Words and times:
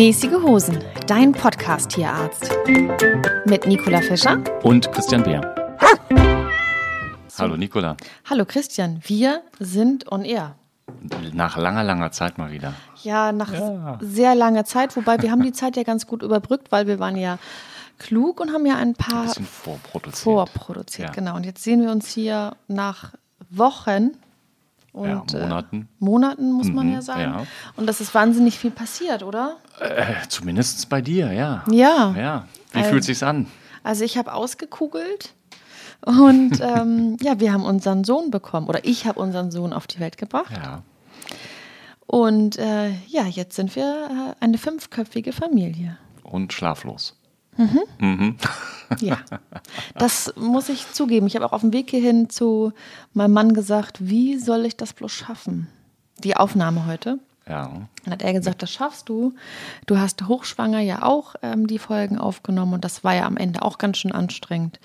Mäßige 0.00 0.32
Hosen, 0.42 0.78
dein 1.06 1.32
Podcast-Tierarzt. 1.32 2.50
Mit 3.44 3.66
Nicola 3.66 4.00
Fischer 4.00 4.42
Und 4.62 4.90
Christian 4.92 5.22
Beer. 5.22 5.42
Hallo 7.38 7.54
Nicola. 7.58 7.98
Hallo 8.24 8.46
Christian, 8.46 9.02
wir 9.04 9.42
sind 9.58 10.10
on 10.10 10.24
air. 10.24 10.54
Nach 11.34 11.58
langer, 11.58 11.84
langer 11.84 12.12
Zeit 12.12 12.38
mal 12.38 12.50
wieder. 12.50 12.72
Ja, 13.02 13.30
nach 13.32 13.52
Ja. 13.52 13.98
sehr 14.00 14.34
langer 14.34 14.64
Zeit, 14.64 14.96
wobei 14.96 15.20
wir 15.20 15.30
haben 15.30 15.42
die 15.42 15.52
Zeit 15.52 15.76
ja 15.76 15.82
ganz 15.82 16.06
gut 16.06 16.22
überbrückt, 16.22 16.72
weil 16.72 16.86
wir 16.86 16.98
waren 16.98 17.16
ja 17.16 17.38
klug 17.98 18.40
und 18.40 18.54
haben 18.54 18.64
ja 18.64 18.76
ein 18.76 18.88
Ein 18.88 18.94
paar 18.94 19.24
bisschen 19.24 19.44
vorproduziert. 19.44 20.22
vorproduziert. 20.24 21.08
Ja. 21.10 21.14
Genau. 21.14 21.36
Und 21.36 21.44
jetzt 21.44 21.62
sehen 21.62 21.82
wir 21.82 21.90
uns 21.90 22.08
hier 22.08 22.56
nach 22.68 23.12
Wochen 23.50 24.12
und 24.92 25.32
Ja, 25.32 25.40
Monaten. 25.40 25.82
Äh, 25.82 26.04
Monaten 26.04 26.52
muss 26.52 26.68
man 26.72 26.86
Mhm, 26.88 26.92
ja 26.94 27.02
sagen. 27.02 27.20
ja. 27.20 27.46
Und 27.76 27.86
das 27.86 28.00
ist 28.00 28.14
wahnsinnig 28.14 28.58
viel 28.58 28.70
passiert, 28.70 29.22
oder? 29.22 29.56
Äh, 29.80 30.14
zumindest 30.28 30.88
bei 30.88 31.00
dir, 31.00 31.32
ja. 31.32 31.64
Ja. 31.70 32.14
Ja. 32.16 32.48
Wie 32.72 32.78
Ähm, 32.80 32.84
fühlt 32.86 33.04
sich's 33.04 33.22
an? 33.22 33.46
Also 33.82 34.04
ich 34.04 34.18
habe 34.18 34.32
ausgekugelt 34.34 35.34
und 36.04 36.60
ähm, 36.60 37.16
ja, 37.20 37.40
wir 37.40 37.52
haben 37.52 37.64
unseren 37.64 38.04
Sohn 38.04 38.30
bekommen 38.30 38.66
oder 38.68 38.84
ich 38.84 39.06
habe 39.06 39.20
unseren 39.20 39.50
Sohn 39.50 39.72
auf 39.72 39.86
die 39.86 40.00
Welt 40.00 40.16
gebracht. 40.18 40.52
Ja. 40.62 40.82
Und 42.06 42.58
äh, 42.58 42.90
ja, 43.06 43.24
jetzt 43.24 43.54
sind 43.56 43.76
wir 43.76 44.34
äh, 44.40 44.44
eine 44.44 44.58
fünfköpfige 44.58 45.32
Familie. 45.32 45.96
Und 46.24 46.52
schlaflos. 46.52 47.16
Ja, 48.98 49.18
das 49.94 50.34
muss 50.36 50.68
ich 50.68 50.90
zugeben. 50.92 51.26
Ich 51.26 51.36
habe 51.36 51.46
auch 51.46 51.52
auf 51.52 51.60
dem 51.60 51.72
Weg 51.72 51.90
hierhin 51.90 52.28
zu 52.28 52.72
meinem 53.12 53.32
Mann 53.32 53.54
gesagt, 53.54 53.98
wie 54.00 54.36
soll 54.36 54.66
ich 54.66 54.76
das 54.76 54.92
bloß 54.92 55.12
schaffen? 55.12 55.68
Die 56.24 56.36
Aufnahme 56.36 56.86
heute. 56.86 57.18
Ja. 57.50 57.68
Dann 58.04 58.12
hat 58.12 58.22
er 58.22 58.32
gesagt, 58.32 58.62
das 58.62 58.70
schaffst 58.70 59.08
du. 59.08 59.34
Du 59.86 59.98
hast 59.98 60.26
hochschwanger 60.28 60.78
ja 60.78 61.02
auch 61.02 61.34
ähm, 61.42 61.66
die 61.66 61.80
Folgen 61.80 62.16
aufgenommen 62.16 62.74
und 62.74 62.84
das 62.84 63.02
war 63.02 63.14
ja 63.14 63.26
am 63.26 63.36
Ende 63.36 63.62
auch 63.62 63.76
ganz 63.78 63.98
schön 63.98 64.12
anstrengend. 64.12 64.78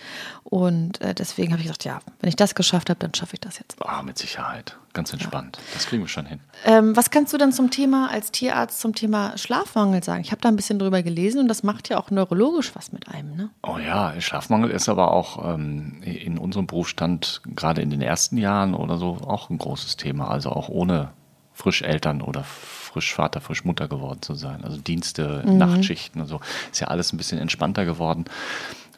Und 0.44 1.00
äh, 1.02 1.14
deswegen 1.14 1.52
habe 1.52 1.62
ich 1.62 1.68
gesagt, 1.68 1.86
ja, 1.86 2.00
wenn 2.20 2.28
ich 2.28 2.36
das 2.36 2.56
geschafft 2.56 2.90
habe, 2.90 3.00
dann 3.00 3.14
schaffe 3.14 3.36
ich 3.36 3.40
das 3.40 3.60
jetzt. 3.60 3.76
Ah, 3.86 4.02
mit 4.02 4.18
Sicherheit. 4.18 4.78
Ganz 4.94 5.12
entspannt. 5.14 5.60
Das 5.74 5.86
kriegen 5.86 6.04
wir 6.04 6.08
schon 6.08 6.26
hin. 6.26 6.40
Ähm, 6.64 6.96
was 6.96 7.12
kannst 7.12 7.34
du 7.34 7.38
dann 7.38 7.52
zum 7.52 7.70
Thema 7.70 8.10
als 8.10 8.32
Tierarzt 8.32 8.80
zum 8.80 8.96
Thema 8.96 9.38
Schlafmangel 9.38 10.04
sagen? 10.04 10.22
Ich 10.22 10.32
habe 10.32 10.42
da 10.42 10.48
ein 10.48 10.56
bisschen 10.56 10.80
drüber 10.80 11.04
gelesen 11.04 11.42
und 11.42 11.50
das 11.50 11.64
macht 11.64 11.90
ja 11.90 11.98
auch 11.98 12.12
neurologisch 12.12 12.74
was 12.76 12.94
mit 12.94 13.10
einem, 13.10 13.36
ne? 13.36 13.50
Oh 13.62 13.78
ja, 13.78 14.20
Schlafmangel 14.20 14.72
ist 14.72 14.88
aber 14.88 15.12
auch 15.12 15.54
ähm, 15.54 16.02
in 16.02 16.38
unserem 16.38 16.66
Berufsstand 16.66 17.42
gerade 17.46 17.82
in 17.82 17.90
den 17.90 18.02
ersten 18.02 18.38
Jahren 18.38 18.74
oder 18.74 18.98
so 18.98 19.18
auch 19.28 19.50
ein 19.50 19.58
großes 19.58 19.98
Thema. 19.98 20.30
Also 20.30 20.50
auch 20.50 20.70
ohne 20.70 21.10
frisch 21.56 21.82
Eltern 21.82 22.22
oder 22.22 22.44
frisch 22.44 23.16
Vater, 23.16 23.42
frisch 23.42 23.66
Mutter 23.66 23.88
geworden 23.88 24.22
zu 24.22 24.36
sein. 24.36 24.64
Also 24.64 24.78
Dienste, 24.78 25.44
Nachtschichten 25.46 26.22
und 26.22 26.28
so. 26.28 26.40
Ist 26.72 26.82
ja 26.82 26.88
alles 26.88 27.12
ein 27.12 27.18
bisschen 27.18 27.40
entspannter 27.40 27.86
geworden. 27.86 28.26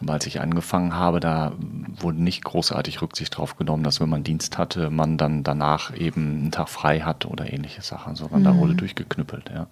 Aber 0.02 0.14
als 0.14 0.28
ich 0.28 0.42
angefangen 0.42 0.94
habe, 0.94 1.20
da 1.20 1.54
wurde 2.00 2.22
nicht 2.22 2.44
großartig 2.44 3.02
Rücksicht 3.02 3.38
drauf 3.38 3.58
genommen, 3.58 3.84
dass 3.84 4.00
wenn 4.00 4.10
man 4.10 4.24
Dienst 4.24 4.58
hatte, 4.58 4.90
man 4.90 5.18
dann 5.18 5.44
danach 5.44 5.96
eben 5.96 6.40
einen 6.40 6.52
Tag 6.52 6.70
frei 6.70 7.00
hat 7.02 7.26
oder 7.26 7.52
ähnliche 7.52 7.82
Sachen, 7.82 8.16
sondern 8.16 8.44
da 8.44 8.56
wurde 8.58 8.76
durchgeknüppelt. 8.76 9.50
Ja. 9.50 9.68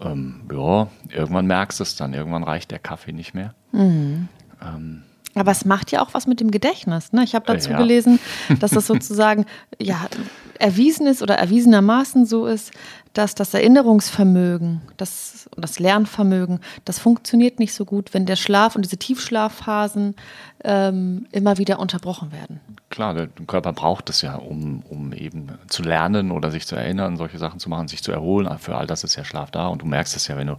Ähm, 0.00 0.42
ja, 0.52 0.88
irgendwann 1.08 1.46
merkst 1.46 1.80
du 1.80 1.84
es 1.84 1.96
dann, 1.96 2.12
irgendwann 2.12 2.44
reicht 2.44 2.70
der 2.70 2.78
Kaffee 2.78 3.12
nicht 3.12 3.34
mehr. 3.34 3.54
Aber 5.34 5.52
es 5.52 5.64
macht 5.64 5.92
ja 5.92 6.02
auch 6.02 6.12
was 6.12 6.26
mit 6.26 6.40
dem 6.40 6.50
Gedächtnis. 6.50 7.12
Ne? 7.12 7.22
Ich 7.22 7.34
habe 7.34 7.46
dazu 7.46 7.70
Ja. 7.70 7.78
gelesen, 7.78 8.18
dass 8.60 8.72
das 8.72 8.86
sozusagen 8.86 9.46
ja, 9.78 10.06
erwiesen 10.58 11.06
ist 11.06 11.22
oder 11.22 11.36
erwiesenermaßen 11.36 12.26
so 12.26 12.46
ist, 12.46 12.72
dass 13.12 13.34
das 13.34 13.54
Erinnerungsvermögen, 13.54 14.82
das, 14.96 15.48
das 15.56 15.78
Lernvermögen, 15.78 16.60
das 16.84 16.98
funktioniert 16.98 17.58
nicht 17.58 17.74
so 17.74 17.84
gut, 17.84 18.14
wenn 18.14 18.24
der 18.26 18.36
Schlaf 18.36 18.76
und 18.76 18.82
diese 18.84 18.98
Tiefschlafphasen 18.98 20.14
ähm, 20.62 21.26
immer 21.32 21.58
wieder 21.58 21.78
unterbrochen 21.80 22.30
werden. 22.32 22.60
Klar, 22.88 23.14
der 23.14 23.28
Körper 23.46 23.72
braucht 23.72 24.10
es 24.10 24.22
ja, 24.22 24.36
um, 24.36 24.82
um 24.88 25.12
eben 25.12 25.48
zu 25.68 25.82
lernen 25.82 26.30
oder 26.30 26.50
sich 26.50 26.66
zu 26.66 26.76
erinnern, 26.76 27.16
solche 27.16 27.38
Sachen 27.38 27.58
zu 27.58 27.68
machen, 27.68 27.88
sich 27.88 28.02
zu 28.02 28.12
erholen. 28.12 28.48
Für 28.58 28.76
all 28.76 28.86
das 28.86 29.02
ist 29.04 29.16
ja 29.16 29.24
Schlaf 29.24 29.50
da 29.50 29.66
und 29.68 29.82
du 29.82 29.86
merkst 29.86 30.14
es 30.16 30.28
ja, 30.28 30.36
wenn 30.36 30.48
du 30.48 30.56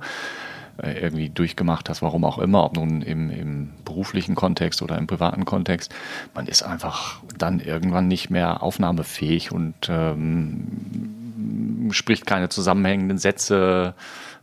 irgendwie 0.83 1.29
durchgemacht 1.29 1.89
hast, 1.89 2.01
warum 2.01 2.25
auch 2.25 2.37
immer, 2.37 2.63
ob 2.63 2.75
nun 2.75 3.01
im, 3.01 3.29
im 3.29 3.69
beruflichen 3.85 4.35
Kontext 4.35 4.81
oder 4.81 4.97
im 4.97 5.07
privaten 5.07 5.45
Kontext, 5.45 5.93
man 6.33 6.47
ist 6.47 6.63
einfach 6.63 7.21
dann 7.37 7.59
irgendwann 7.59 8.07
nicht 8.07 8.29
mehr 8.29 8.63
aufnahmefähig 8.63 9.51
und 9.51 9.75
ähm, 9.89 11.91
spricht 11.91 12.25
keine 12.25 12.49
zusammenhängenden 12.49 13.17
Sätze 13.17 13.93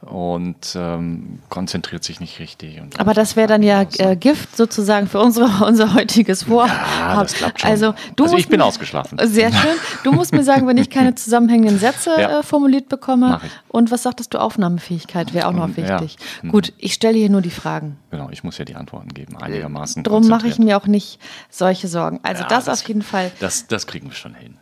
und 0.00 0.74
ähm, 0.76 1.40
konzentriert 1.48 2.04
sich 2.04 2.20
nicht 2.20 2.38
richtig. 2.38 2.80
Aber 2.98 3.14
das 3.14 3.34
wäre 3.34 3.48
dann 3.48 3.62
ja 3.64 3.84
äh, 3.98 4.14
Gift 4.16 4.56
sozusagen 4.56 5.06
für 5.08 5.20
unsere, 5.20 5.64
unser 5.66 5.94
heutiges 5.94 6.44
Vorhaben. 6.44 6.72
Ja, 7.00 7.22
das 7.22 7.32
klappt 7.34 7.60
schon. 7.60 7.70
Also, 7.70 7.94
du 8.14 8.24
Also 8.24 8.36
ich 8.36 8.48
bin 8.48 8.60
mir- 8.60 8.64
ausgeschlafen. 8.64 9.18
Sehr 9.24 9.52
schön. 9.52 9.76
Du 10.04 10.12
musst 10.12 10.32
mir 10.32 10.44
sagen, 10.44 10.66
wenn 10.68 10.78
ich 10.78 10.88
keine 10.88 11.14
zusammenhängenden 11.16 11.78
Sätze 11.78 12.10
Ja. 12.18 12.38
äh, 12.38 12.42
formuliert 12.42 12.88
bekomme. 12.88 13.40
Und 13.68 13.90
was 13.90 14.04
sagtest 14.04 14.32
du, 14.34 14.38
Aufnahmefähigkeit 14.38 15.34
wäre 15.34 15.48
auch 15.48 15.52
noch 15.52 15.64
Und, 15.64 15.76
ja. 15.76 16.00
wichtig. 16.00 16.16
Mhm. 16.42 16.50
Gut, 16.52 16.72
ich 16.78 16.94
stelle 16.94 17.18
hier 17.18 17.28
nur 17.30 17.42
die 17.42 17.50
Fragen. 17.50 17.96
Genau, 18.10 18.28
ich 18.30 18.44
muss 18.44 18.56
ja 18.58 18.64
die 18.64 18.76
Antworten 18.76 19.08
geben, 19.08 19.36
einigermaßen. 19.36 20.04
Darum 20.04 20.28
mache 20.28 20.46
ich 20.46 20.58
mir 20.58 20.76
auch 20.76 20.86
nicht 20.86 21.18
solche 21.50 21.88
Sorgen. 21.88 22.20
Also 22.22 22.42
Ja, 22.44 22.48
das, 22.48 22.68
auf 22.68 22.86
jeden 22.86 23.02
Fall. 23.02 23.32
Das, 23.40 23.66
das 23.66 23.86
kriegen 23.86 24.08
wir 24.08 24.14
schon 24.14 24.34
hin. 24.34 24.56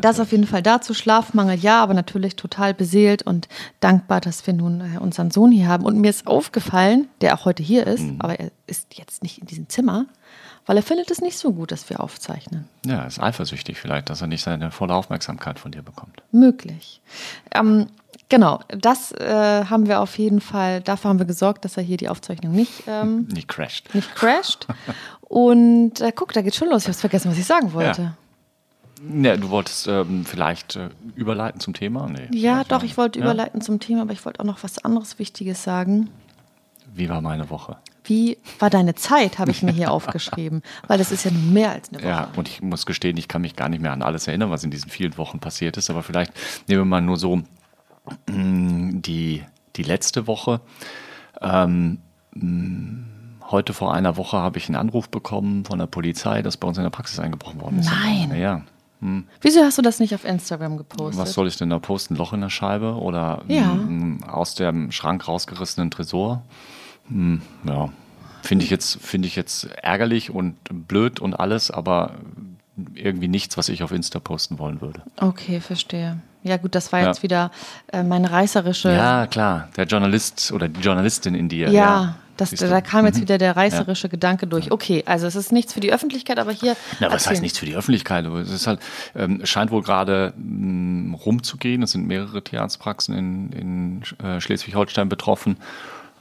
Das 0.00 0.18
auf 0.20 0.32
jeden 0.32 0.46
Fall 0.46 0.62
dazu. 0.62 0.94
Schlafmangel, 0.94 1.58
ja, 1.58 1.82
aber 1.82 1.94
natürlich 1.94 2.36
total 2.36 2.74
beseelt 2.74 3.22
und 3.22 3.48
dankbar, 3.80 4.20
dass 4.20 4.46
wir 4.46 4.54
nun 4.54 4.80
äh, 4.80 4.98
unseren 4.98 5.30
Sohn 5.30 5.52
hier 5.52 5.68
haben. 5.68 5.84
Und 5.84 5.98
mir 5.98 6.10
ist 6.10 6.26
aufgefallen, 6.26 7.08
der 7.20 7.34
auch 7.38 7.44
heute 7.44 7.62
hier 7.62 7.86
Mhm. 7.86 7.92
ist, 7.92 8.04
aber 8.18 8.40
er 8.40 8.50
ist 8.66 8.94
jetzt 8.98 9.22
nicht 9.22 9.38
in 9.38 9.46
diesem 9.46 9.68
Zimmer, 9.68 10.06
weil 10.66 10.76
er 10.76 10.82
findet 10.82 11.10
es 11.10 11.20
nicht 11.20 11.36
so 11.38 11.52
gut, 11.52 11.72
dass 11.72 11.90
wir 11.90 12.00
aufzeichnen. 12.00 12.68
Ja, 12.86 12.98
er 13.00 13.06
ist 13.06 13.20
eifersüchtig 13.20 13.78
vielleicht, 13.78 14.10
dass 14.10 14.20
er 14.20 14.28
nicht 14.28 14.42
seine 14.42 14.70
volle 14.70 14.94
Aufmerksamkeit 14.94 15.58
von 15.58 15.72
dir 15.72 15.82
bekommt. 15.82 16.22
Möglich. 16.30 17.00
Ähm, 17.52 17.88
genau, 18.28 18.60
das 18.68 19.10
äh, 19.12 19.64
haben 19.68 19.88
wir 19.88 20.00
auf 20.00 20.16
jeden 20.18 20.40
Fall, 20.40 20.80
dafür 20.80 21.10
haben 21.10 21.18
wir 21.18 21.26
gesorgt, 21.26 21.64
dass 21.64 21.76
er 21.76 21.82
hier 21.82 21.96
die 21.96 22.08
Aufzeichnung 22.08 22.52
nicht, 22.52 22.84
ähm, 22.86 23.26
Nie 23.32 23.42
crasht. 23.42 23.92
nicht 23.94 24.14
crasht. 24.14 24.66
Und 25.20 26.00
äh, 26.00 26.12
guck, 26.14 26.32
da 26.32 26.42
geht's 26.42 26.56
schon 26.56 26.68
los. 26.68 26.82
Ich 26.82 26.88
habe 26.88 26.98
vergessen, 26.98 27.30
was 27.30 27.38
ich 27.38 27.46
sagen 27.46 27.72
wollte. 27.72 28.02
Ja, 28.02 28.14
du 29.08 29.50
wolltest 29.50 29.88
ähm, 29.88 30.24
vielleicht 30.24 30.76
äh, 30.76 30.88
überleiten 31.16 31.60
zum 31.60 31.74
Thema? 31.74 32.08
Nee, 32.08 32.28
Ja, 32.32 32.64
doch, 32.64 32.82
ich 32.82 32.96
wollte 32.96 33.18
Ja? 33.18 33.24
überleiten 33.24 33.60
zum 33.60 33.80
Thema, 33.80 34.02
aber 34.02 34.12
ich 34.12 34.24
wollte 34.24 34.40
auch 34.40 34.44
noch 34.44 34.62
was 34.62 34.78
anderes 34.84 35.18
Wichtiges 35.18 35.62
sagen. 35.62 36.08
Wie 36.94 37.08
war 37.08 37.20
meine 37.20 37.50
Woche? 37.50 37.78
Wie 38.04 38.36
war 38.58 38.68
deine 38.68 38.94
Zeit, 38.94 39.38
habe 39.38 39.50
ich 39.52 39.62
mir 39.62 39.72
hier 39.72 39.90
aufgeschrieben, 39.92 40.62
weil 40.88 40.98
das 40.98 41.10
ist 41.12 41.24
ja 41.24 41.30
nun 41.30 41.52
mehr 41.52 41.70
als 41.72 41.88
eine 41.90 41.98
Woche. 41.98 42.08
Ja, 42.08 42.28
und 42.36 42.48
ich 42.48 42.60
muss 42.62 42.84
gestehen, 42.86 43.16
ich 43.16 43.28
kann 43.28 43.42
mich 43.42 43.56
gar 43.56 43.68
nicht 43.68 43.80
mehr 43.80 43.92
an 43.92 44.02
alles 44.02 44.26
erinnern, 44.28 44.50
was 44.50 44.64
in 44.64 44.70
diesen 44.70 44.90
vielen 44.90 45.16
Wochen 45.18 45.38
passiert 45.38 45.76
ist, 45.76 45.88
aber 45.90 46.02
vielleicht 46.02 46.32
nehmen 46.68 46.80
wir 46.82 46.84
mal 46.84 47.00
nur 47.00 47.16
so 47.16 47.36
mh, 48.28 49.00
die, 49.00 49.42
die 49.76 49.82
letzte 49.84 50.26
Woche. 50.26 50.60
Ähm, 51.40 51.98
mh, 52.34 53.04
heute 53.50 53.72
vor 53.74 53.94
einer 53.94 54.16
Woche 54.16 54.36
habe 54.38 54.58
ich 54.58 54.66
einen 54.68 54.76
Anruf 54.76 55.08
bekommen 55.08 55.64
von 55.64 55.78
der 55.78 55.86
Polizei, 55.86 56.42
dass 56.42 56.56
bei 56.56 56.66
uns 56.68 56.78
in 56.78 56.82
der 56.84 56.90
Praxis 56.90 57.18
eingebrochen 57.20 57.60
worden 57.60 57.78
ist. 57.80 57.90
Nein. 57.90 58.34
Ja. 58.36 58.62
Wieso 59.40 59.62
hast 59.62 59.78
du 59.78 59.82
das 59.82 59.98
nicht 59.98 60.14
auf 60.14 60.24
Instagram 60.24 60.76
gepostet? 60.76 61.20
Was 61.20 61.32
soll 61.32 61.48
ich 61.48 61.56
denn 61.56 61.70
da 61.70 61.78
posten? 61.80 62.14
Loch 62.14 62.32
in 62.32 62.40
der 62.40 62.50
Scheibe 62.50 62.94
oder 62.94 63.42
Ja. 63.48 63.76
aus 64.28 64.54
dem 64.54 64.92
Schrank 64.92 65.26
rausgerissenen 65.26 65.90
Tresor? 65.90 66.42
Hm, 67.08 67.42
ja, 67.64 67.88
finde 68.42 68.64
ich 68.64 68.70
jetzt 68.70 69.00
finde 69.02 69.26
ich 69.28 69.34
jetzt 69.36 69.64
ärgerlich 69.82 70.30
und 70.30 70.56
blöd 70.86 71.18
und 71.20 71.34
alles, 71.34 71.70
aber 71.70 72.12
irgendwie 72.94 73.28
nichts, 73.28 73.56
was 73.58 73.68
ich 73.68 73.82
auf 73.82 73.90
Insta 73.92 74.18
posten 74.20 74.58
wollen 74.58 74.80
würde. 74.80 75.02
Okay, 75.18 75.60
verstehe. 75.60 76.18
Ja 76.44 76.56
gut, 76.56 76.74
das 76.74 76.92
war 76.92 77.00
Ja. 77.00 77.08
jetzt 77.08 77.22
wieder 77.22 77.50
äh, 77.92 78.02
meine 78.02 78.30
reißerische 78.30 78.92
Ja, 78.92 79.26
klar, 79.26 79.68
der 79.76 79.84
Journalist 79.86 80.52
oder 80.52 80.68
die 80.68 80.80
Journalistin 80.80 81.34
in 81.34 81.48
dir. 81.48 81.70
Ja, 81.70 82.16
Das, 82.50 82.58
da 82.58 82.80
kam 82.80 83.06
jetzt 83.06 83.16
Mhm. 83.16 83.22
wieder 83.22 83.38
der 83.38 83.56
reißerische 83.56 84.08
Gedanke 84.08 84.46
durch. 84.46 84.70
Okay, 84.72 85.02
also 85.06 85.26
es 85.26 85.36
ist 85.36 85.52
nichts 85.52 85.72
für 85.72 85.80
die 85.80 85.92
Öffentlichkeit, 85.92 86.38
aber 86.38 86.52
hier. 86.52 86.76
Na, 87.00 87.10
was 87.12 87.28
heißt 87.28 87.40
nichts 87.42 87.58
für 87.58 87.66
die 87.66 87.74
Öffentlichkeit? 87.76 88.26
Es 88.26 88.50
ist 88.50 88.66
halt, 88.66 88.80
ähm, 89.14 89.40
scheint 89.44 89.70
wohl 89.70 89.82
gerade 89.82 90.32
mh, 90.36 91.16
rumzugehen. 91.24 91.82
Es 91.82 91.92
sind 91.92 92.06
mehrere 92.06 92.42
Tierarztpraxen 92.42 93.14
in, 93.16 93.52
in 93.52 94.02
äh, 94.26 94.40
Schleswig-Holstein 94.40 95.08
betroffen. 95.08 95.56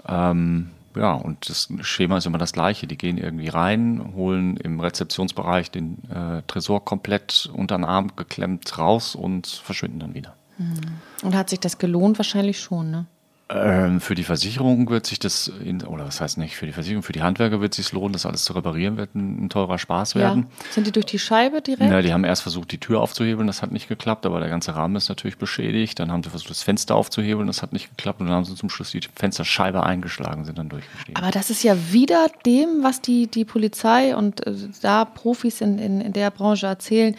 Ähm, 0.07 0.69
ja, 0.95 1.13
und 1.13 1.49
das 1.49 1.69
Schema 1.81 2.17
ist 2.17 2.25
immer 2.25 2.37
das 2.37 2.51
gleiche. 2.51 2.85
Die 2.85 2.97
gehen 2.97 3.17
irgendwie 3.17 3.47
rein, 3.47 4.11
holen 4.15 4.57
im 4.57 4.79
Rezeptionsbereich 4.79 5.71
den 5.71 5.97
äh, 6.09 6.41
Tresor 6.47 6.83
komplett 6.83 7.49
unter 7.53 7.77
den 7.77 7.85
Arm 7.85 8.11
geklemmt 8.15 8.77
raus 8.77 9.15
und 9.15 9.47
verschwinden 9.47 9.99
dann 9.99 10.13
wieder. 10.13 10.35
Und 11.23 11.33
hat 11.33 11.49
sich 11.49 11.59
das 11.59 11.77
gelohnt? 11.77 12.19
Wahrscheinlich 12.19 12.59
schon, 12.59 12.91
ne? 12.91 13.05
Ähm, 13.53 13.99
für 13.99 14.15
die 14.15 14.23
Versicherung 14.23 14.89
wird 14.89 15.05
sich 15.05 15.19
das, 15.19 15.51
in, 15.63 15.83
oder 15.83 16.05
was 16.05 16.21
heißt 16.21 16.37
nicht 16.37 16.55
für 16.55 16.65
die 16.65 16.71
Versicherung, 16.71 17.03
für 17.03 17.11
die 17.11 17.21
Handwerker 17.21 17.59
wird 17.59 17.73
es 17.73 17.85
sich 17.85 17.91
lohnen, 17.91 18.13
das 18.13 18.25
alles 18.25 18.45
zu 18.45 18.53
reparieren, 18.53 18.95
wird 18.95 19.13
ein, 19.13 19.45
ein 19.45 19.49
teurer 19.49 19.77
Spaß 19.77 20.15
werden. 20.15 20.47
Ja. 20.49 20.65
Sind 20.71 20.87
die 20.87 20.91
durch 20.91 21.05
die 21.05 21.19
Scheibe 21.19 21.61
direkt? 21.61 21.91
Ja, 21.91 22.01
die 22.01 22.13
haben 22.13 22.23
erst 22.23 22.43
versucht, 22.43 22.71
die 22.71 22.79
Tür 22.79 23.01
aufzuhebeln, 23.01 23.47
das 23.47 23.61
hat 23.61 23.71
nicht 23.71 23.89
geklappt, 23.89 24.25
aber 24.25 24.39
der 24.39 24.49
ganze 24.49 24.75
Rahmen 24.75 24.95
ist 24.95 25.09
natürlich 25.09 25.37
beschädigt. 25.37 25.99
Dann 25.99 26.11
haben 26.11 26.23
sie 26.23 26.29
versucht, 26.29 26.49
das 26.49 26.63
Fenster 26.63 26.95
aufzuhebeln, 26.95 27.47
das 27.47 27.61
hat 27.61 27.73
nicht 27.73 27.89
geklappt. 27.89 28.21
Und 28.21 28.27
dann 28.27 28.35
haben 28.35 28.45
sie 28.45 28.55
zum 28.55 28.69
Schluss 28.69 28.91
die 28.91 29.01
Fensterscheibe 29.15 29.83
eingeschlagen, 29.83 30.45
sind 30.45 30.57
dann 30.57 30.69
durchgestiegen. 30.69 31.21
Aber 31.21 31.31
das 31.31 31.49
ist 31.49 31.63
ja 31.63 31.75
wieder 31.91 32.27
dem, 32.45 32.83
was 32.83 33.01
die, 33.01 33.27
die 33.27 33.43
Polizei 33.43 34.15
und 34.15 34.45
äh, 34.47 34.53
da 34.81 35.03
Profis 35.03 35.59
in, 35.59 35.77
in, 35.77 35.99
in 35.99 36.13
der 36.13 36.31
Branche 36.31 36.67
erzählen. 36.67 37.15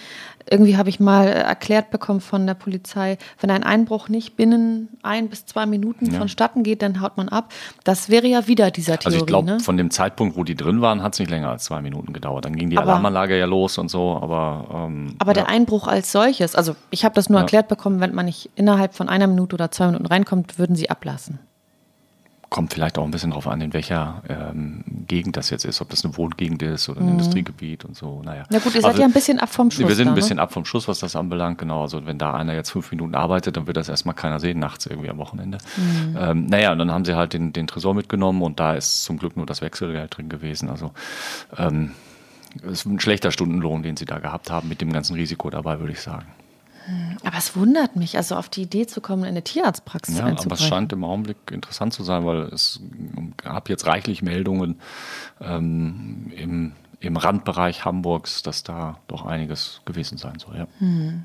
Irgendwie 0.50 0.76
habe 0.76 0.88
ich 0.88 1.00
mal 1.00 1.26
erklärt 1.28 1.90
bekommen 1.90 2.20
von 2.20 2.46
der 2.46 2.54
Polizei, 2.54 3.18
wenn 3.40 3.50
ein 3.50 3.62
Einbruch 3.62 4.08
nicht 4.08 4.36
binnen 4.36 4.88
ein 5.02 5.28
bis 5.28 5.46
zwei 5.46 5.66
Minuten 5.66 6.10
Ja. 6.12 6.18
vonstatten 6.18 6.62
geht, 6.62 6.82
dann 6.82 7.00
haut 7.00 7.16
man 7.16 7.28
ab. 7.28 7.52
Das 7.84 8.08
wäre 8.08 8.26
ja 8.26 8.46
wieder 8.48 8.70
dieser 8.70 8.98
Theorie. 8.98 9.14
also 9.14 9.18
ich 9.18 9.26
glaube, 9.26 9.46
ne? 9.46 9.60
von 9.60 9.76
dem 9.76 9.90
Zeitpunkt, 9.90 10.36
wo 10.36 10.44
die 10.44 10.54
drin 10.54 10.80
waren, 10.80 11.02
hat 11.02 11.14
es 11.14 11.18
nicht 11.20 11.30
länger 11.30 11.50
als 11.50 11.64
zwei 11.64 11.80
Minuten 11.80 12.12
gedauert. 12.12 12.44
Dann 12.44 12.56
ging 12.56 12.70
die 12.70 12.78
Aber- 12.78 12.90
Alarmanlage 12.92 13.38
ja 13.38 13.46
los 13.46 13.78
und 13.78 13.90
so, 13.90 14.18
aber 14.20 14.66
ähm, 14.86 15.14
Aber 15.18 15.32
der 15.34 15.44
ja. 15.44 15.48
Einbruch 15.48 15.86
als 15.88 16.12
solches, 16.12 16.54
also 16.54 16.74
ich 16.90 17.04
habe 17.04 17.14
das 17.14 17.28
nur 17.28 17.38
Ja. 17.38 17.42
erklärt 17.42 17.68
bekommen, 17.68 18.00
wenn 18.00 18.14
man 18.14 18.26
nicht 18.26 18.50
innerhalb 18.54 18.94
von 18.94 19.08
einer 19.08 19.26
Minute 19.26 19.54
oder 19.54 19.70
zwei 19.70 19.86
Minuten 19.86 20.06
reinkommt, 20.06 20.58
würden 20.58 20.76
sie 20.76 20.90
ablassen. 20.90 21.38
Kommt 22.52 22.72
vielleicht 22.72 22.98
auch 22.98 23.04
ein 23.04 23.10
bisschen 23.10 23.30
drauf 23.32 23.48
an, 23.48 23.60
in 23.60 23.72
welcher 23.72 24.22
ähm, 24.28 24.84
Gegend 25.08 25.36
das 25.36 25.50
jetzt 25.50 25.64
ist, 25.64 25.80
ob 25.80 25.88
das 25.90 26.04
eine 26.04 26.16
Wohngegend 26.16 26.62
ist 26.62 26.88
oder 26.88 27.00
ein 27.00 27.06
Mhm. 27.06 27.12
Industriegebiet 27.12 27.84
und 27.84 27.96
so. 27.96 28.22
Naja. 28.22 28.44
Na 28.50 28.58
gut, 28.58 28.74
ihr 28.74 28.80
seid 28.82 28.90
Also- 28.90 29.00
ja 29.00 29.06
ein 29.08 29.12
bisschen 29.12 29.38
ab 29.40 29.48
vom 29.48 29.70
Schuss. 29.70 29.88
Wir 29.88 29.94
sind 29.96 30.06
da, 30.06 30.12
ein 30.12 30.14
bisschen 30.14 30.36
ne? 30.36 30.42
ab 30.42 30.52
vom 30.52 30.64
Schuss, 30.64 30.86
was 30.86 31.00
das 31.00 31.16
anbelangt, 31.16 31.58
genau. 31.58 31.82
Also 31.82 32.06
wenn 32.06 32.18
da 32.18 32.34
einer 32.34 32.54
jetzt 32.54 32.70
fünf 32.70 32.90
Minuten 32.92 33.14
arbeitet, 33.14 33.56
dann 33.56 33.66
wird 33.66 33.76
das 33.76 33.88
erstmal 33.88 34.14
keiner 34.14 34.38
sehen, 34.38 34.58
nachts 34.58 34.86
irgendwie 34.86 35.08
am 35.10 35.18
Wochenende. 35.18 35.58
Mhm. 35.76 36.16
Ähm, 36.18 36.46
naja, 36.46 36.72
und 36.72 36.78
dann 36.78 36.90
haben 36.92 37.04
sie 37.04 37.16
halt 37.16 37.32
den, 37.32 37.52
den 37.52 37.66
Tresor 37.66 37.94
mitgenommen 37.94 38.42
und 38.42 38.60
da 38.60 38.74
ist 38.74 39.02
zum 39.04 39.16
Glück 39.18 39.36
nur 39.36 39.46
das 39.46 39.62
Wechselgeld 39.62 40.16
drin 40.16 40.28
gewesen. 40.28 40.68
Also 40.68 40.92
ähm, 41.58 41.92
es 42.64 42.72
ist 42.80 42.84
ein 42.86 43.00
schlechter 43.00 43.30
Stundenlohn, 43.30 43.82
den 43.82 43.96
sie 43.96 44.04
da 44.04 44.18
gehabt 44.18 44.50
haben, 44.50 44.68
mit 44.68 44.80
dem 44.82 44.92
ganzen 44.92 45.14
Risiko 45.16 45.48
dabei, 45.48 45.80
würde 45.80 45.92
ich 45.94 46.00
sagen. 46.00 46.26
Aber 47.24 47.38
es 47.38 47.54
wundert 47.56 47.96
mich, 47.96 48.16
also 48.16 48.36
auf 48.36 48.48
die 48.48 48.62
Idee 48.62 48.86
zu 48.86 49.00
kommen, 49.00 49.22
in 49.22 49.28
eine 49.30 49.42
Tierarztpraxis 49.42 50.16
Ja, 50.16 50.22
aber 50.22 50.32
es 50.32 50.36
einzubrechen. 50.38 50.66
scheint 50.68 50.92
im 50.92 51.04
Augenblick 51.04 51.36
interessant 51.50 51.92
zu 51.94 52.02
sein, 52.02 52.24
weil 52.26 52.42
es 52.52 52.80
gab 53.36 53.68
jetzt 53.68 53.86
reichlich 53.86 54.22
Meldungen 54.22 54.80
ähm, 55.40 56.32
im, 56.36 56.72
im 57.00 57.16
Randbereich 57.16 57.84
Hamburgs, 57.84 58.42
dass 58.42 58.62
da 58.62 58.98
doch 59.08 59.24
einiges 59.26 59.80
gewesen 59.84 60.18
sein 60.18 60.38
soll. 60.38 60.56
Ja, 60.56 60.66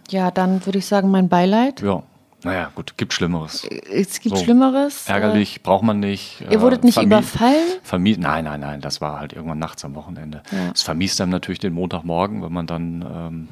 Ja, 0.10 0.32
dann 0.32 0.66
würde 0.66 0.80
ich 0.80 0.86
sagen, 0.86 1.12
mein 1.12 1.30
Beileid. 1.30 1.82
ja. 1.82 2.02
naja, 2.44 2.72
gut, 2.76 2.98
gibt 2.98 3.14
Schlimmeres. 3.14 3.66
Es 3.92 4.20
gibt 4.20 4.38
So. 4.38 4.44
Schlimmeres. 4.44 5.08
Ärgerlich, 5.08 5.64
braucht 5.64 5.84
man 5.84 6.00
nicht. 6.00 6.42
Äh, 6.42 6.54
ihr 6.54 6.62
wurdet 6.62 6.84
nicht 6.84 7.02
überfallen? 7.02 7.66
Vermiest, 7.84 8.20
nein, 8.20 8.46
nein, 8.46 8.60
nein, 8.60 8.82
das 8.82 9.02
war 9.02 9.20
halt 9.20 9.34
irgendwann 9.34 9.60
nachts 9.60 9.84
am 9.86 9.96
Wochenende. 9.96 10.42
Ja. 10.52 10.72
Es 10.74 10.84
vermiest 10.84 11.20
einem 11.22 11.32
natürlich 11.32 11.60
den 11.60 11.74
Montagmorgen, 11.74 12.44
wenn 12.44 12.54
man 12.54 12.68
dann 12.68 13.02
ähm, 13.02 13.48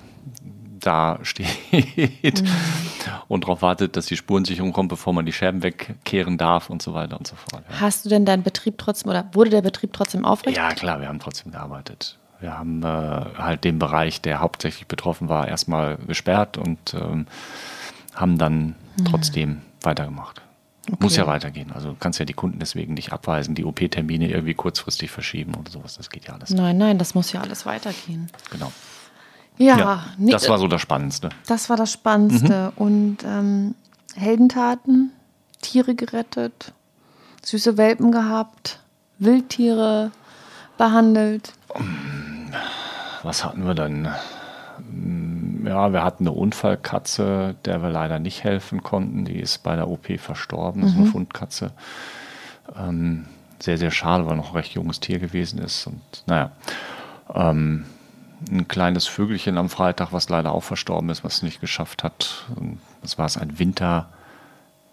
da 0.85 1.19
steht 1.23 1.47
Mhm. 1.71 2.47
und 3.27 3.43
darauf 3.43 3.61
wartet, 3.61 3.95
dass 3.97 4.05
die 4.07 4.17
Spurensicherung 4.17 4.73
kommt, 4.73 4.89
bevor 4.89 5.13
man 5.13 5.25
die 5.25 5.33
Scherben 5.33 5.63
wegkehren 5.63 6.37
darf 6.37 6.69
und 6.69 6.81
so 6.81 6.93
weiter 6.93 7.17
und 7.17 7.27
so 7.27 7.35
fort. 7.35 7.63
Ja. 7.69 7.79
Hast 7.81 8.05
du 8.05 8.09
denn 8.09 8.25
deinen 8.25 8.43
Betrieb 8.43 8.77
trotzdem 8.77 9.09
oder 9.09 9.27
wurde 9.33 9.49
der 9.49 9.61
Betrieb 9.61 9.93
trotzdem 9.93 10.25
aufrecht? 10.25 10.57
Ja, 10.57 10.69
klar, 10.73 10.99
wir 11.01 11.07
haben 11.07 11.19
trotzdem 11.19 11.51
gearbeitet. 11.51 12.17
Wir 12.39 12.57
haben 12.57 12.83
äh, 12.83 12.85
halt 12.85 13.63
den 13.63 13.79
Bereich, 13.79 14.21
der 14.21 14.39
hauptsächlich 14.39 14.87
betroffen 14.87 15.29
war, 15.29 15.47
erstmal 15.47 15.97
gesperrt 15.97 16.57
und 16.57 16.93
ähm, 16.93 17.27
haben 18.13 18.37
dann 18.37 18.75
trotzdem 19.09 19.61
weitergemacht. 19.81 20.41
Muss 20.99 21.15
ja 21.15 21.25
weitergehen. 21.25 21.71
Also 21.71 21.89
du 21.89 21.95
kannst 21.99 22.19
ja 22.19 22.25
die 22.25 22.33
Kunden 22.33 22.59
deswegen 22.59 22.93
nicht 22.93 23.11
abweisen, 23.11 23.55
die 23.55 23.65
OP-Termine 23.65 24.29
irgendwie 24.29 24.53
kurzfristig 24.53 25.09
verschieben 25.09 25.55
oder 25.55 25.71
sowas. 25.71 25.95
Das 25.95 26.11
geht 26.11 26.25
ja 26.27 26.33
alles. 26.35 26.51
Nein, 26.51 26.77
nein, 26.77 26.99
das 26.99 27.15
muss 27.15 27.31
ja 27.31 27.41
alles 27.41 27.65
weitergehen. 27.65 28.29
Genau. 28.51 28.71
Ja, 29.57 29.77
Ja, 29.77 30.03
nee, 30.17 30.31
das 30.31 30.49
war 30.49 30.57
so 30.57 30.67
das 30.67 30.81
Spannendste. 30.81 31.29
das 31.47 31.69
war 31.69 31.77
das 31.77 31.91
Spannendste. 31.91 32.71
Mhm. 32.75 32.83
Und 32.83 33.17
ähm, 33.25 33.75
Heldentaten, 34.15 35.11
Tiere 35.61 35.95
gerettet, 35.95 36.73
süße 37.43 37.77
Welpen 37.77 38.11
gehabt, 38.11 38.79
Wildtiere 39.19 40.11
behandelt. 40.77 41.53
Was 43.23 43.43
hatten 43.45 43.65
wir 43.65 43.73
dann? 43.75 44.09
Ja, 45.65 45.93
wir 45.93 46.03
hatten 46.03 46.23
eine 46.27 46.35
Unfallkatze, 46.35 47.55
der 47.65 47.81
wir 47.81 47.89
leider 47.89 48.19
nicht 48.19 48.43
helfen 48.43 48.83
konnten. 48.83 49.25
Die 49.25 49.39
ist 49.39 49.63
bei 49.63 49.75
der 49.75 49.87
OP 49.87 50.19
verstorben. 50.19 50.81
Das 50.81 50.91
ist 50.91 50.97
eine 50.97 51.07
Fundkatze. 51.07 51.71
Ähm, 52.77 53.25
sehr, 53.59 53.77
sehr 53.77 53.91
schade, 53.91 54.25
weil 54.27 54.35
noch 54.35 54.49
ein 54.49 54.55
recht 54.55 54.73
junges 54.73 54.99
Tier 54.99 55.17
gewesen 55.19 55.59
ist. 55.59 55.87
Und 55.87 56.01
naja, 56.27 56.51
ähm, 57.33 57.85
ein 58.51 58.67
kleines 58.67 59.07
Vögelchen 59.07 59.57
am 59.57 59.69
Freitag, 59.69 60.11
was 60.11 60.29
leider 60.29 60.51
auch 60.51 60.63
verstorben 60.63 61.09
ist, 61.09 61.23
was 61.23 61.35
es 61.37 61.43
nicht 61.43 61.61
geschafft 61.61 62.03
hat. 62.03 62.45
Das 63.01 63.17
war 63.17 63.25
es 63.25 63.37
ein 63.37 63.59
Winter, 63.59 64.09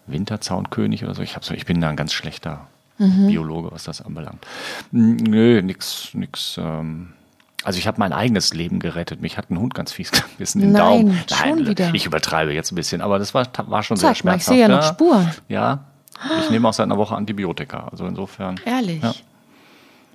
Winterzaunkönig 0.07 1.03
oder 1.03 1.15
so. 1.15 1.21
Ich, 1.21 1.35
so. 1.41 1.53
ich 1.53 1.65
bin 1.65 1.81
da 1.81 1.89
ein 1.89 1.95
ganz 1.95 2.13
schlechter 2.13 2.67
Biologe, 2.97 3.71
was 3.71 3.83
das 3.83 4.01
anbelangt. 4.01 4.45
Nö, 4.91 5.61
nix, 5.61 6.09
nix. 6.13 6.57
Ähm, 6.57 7.13
also 7.63 7.79
ich 7.79 7.87
habe 7.87 7.99
mein 7.99 8.13
eigenes 8.13 8.53
Leben 8.53 8.79
gerettet. 8.79 9.21
Mich 9.21 9.37
hat 9.37 9.49
ein 9.49 9.57
Hund 9.57 9.73
ganz 9.73 9.91
fies 9.91 10.11
gebissen 10.31 10.61
den 10.61 10.71
Nein, 10.73 11.07
Daumen. 11.07 11.23
schon 11.27 11.67
wieder. 11.67 11.93
ich 11.93 12.05
übertreibe 12.05 12.53
jetzt 12.53 12.71
ein 12.71 12.75
bisschen, 12.75 13.01
aber 13.01 13.19
das 13.19 13.33
war, 13.33 13.47
war 13.67 13.83
schon 13.83 13.97
sehr 13.97 14.13
Zeig 14.13 14.23
mal, 14.23 14.37
ich 14.37 14.43
schmerzhaft. 14.43 14.55
sehe 14.55 14.61
ja 14.61 14.67
noch 14.67 14.83
Spuren. 14.83 15.31
Ja, 15.49 15.85
ich 16.41 16.49
nehme 16.51 16.67
auch 16.67 16.73
seit 16.73 16.85
einer 16.85 16.97
Woche 16.97 17.15
Antibiotika. 17.15 17.87
Also 17.91 18.05
insofern. 18.05 18.59
Ehrlich. 18.65 19.01
Ja. 19.01 19.13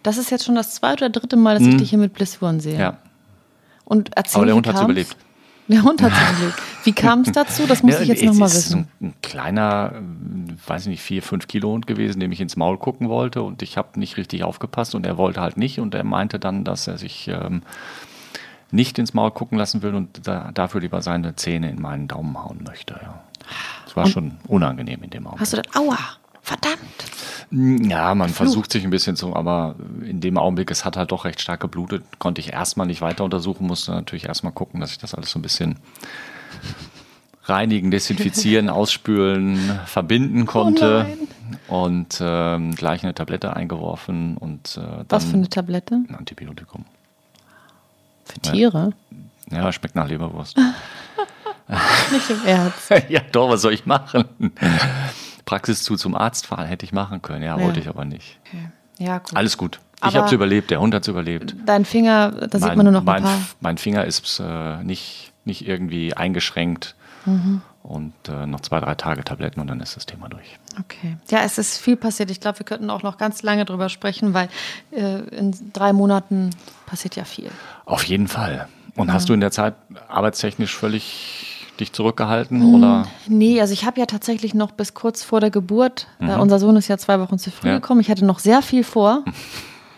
Das 0.02 0.16
ist 0.16 0.30
jetzt 0.30 0.44
schon 0.44 0.54
das 0.54 0.74
zweite 0.74 1.04
oder 1.04 1.10
dritte 1.10 1.36
Mal, 1.36 1.58
dass 1.58 1.66
ich 1.66 1.76
dich 1.76 1.90
hier 1.90 1.98
mit 1.98 2.14
Blisswurm 2.14 2.60
sehe. 2.60 2.78
Ja, 2.78 2.96
Und 3.88 4.10
erzähl, 4.16 4.38
aber 4.38 4.46
der 4.46 4.54
Hund 4.54 4.66
hat 4.66 4.74
kam's? 4.74 4.84
überlebt. 4.84 5.16
Der 5.68 5.82
Hund 5.82 6.02
hat 6.02 6.12
überlebt. 6.12 6.58
Wie 6.84 6.92
kam 6.92 7.20
es 7.22 7.32
dazu? 7.32 7.66
Das 7.66 7.82
muss 7.82 7.94
Ja, 7.94 8.00
ich 8.00 8.08
jetzt 8.08 8.20
es 8.22 8.26
nochmal 8.26 8.48
ist 8.48 8.56
wissen. 8.56 8.88
Ein, 9.00 9.08
ein 9.08 9.14
kleiner, 9.22 9.92
ähm, 9.96 10.56
weiß 10.66 10.82
ich 10.82 10.88
nicht, 10.88 11.02
vier, 11.02 11.22
fünf 11.22 11.46
Kilo 11.48 11.70
Hund 11.70 11.86
gewesen, 11.86 12.20
dem 12.20 12.32
ich 12.32 12.40
ins 12.40 12.56
Maul 12.56 12.78
gucken 12.78 13.08
wollte 13.08 13.42
und 13.42 13.62
ich 13.62 13.76
habe 13.76 13.98
nicht 13.98 14.16
richtig 14.16 14.44
aufgepasst 14.44 14.94
und 14.94 15.06
er 15.06 15.16
wollte 15.16 15.40
halt 15.40 15.56
nicht 15.56 15.80
und 15.80 15.94
er 15.94 16.04
meinte 16.04 16.38
dann, 16.38 16.64
dass 16.64 16.86
er 16.86 16.98
sich 16.98 17.28
ähm, 17.28 17.62
nicht 18.70 18.98
ins 18.98 19.14
Maul 19.14 19.30
gucken 19.30 19.56
lassen 19.58 19.82
will 19.82 19.94
und 19.94 20.26
da, 20.26 20.50
dafür 20.52 20.80
lieber 20.82 21.00
seine 21.02 21.34
Zähne 21.36 21.70
in 21.70 21.80
meinen 21.80 22.08
Daumen 22.08 22.36
hauen 22.42 22.62
möchte. 22.66 22.94
Ja. 23.02 23.22
Das 23.86 23.96
war 23.96 24.06
schon 24.06 24.36
unangenehm 24.46 25.02
in 25.02 25.10
dem 25.10 25.26
Augenblick. 25.26 25.40
Hast 25.40 25.52
du 25.54 25.62
das? 25.62 25.74
Aua, 25.76 25.96
verdammt. 26.48 27.90
Ja, 27.90 28.14
man 28.14 28.30
versucht 28.30 28.72
sich 28.72 28.84
ein 28.84 28.90
bisschen 28.90 29.16
zu, 29.16 29.34
aber 29.34 29.74
in 30.02 30.20
dem 30.20 30.36
Augenblick, 30.38 30.70
es 30.70 30.84
hat 30.84 30.96
halt 30.96 31.12
doch 31.12 31.24
recht 31.24 31.40
stark 31.40 31.60
geblutet, 31.60 32.04
konnte 32.18 32.40
ich 32.40 32.52
erstmal 32.52 32.86
nicht 32.86 33.00
weiter 33.00 33.24
untersuchen, 33.24 33.66
musste 33.66 33.92
natürlich 33.92 34.24
erstmal 34.26 34.52
gucken, 34.52 34.80
dass 34.80 34.90
ich 34.92 34.98
das 34.98 35.14
alles 35.14 35.30
so 35.30 35.38
ein 35.38 35.42
bisschen 35.42 35.76
reinigen, 37.44 37.90
desinfizieren, 37.90 38.68
ausspülen, 38.80 39.78
verbinden 39.86 40.46
konnte. 40.46 41.06
und 41.68 42.18
ähm, 42.20 42.74
gleich 42.74 43.02
eine 43.02 43.14
Tablette 43.14 43.54
eingeworfen 43.54 44.36
und 44.36 44.76
äh, 44.76 44.80
dann 44.80 45.06
Was 45.08 45.24
für 45.24 45.34
eine 45.34 45.48
Tablette? 45.48 45.94
ein 46.08 46.14
Antibiotikum. 46.14 46.84
Für 48.24 48.40
Tiere? 48.40 48.92
Ja, 49.50 49.72
schmeckt 49.72 49.94
nach 49.94 50.08
Leberwurst. 50.08 50.56
Nicht 52.10 52.30
im 52.30 52.44
Ernst. 52.46 52.90
ja, 53.08 53.20
doch, 53.32 53.50
was 53.50 53.60
soll 53.60 53.74
ich 53.74 53.84
machen? 53.84 54.24
Praxis 55.48 55.82
zu 55.82 55.96
zum 55.96 56.14
Arzt 56.14 56.46
fahren 56.46 56.66
hätte 56.66 56.84
ich 56.84 56.92
machen 56.92 57.22
können, 57.22 57.42
ja, 57.42 57.56
Ja. 57.58 57.64
wollte 57.64 57.80
ich 57.80 57.88
aber 57.88 58.04
nicht. 58.04 58.38
Okay. 58.46 58.68
Ja, 58.98 59.18
gut. 59.18 59.34
Alles 59.34 59.56
gut. 59.56 59.80
Ich 60.06 60.14
habe 60.14 60.26
es 60.26 60.32
überlebt, 60.32 60.70
der 60.70 60.80
Hund 60.80 60.94
hat 60.94 61.02
es 61.02 61.08
überlebt. 61.08 61.56
Dein 61.64 61.84
Finger, 61.86 62.30
da 62.30 62.58
sieht 62.58 62.76
man 62.76 62.84
nur 62.84 62.92
noch 62.92 63.02
mein, 63.02 63.16
ein 63.16 63.22
paar. 63.22 63.38
mein 63.60 63.78
Finger 63.78 64.04
ist 64.04 64.40
äh, 64.44 64.82
nicht, 64.84 65.32
nicht 65.44 65.66
irgendwie 65.66 66.14
eingeschränkt 66.14 66.94
Mhm. 67.26 67.62
und 67.82 68.12
äh, 68.28 68.46
noch 68.46 68.60
zwei, 68.60 68.78
drei 68.80 68.94
Tage 68.94 69.24
Tabletten 69.24 69.60
und 69.60 69.66
dann 69.68 69.80
ist 69.80 69.96
das 69.96 70.06
Thema 70.06 70.28
durch. 70.28 70.58
Okay. 70.78 71.16
Ja, 71.30 71.40
es 71.42 71.58
ist 71.58 71.78
viel 71.78 71.96
passiert. 71.96 72.30
Ich 72.30 72.40
glaube, 72.40 72.58
wir 72.60 72.66
könnten 72.66 72.90
auch 72.90 73.02
noch 73.02 73.16
ganz 73.18 73.42
lange 73.42 73.64
drüber 73.64 73.88
sprechen, 73.88 74.34
weil 74.34 74.48
äh, 74.92 75.18
in 75.36 75.54
drei 75.72 75.92
Monaten 75.92 76.50
passiert 76.86 77.16
ja 77.16 77.24
viel. 77.24 77.50
Auf 77.86 78.04
jeden 78.04 78.28
Fall. 78.28 78.68
Und 78.94 79.12
hast 79.12 79.28
du 79.28 79.32
in 79.32 79.40
der 79.40 79.50
Zeit 79.50 79.74
arbeitstechnisch 80.08 80.74
völlig 80.76 81.47
dich 81.80 81.92
zurückgehalten? 81.92 82.60
Hm, 82.60 82.74
oder? 82.74 83.06
Nee, 83.26 83.60
also 83.60 83.72
ich 83.72 83.84
habe 83.84 83.98
ja 84.00 84.06
tatsächlich 84.06 84.54
noch 84.54 84.72
bis 84.72 84.94
kurz 84.94 85.22
vor 85.22 85.40
der 85.40 85.50
Geburt, 85.50 86.06
äh, 86.20 86.24
mhm. 86.24 86.30
äh, 86.30 86.34
unser 86.36 86.58
Sohn 86.58 86.76
ist 86.76 86.88
ja 86.88 86.98
zwei 86.98 87.20
Wochen 87.20 87.38
zu 87.38 87.50
früh 87.50 87.68
ja. 87.68 87.74
gekommen, 87.74 88.00
ich 88.00 88.10
hatte 88.10 88.24
noch 88.24 88.38
sehr 88.38 88.62
viel 88.62 88.84
vor. 88.84 89.24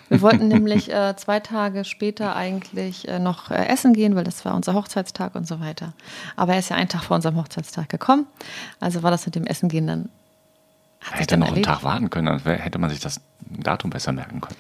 Wir 0.09 0.21
wollten 0.23 0.49
nämlich 0.49 0.93
äh, 0.93 1.15
zwei 1.17 1.41
Tage 1.41 1.85
später 1.85 2.37
eigentlich 2.37 3.09
äh, 3.09 3.19
noch 3.19 3.51
äh, 3.51 3.67
essen 3.67 3.93
gehen, 3.93 4.17
weil 4.17 4.25
das 4.25 4.45
war 4.45 4.55
unser 4.55 4.75
Hochzeitstag 4.75 5.35
und 5.35 5.47
so 5.47 5.61
weiter. 5.61 5.93
Aber 6.37 6.55
er 6.55 6.59
ist 6.59 6.71
ja 6.71 6.77
einen 6.77 6.89
Tag 6.89 7.05
vor 7.05 7.17
unserem 7.17 7.37
Hochzeitstag 7.37 7.89
gekommen. 7.89 8.27
Also 8.81 9.03
war 9.03 9.11
das 9.11 9.27
mit 9.27 9.35
dem 9.35 9.45
Essen 9.45 9.69
gehen 9.69 9.87
dann. 9.87 10.09
Hat 11.01 11.15
hätte 11.15 11.27
dann 11.29 11.41
noch 11.41 11.49
erledigt. 11.49 11.69
einen 11.69 11.77
Tag 11.77 11.85
warten 11.85 12.11
können, 12.11 12.27
dann 12.27 12.57
hätte 12.57 12.79
man 12.79 12.91
sich 12.91 13.01
das 13.01 13.21
Datum 13.41 13.91
besser 13.91 14.13
merken 14.13 14.41
können. 14.41 14.57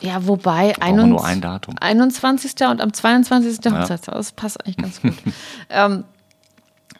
Ja, 0.00 0.26
wobei 0.26 0.74
nur 0.92 1.24
ein 1.24 1.40
Datum. 1.40 1.76
21. 1.78 2.54
und 2.68 2.80
am 2.80 2.92
22. 2.92 3.60
der 3.60 3.78
Hochzeitstag. 3.78 4.14
Das 4.14 4.32
passt 4.32 4.64
eigentlich 4.64 4.78
ganz 4.78 5.02
gut. 5.02 5.14
ähm, 5.68 6.04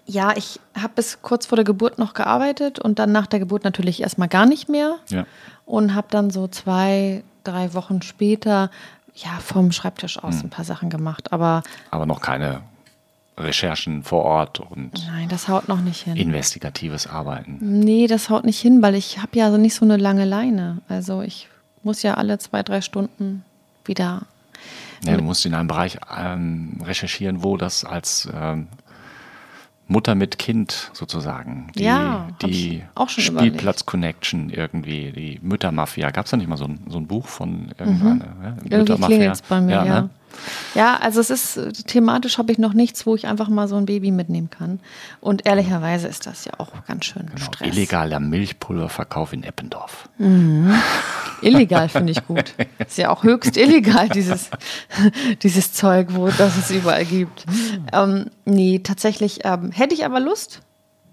ja, 0.06 0.36
ich 0.36 0.60
habe 0.74 0.94
bis 0.96 1.22
kurz 1.22 1.46
vor 1.46 1.56
der 1.56 1.64
Geburt 1.64 1.98
noch 1.98 2.14
gearbeitet 2.14 2.78
und 2.78 2.98
dann 2.98 3.12
nach 3.12 3.26
der 3.26 3.38
Geburt 3.38 3.64
natürlich 3.64 4.02
erstmal 4.02 4.28
gar 4.28 4.46
nicht 4.46 4.68
mehr. 4.68 4.96
Ja. 5.08 5.26
Und 5.66 5.94
habe 5.94 6.08
dann 6.10 6.30
so 6.30 6.48
zwei, 6.48 7.22
drei 7.44 7.74
Wochen 7.74 8.02
später 8.02 8.70
ja 9.14 9.30
vom 9.40 9.72
Schreibtisch 9.72 10.22
aus 10.22 10.36
hm. 10.36 10.46
ein 10.46 10.50
paar 10.50 10.64
Sachen 10.64 10.90
gemacht. 10.90 11.32
Aber, 11.32 11.62
aber 11.90 12.06
noch 12.06 12.20
keine 12.20 12.62
Recherchen 13.36 14.02
vor 14.02 14.24
Ort 14.24 14.60
und 14.60 14.92
Nein, 15.06 15.28
das 15.28 15.48
haut 15.48 15.68
noch 15.68 15.80
nicht 15.80 16.02
hin. 16.02 16.16
investigatives 16.16 17.06
Arbeiten. 17.06 17.58
Nee, 17.60 18.06
das 18.06 18.30
haut 18.30 18.44
nicht 18.44 18.60
hin, 18.60 18.82
weil 18.82 18.94
ich 18.94 19.18
habe 19.18 19.38
ja 19.38 19.50
nicht 19.56 19.74
so 19.74 19.84
eine 19.84 19.96
lange 19.96 20.24
Leine. 20.24 20.78
Also 20.88 21.22
ich 21.22 21.48
muss 21.82 22.02
ja 22.02 22.14
alle 22.14 22.38
zwei, 22.38 22.62
drei 22.62 22.80
Stunden 22.80 23.44
wieder. 23.84 24.22
Ja, 25.04 25.16
du 25.16 25.22
musst 25.22 25.46
in 25.46 25.54
einem 25.54 25.68
Bereich 25.68 25.98
ähm, 26.14 26.78
recherchieren, 26.84 27.42
wo 27.42 27.56
das 27.56 27.84
als 27.84 28.28
ähm, 28.34 28.68
Mutter 29.90 30.14
mit 30.14 30.38
Kind 30.38 30.90
sozusagen. 30.92 31.72
Die, 31.74 31.82
ja, 31.82 32.28
die 32.42 32.82
Spielplatz-Connection 33.08 34.50
irgendwie, 34.50 35.10
die 35.10 35.38
Müttermafia. 35.42 36.10
Gab 36.10 36.26
es 36.26 36.30
da 36.30 36.36
nicht 36.36 36.48
mal 36.48 36.56
so 36.56 36.66
ein, 36.66 36.80
so 36.88 36.98
ein 36.98 37.08
Buch 37.08 37.26
von 37.26 37.72
irgendeiner 37.76 38.14
mhm. 38.14 38.70
ja, 38.70 38.78
Müttermafia? 38.78 39.32
bei 39.48 39.60
mir, 39.60 39.72
ja. 39.72 39.84
ja. 39.84 40.00
Ne? 40.02 40.10
Ja, 40.74 40.96
also 40.96 41.20
es 41.20 41.30
ist 41.30 41.86
thematisch 41.86 42.38
habe 42.38 42.52
ich 42.52 42.58
noch 42.58 42.72
nichts, 42.72 43.06
wo 43.06 43.14
ich 43.14 43.26
einfach 43.26 43.48
mal 43.48 43.68
so 43.68 43.76
ein 43.76 43.86
Baby 43.86 44.10
mitnehmen 44.10 44.50
kann. 44.50 44.80
Und 45.20 45.46
ehrlicherweise 45.46 46.08
ist 46.08 46.26
das 46.26 46.44
ja 46.44 46.52
auch 46.58 46.68
ganz 46.86 47.06
schön 47.06 47.26
genau, 47.26 47.44
Stress. 47.46 47.68
Illegaler 47.68 48.20
Milchpulververkauf 48.20 49.32
in 49.32 49.42
Eppendorf. 49.42 50.08
Mhm. 50.18 50.74
Illegal 51.42 51.88
finde 51.88 52.12
ich 52.12 52.26
gut. 52.26 52.54
Ist 52.78 52.98
ja 52.98 53.10
auch 53.10 53.22
höchst 53.22 53.56
illegal, 53.56 54.08
dieses, 54.08 54.50
dieses 55.42 55.72
Zeug, 55.72 56.08
wo 56.10 56.28
das 56.28 56.56
es 56.56 56.70
überall 56.70 57.04
gibt. 57.04 57.44
Ähm, 57.92 58.26
nee, 58.44 58.80
tatsächlich 58.80 59.40
ähm, 59.44 59.72
hätte 59.72 59.94
ich 59.94 60.04
aber 60.04 60.20
Lust 60.20 60.60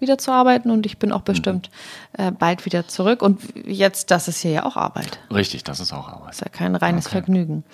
wieder 0.00 0.18
zu 0.18 0.30
arbeiten 0.30 0.70
und 0.70 0.86
ich 0.86 0.98
bin 0.98 1.12
auch 1.12 1.22
bestimmt 1.22 1.70
äh, 2.12 2.30
bald 2.30 2.64
wieder 2.64 2.88
zurück. 2.88 3.22
Und 3.22 3.40
jetzt, 3.66 4.10
das 4.10 4.28
ist 4.28 4.40
hier 4.40 4.50
ja 4.50 4.66
auch 4.66 4.76
Arbeit. 4.76 5.20
Richtig, 5.32 5.64
das 5.64 5.80
ist 5.80 5.92
auch 5.92 6.08
Arbeit. 6.08 6.28
Das 6.28 6.36
ist 6.36 6.44
ja 6.44 6.48
kein 6.50 6.74
reines 6.74 7.06
okay. 7.06 7.12
Vergnügen. 7.12 7.64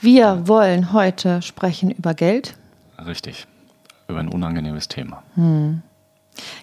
Wir 0.00 0.48
wollen 0.48 0.92
heute 0.92 1.42
sprechen 1.42 1.90
über 1.90 2.14
Geld. 2.14 2.54
Richtig, 3.04 3.46
über 4.08 4.20
ein 4.20 4.28
unangenehmes 4.28 4.88
Thema. 4.88 5.22
Hm. 5.34 5.82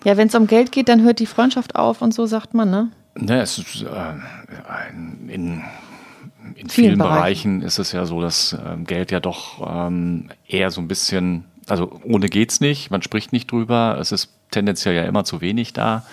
Ja, 0.03 0.17
wenn 0.17 0.27
es 0.27 0.35
um 0.35 0.47
Geld 0.47 0.71
geht, 0.71 0.89
dann 0.89 1.03
hört 1.03 1.19
die 1.19 1.25
Freundschaft 1.25 1.75
auf 1.75 2.01
und 2.01 2.13
so 2.13 2.25
sagt 2.25 2.53
man, 2.53 2.69
ne? 2.69 2.91
Ne, 3.15 3.41
es 3.41 3.57
ist, 3.57 3.83
äh, 3.83 4.13
in, 5.27 5.63
in 6.55 6.69
vielen, 6.69 6.69
vielen 6.69 6.97
Bereichen. 6.97 7.59
Bereichen 7.59 7.61
ist 7.61 7.79
es 7.79 7.91
ja 7.91 8.05
so, 8.05 8.21
dass 8.21 8.53
äh, 8.53 8.77
Geld 8.85 9.11
ja 9.11 9.19
doch 9.19 9.61
ähm, 9.67 10.29
eher 10.47 10.71
so 10.71 10.81
ein 10.81 10.87
bisschen, 10.87 11.45
also 11.67 11.99
ohne 12.03 12.29
geht's 12.29 12.61
nicht, 12.61 12.91
man 12.91 13.01
spricht 13.01 13.33
nicht 13.33 13.51
drüber, 13.51 13.97
es 13.99 14.11
ist 14.11 14.33
tendenziell 14.51 14.95
ja 14.95 15.03
immer 15.03 15.23
zu 15.23 15.41
wenig 15.41 15.73
da. 15.73 16.05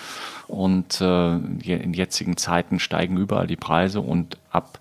Und 0.49 1.01
äh, 1.01 1.37
in 1.37 1.93
jetzigen 1.93 2.37
Zeiten 2.37 2.79
steigen 2.79 3.17
überall 3.17 3.47
die 3.47 3.57
Preise 3.57 4.01
und 4.01 4.39
ab 4.51 4.79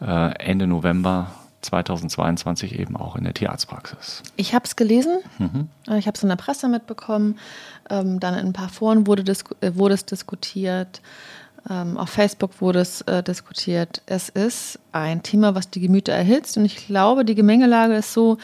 äh, 0.00 0.34
Ende 0.38 0.66
November 0.66 1.32
2022 1.62 2.78
eben 2.78 2.96
auch 2.96 3.16
in 3.16 3.24
der 3.24 3.34
Tierarztpraxis. 3.34 4.22
Ich 4.36 4.54
habe 4.54 4.64
es 4.64 4.76
gelesen, 4.76 5.18
mhm. 5.38 5.68
Äh, 5.88 5.98
ich 5.98 6.06
habe 6.06 6.16
es 6.16 6.22
in 6.22 6.28
der 6.28 6.36
Presse 6.36 6.68
mitbekommen, 6.68 7.38
ähm, 7.90 8.20
dann 8.20 8.34
in 8.34 8.46
ein 8.46 8.52
paar 8.52 8.68
Foren 8.68 9.06
wurde, 9.06 9.24
äh, 9.60 9.74
wurde 9.74 9.94
es 9.94 10.04
diskutiert, 10.04 11.00
ähm, 11.68 11.96
auf 11.96 12.10
Facebook 12.10 12.60
wurde 12.60 12.80
es 12.80 13.00
äh, 13.02 13.22
diskutiert. 13.22 14.02
Es 14.06 14.28
ist 14.28 14.78
ein 14.92 15.22
Thema, 15.22 15.54
was 15.54 15.70
die 15.70 15.80
Gemüter 15.80 16.12
erhitzt 16.12 16.56
und 16.56 16.66
ich 16.66 16.86
glaube, 16.86 17.24
die 17.24 17.34
Gemengelage 17.34 17.94
ist 17.94 18.12
so, 18.12 18.38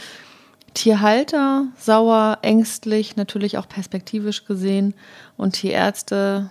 Tierhalter 0.75 1.67
sauer, 1.79 2.39
ängstlich, 2.43 3.17
natürlich 3.17 3.59
auch 3.59 3.69
perspektivisch 3.69 4.45
gesehen. 4.45 4.95
Und 5.37 5.53
Tierärzte 5.53 6.51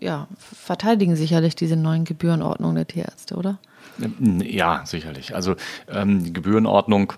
ja, 0.00 0.26
verteidigen 0.38 1.16
sicherlich 1.16 1.54
diese 1.56 1.76
neuen 1.76 2.04
Gebührenordnungen 2.04 2.76
der 2.76 2.86
Tierärzte, 2.86 3.36
oder? 3.36 3.58
Ja, 4.18 4.82
sicherlich. 4.84 5.34
Also 5.34 5.56
ähm, 5.88 6.24
die 6.24 6.32
Gebührenordnung 6.32 7.12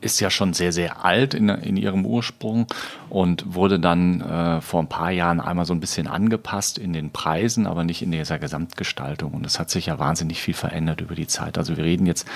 ist 0.00 0.20
ja 0.20 0.30
schon 0.30 0.54
sehr, 0.54 0.72
sehr 0.72 1.04
alt 1.04 1.34
in, 1.34 1.48
in 1.48 1.76
ihrem 1.76 2.06
Ursprung 2.06 2.66
und 3.08 3.54
wurde 3.54 3.80
dann 3.80 4.20
äh, 4.20 4.60
vor 4.60 4.80
ein 4.80 4.88
paar 4.88 5.10
Jahren 5.10 5.40
einmal 5.40 5.64
so 5.64 5.74
ein 5.74 5.80
bisschen 5.80 6.06
angepasst 6.06 6.78
in 6.78 6.92
den 6.92 7.10
Preisen, 7.10 7.66
aber 7.66 7.82
nicht 7.82 8.00
in 8.00 8.12
dieser 8.12 8.38
Gesamtgestaltung. 8.38 9.32
Und 9.32 9.44
es 9.44 9.58
hat 9.58 9.68
sich 9.68 9.86
ja 9.86 9.98
wahnsinnig 9.98 10.40
viel 10.40 10.54
verändert 10.54 11.00
über 11.00 11.16
die 11.16 11.26
Zeit. 11.26 11.58
Also 11.58 11.76
wir 11.76 11.84
reden 11.84 12.06
jetzt 12.06 12.28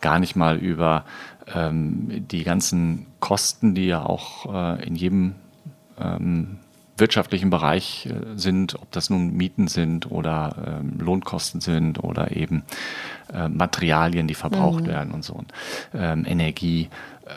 gar 0.00 0.18
nicht 0.18 0.34
mal 0.34 0.56
über 0.56 1.04
die 1.48 2.44
ganzen 2.44 3.06
Kosten, 3.20 3.74
die 3.74 3.86
ja 3.86 4.04
auch 4.04 4.52
äh, 4.52 4.84
in 4.84 4.96
jedem 4.96 5.36
ähm, 6.00 6.58
wirtschaftlichen 6.98 7.50
Bereich 7.50 8.06
äh, 8.06 8.36
sind, 8.36 8.74
ob 8.76 8.90
das 8.92 9.10
nun 9.10 9.32
Mieten 9.32 9.68
sind 9.68 10.10
oder 10.10 10.80
ähm, 10.80 10.98
Lohnkosten 10.98 11.60
sind 11.60 12.02
oder 12.02 12.34
eben 12.36 12.64
äh, 13.32 13.48
Materialien, 13.48 14.26
die 14.26 14.34
verbraucht 14.34 14.84
mhm. 14.84 14.88
werden 14.88 15.12
und 15.12 15.24
so, 15.24 15.42
ähm, 15.94 16.24
Energie, 16.26 16.88
äh, 17.26 17.30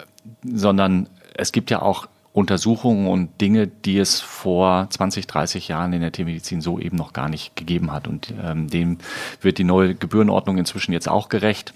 sondern 0.44 1.08
es 1.36 1.52
gibt 1.52 1.72
ja 1.72 1.82
auch 1.82 2.08
Untersuchungen 2.32 3.08
und 3.08 3.42
Dinge, 3.42 3.68
die 3.68 3.98
es 3.98 4.22
vor 4.22 4.88
20, 4.90 5.28
30 5.28 5.68
Jahren 5.68 5.94
in 5.94 6.02
der 6.02 6.12
Tiermedizin 6.12 6.62
so 6.62 6.80
eben 6.80 6.96
noch 6.96 7.12
gar 7.12 7.28
nicht 7.28 7.56
gegeben 7.56 7.92
hat. 7.92 8.08
Und 8.08 8.34
ähm, 8.42 8.70
dem 8.70 9.00
wird 9.42 9.58
die 9.58 9.64
neue 9.64 9.96
Gebührenordnung 9.96 10.58
inzwischen 10.58 10.94
jetzt 10.94 11.10
auch 11.10 11.30
gerecht 11.30 11.74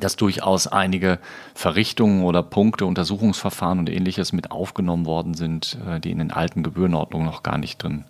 dass 0.00 0.16
durchaus 0.16 0.66
einige 0.66 1.18
Verrichtungen 1.54 2.24
oder 2.24 2.42
Punkte, 2.42 2.86
Untersuchungsverfahren 2.86 3.78
und 3.78 3.90
ähnliches 3.90 4.32
mit 4.32 4.50
aufgenommen 4.50 5.06
worden 5.06 5.34
sind, 5.34 5.78
äh, 5.86 6.00
die 6.00 6.10
in 6.10 6.18
den 6.18 6.30
alten 6.30 6.62
Gebührenordnungen 6.62 7.26
noch 7.26 7.42
gar 7.42 7.58
nicht 7.58 7.82
drin 7.82 8.04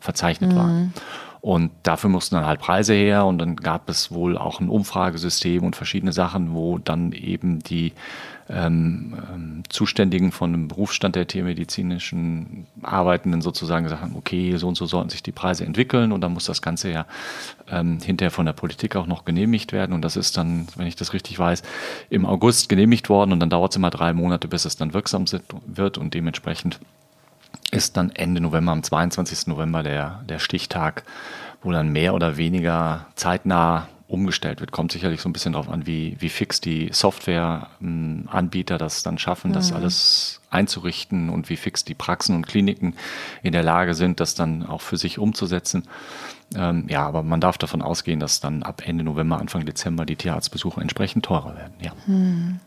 verzeichnet 0.00 0.52
mhm. 0.52 0.56
waren. 0.56 0.94
Und 1.40 1.70
dafür 1.84 2.10
mussten 2.10 2.34
dann 2.34 2.46
halt 2.46 2.60
Preise 2.60 2.94
her 2.94 3.24
und 3.24 3.38
dann 3.38 3.56
gab 3.56 3.88
es 3.88 4.10
wohl 4.10 4.36
auch 4.36 4.60
ein 4.60 4.68
Umfragesystem 4.68 5.62
und 5.62 5.76
verschiedene 5.76 6.12
Sachen, 6.12 6.52
wo 6.54 6.78
dann 6.78 7.12
eben 7.12 7.60
die 7.60 7.92
ähm, 8.50 9.14
ähm, 9.32 9.62
Zuständigen 9.68 10.32
von 10.32 10.54
einem 10.54 10.68
Berufsstand 10.68 11.16
der 11.16 11.26
tiermedizinischen 11.26 12.66
Arbeitenden 12.82 13.42
sozusagen 13.42 13.84
gesagt 13.84 14.02
haben, 14.02 14.16
okay, 14.16 14.56
so 14.56 14.68
und 14.68 14.76
so 14.76 14.86
sollten 14.86 15.10
sich 15.10 15.22
die 15.22 15.32
Preise 15.32 15.64
entwickeln 15.64 16.12
und 16.12 16.22
dann 16.22 16.32
muss 16.32 16.46
das 16.46 16.62
Ganze 16.62 16.90
ja 16.90 17.06
ähm, 17.70 17.98
hinterher 18.02 18.30
von 18.30 18.46
der 18.46 18.54
Politik 18.54 18.96
auch 18.96 19.06
noch 19.06 19.24
genehmigt 19.24 19.72
werden 19.72 19.92
und 19.92 20.02
das 20.02 20.16
ist 20.16 20.36
dann, 20.36 20.66
wenn 20.76 20.86
ich 20.86 20.96
das 20.96 21.12
richtig 21.12 21.38
weiß, 21.38 21.62
im 22.08 22.24
August 22.24 22.68
genehmigt 22.68 23.08
worden 23.08 23.32
und 23.32 23.40
dann 23.40 23.50
dauert 23.50 23.72
es 23.72 23.76
immer 23.76 23.90
drei 23.90 24.12
Monate, 24.12 24.48
bis 24.48 24.64
es 24.64 24.76
dann 24.76 24.94
wirksam 24.94 25.26
wird 25.66 25.98
und 25.98 26.14
dementsprechend 26.14 26.80
ist 27.70 27.96
dann 27.96 28.10
Ende 28.10 28.40
November, 28.40 28.72
am 28.72 28.82
22. 28.82 29.46
November 29.48 29.82
der, 29.82 30.22
der 30.28 30.38
Stichtag, 30.38 31.02
wo 31.62 31.72
dann 31.72 31.90
mehr 31.90 32.14
oder 32.14 32.36
weniger 32.36 33.06
zeitnah 33.14 33.88
umgestellt 34.08 34.60
wird. 34.60 34.72
Kommt 34.72 34.90
sicherlich 34.90 35.20
so 35.20 35.28
ein 35.28 35.32
bisschen 35.32 35.52
darauf 35.52 35.68
an, 35.68 35.86
wie, 35.86 36.16
wie 36.18 36.30
fix 36.30 36.60
die 36.60 36.88
Softwareanbieter 36.92 38.78
das 38.78 39.02
dann 39.02 39.18
schaffen, 39.18 39.50
mhm. 39.50 39.54
das 39.54 39.72
alles 39.72 40.40
einzurichten 40.50 41.28
und 41.28 41.50
wie 41.50 41.56
fix 41.56 41.84
die 41.84 41.94
Praxen 41.94 42.34
und 42.34 42.46
Kliniken 42.46 42.94
in 43.42 43.52
der 43.52 43.62
Lage 43.62 43.92
sind, 43.94 44.18
das 44.18 44.34
dann 44.34 44.64
auch 44.64 44.80
für 44.80 44.96
sich 44.96 45.18
umzusetzen. 45.18 45.84
Ähm, 46.56 46.86
ja, 46.88 47.06
aber 47.06 47.22
man 47.22 47.42
darf 47.42 47.58
davon 47.58 47.82
ausgehen, 47.82 48.18
dass 48.18 48.40
dann 48.40 48.62
ab 48.62 48.82
Ende 48.84 49.04
November, 49.04 49.38
Anfang 49.38 49.66
Dezember 49.66 50.06
die 50.06 50.16
Tierarztbesuche 50.16 50.80
entsprechend 50.80 51.26
teurer 51.26 51.54
werden. 51.54 51.74
Ja. 51.80 51.92
Mhm. 52.06 52.60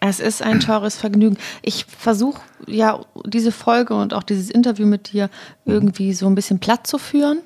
Es 0.00 0.18
ist 0.18 0.42
ein 0.42 0.60
teures 0.60 0.96
Vergnügen. 0.96 1.36
Ich 1.62 1.84
versuche 1.84 2.40
ja 2.66 3.00
diese 3.26 3.52
Folge 3.52 3.94
und 3.94 4.14
auch 4.14 4.22
dieses 4.22 4.48
Interview 4.48 4.86
mit 4.86 5.12
dir 5.12 5.30
mhm. 5.64 5.72
irgendwie 5.72 6.12
so 6.14 6.26
ein 6.26 6.34
bisschen 6.34 6.58
platt 6.58 6.86
zu 6.86 6.98
führen. 6.98 7.40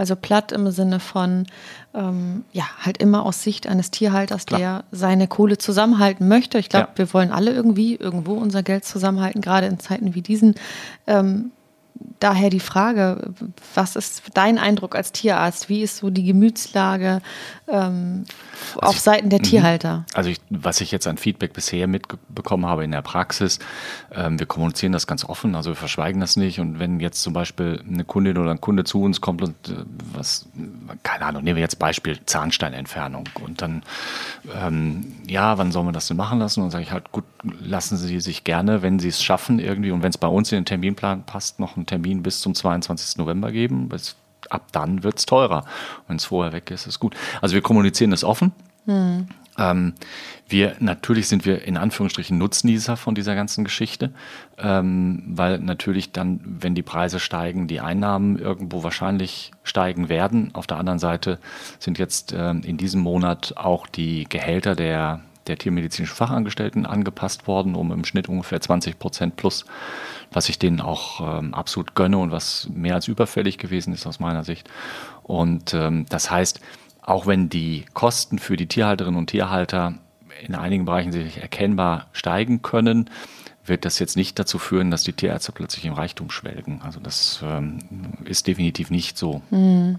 Also 0.00 0.16
platt 0.16 0.50
im 0.50 0.70
Sinne 0.70 0.98
von, 0.98 1.46
ähm, 1.92 2.44
ja, 2.52 2.64
halt 2.82 2.96
immer 2.96 3.26
aus 3.26 3.42
Sicht 3.42 3.66
eines 3.66 3.90
Tierhalters, 3.90 4.46
Klar. 4.46 4.58
der 4.58 4.84
seine 4.92 5.28
Kohle 5.28 5.58
zusammenhalten 5.58 6.26
möchte. 6.26 6.56
Ich 6.56 6.70
glaube, 6.70 6.88
ja. 6.92 6.98
wir 6.98 7.12
wollen 7.12 7.30
alle 7.30 7.52
irgendwie 7.52 7.96
irgendwo 7.96 8.32
unser 8.32 8.62
Geld 8.62 8.86
zusammenhalten, 8.86 9.42
gerade 9.42 9.66
in 9.66 9.78
Zeiten 9.78 10.14
wie 10.14 10.22
diesen. 10.22 10.54
Ähm, 11.06 11.50
daher 12.20 12.50
die 12.50 12.60
Frage, 12.60 13.32
was 13.74 13.96
ist 13.96 14.22
dein 14.34 14.58
Eindruck 14.58 14.94
als 14.94 15.12
Tierarzt? 15.12 15.68
Wie 15.68 15.82
ist 15.82 15.98
so 15.98 16.10
die 16.10 16.24
Gemütslage 16.24 17.20
ähm, 17.68 18.24
also 18.76 18.80
auf 18.80 18.94
ich, 18.96 19.00
Seiten 19.00 19.30
der 19.30 19.38
mhm. 19.40 19.44
Tierhalter? 19.44 20.04
Also 20.14 20.30
ich, 20.30 20.38
was 20.50 20.80
ich 20.80 20.90
jetzt 20.90 21.06
an 21.06 21.16
Feedback 21.16 21.52
bisher 21.52 21.86
mitbekommen 21.86 22.66
habe 22.66 22.84
in 22.84 22.90
der 22.90 23.02
Praxis, 23.02 23.58
ähm, 24.12 24.38
wir 24.38 24.46
kommunizieren 24.46 24.92
das 24.92 25.06
ganz 25.06 25.24
offen, 25.24 25.54
also 25.54 25.70
wir 25.70 25.76
verschweigen 25.76 26.20
das 26.20 26.36
nicht. 26.36 26.60
Und 26.60 26.78
wenn 26.78 27.00
jetzt 27.00 27.22
zum 27.22 27.32
Beispiel 27.32 27.82
eine 27.88 28.04
Kundin 28.04 28.38
oder 28.38 28.50
ein 28.50 28.60
Kunde 28.60 28.84
zu 28.84 29.02
uns 29.02 29.20
kommt 29.20 29.42
und 29.42 29.54
äh, 29.68 29.84
was, 30.12 30.46
keine 31.02 31.24
Ahnung, 31.24 31.42
nehmen 31.44 31.56
wir 31.56 31.62
jetzt 31.62 31.78
Beispiel 31.78 32.18
Zahnsteinentfernung 32.26 33.28
und 33.42 33.62
dann, 33.62 33.82
ähm, 34.54 35.14
ja, 35.26 35.58
wann 35.58 35.72
sollen 35.72 35.86
wir 35.86 35.92
das 35.92 36.08
denn 36.08 36.16
machen 36.16 36.38
lassen? 36.38 36.62
Und 36.62 36.70
sage 36.70 36.82
ich 36.82 36.92
halt, 36.92 37.12
gut, 37.12 37.24
lassen 37.60 37.96
Sie 37.96 38.20
sich 38.20 38.44
gerne, 38.44 38.82
wenn 38.82 38.98
Sie 38.98 39.08
es 39.08 39.22
schaffen 39.22 39.58
irgendwie 39.58 39.90
und 39.90 40.02
wenn 40.02 40.10
es 40.10 40.18
bei 40.18 40.28
uns 40.28 40.52
in 40.52 40.58
den 40.58 40.64
Terminplan 40.66 41.24
passt, 41.24 41.60
noch 41.60 41.76
einen 41.76 41.86
Termin 41.90 42.22
bis 42.22 42.40
zum 42.40 42.54
22. 42.54 43.18
November 43.18 43.50
geben. 43.50 43.88
Bis, 43.88 44.16
ab 44.48 44.68
dann 44.72 45.02
wird 45.02 45.18
es 45.18 45.26
teurer. 45.26 45.64
Wenn 46.06 46.16
es 46.16 46.24
vorher 46.24 46.52
weg 46.52 46.70
ist, 46.70 46.86
ist 46.86 47.00
gut. 47.00 47.16
Also 47.42 47.54
wir 47.54 47.62
kommunizieren 47.62 48.12
das 48.12 48.24
offen. 48.24 48.52
Hm. 48.86 49.26
Ähm, 49.58 49.94
wir 50.48 50.76
natürlich 50.78 51.28
sind 51.28 51.44
wir 51.44 51.64
in 51.64 51.76
Anführungsstrichen 51.76 52.38
Nutznießer 52.38 52.96
von 52.96 53.14
dieser 53.14 53.34
ganzen 53.34 53.64
Geschichte, 53.64 54.12
ähm, 54.58 55.22
weil 55.26 55.58
natürlich 55.58 56.12
dann, 56.12 56.40
wenn 56.44 56.74
die 56.74 56.82
Preise 56.82 57.18
steigen, 57.18 57.66
die 57.66 57.80
Einnahmen 57.80 58.38
irgendwo 58.38 58.82
wahrscheinlich 58.84 59.50
steigen 59.64 60.08
werden. 60.08 60.50
Auf 60.54 60.66
der 60.66 60.78
anderen 60.78 61.00
Seite 61.00 61.38
sind 61.80 61.98
jetzt 61.98 62.32
ähm, 62.36 62.62
in 62.64 62.76
diesem 62.76 63.00
Monat 63.00 63.54
auch 63.56 63.86
die 63.88 64.24
Gehälter 64.28 64.76
der 64.76 65.20
der 65.50 65.58
tiermedizinischen 65.58 66.14
Fachangestellten 66.14 66.86
angepasst 66.86 67.46
worden, 67.46 67.74
um 67.74 67.92
im 67.92 68.04
Schnitt 68.04 68.28
ungefähr 68.28 68.60
20 68.60 68.98
Prozent 68.98 69.36
plus, 69.36 69.66
was 70.32 70.48
ich 70.48 70.58
denen 70.58 70.80
auch 70.80 71.38
ähm, 71.38 71.54
absolut 71.54 71.94
gönne 71.94 72.18
und 72.18 72.30
was 72.30 72.68
mehr 72.72 72.94
als 72.94 73.08
überfällig 73.08 73.58
gewesen 73.58 73.92
ist 73.92 74.06
aus 74.06 74.20
meiner 74.20 74.44
Sicht. 74.44 74.70
Und 75.24 75.74
ähm, 75.74 76.06
das 76.08 76.30
heißt, 76.30 76.60
auch 77.02 77.26
wenn 77.26 77.48
die 77.48 77.84
Kosten 77.92 78.38
für 78.38 78.56
die 78.56 78.68
Tierhalterinnen 78.68 79.18
und 79.18 79.26
Tierhalter 79.28 79.94
in 80.46 80.54
einigen 80.54 80.84
Bereichen 80.84 81.12
sich 81.12 81.38
erkennbar 81.38 82.06
steigen 82.12 82.62
können, 82.62 83.10
wird 83.64 83.84
das 83.84 83.98
jetzt 83.98 84.16
nicht 84.16 84.38
dazu 84.38 84.58
führen, 84.58 84.90
dass 84.90 85.02
die 85.02 85.12
Tierärzte 85.12 85.52
plötzlich 85.52 85.84
im 85.84 85.92
Reichtum 85.92 86.30
schwelgen. 86.30 86.80
Also 86.82 87.00
das 87.00 87.40
ähm, 87.42 87.78
ist 88.24 88.46
definitiv 88.46 88.90
nicht 88.90 89.18
so. 89.18 89.42
Mhm. 89.50 89.98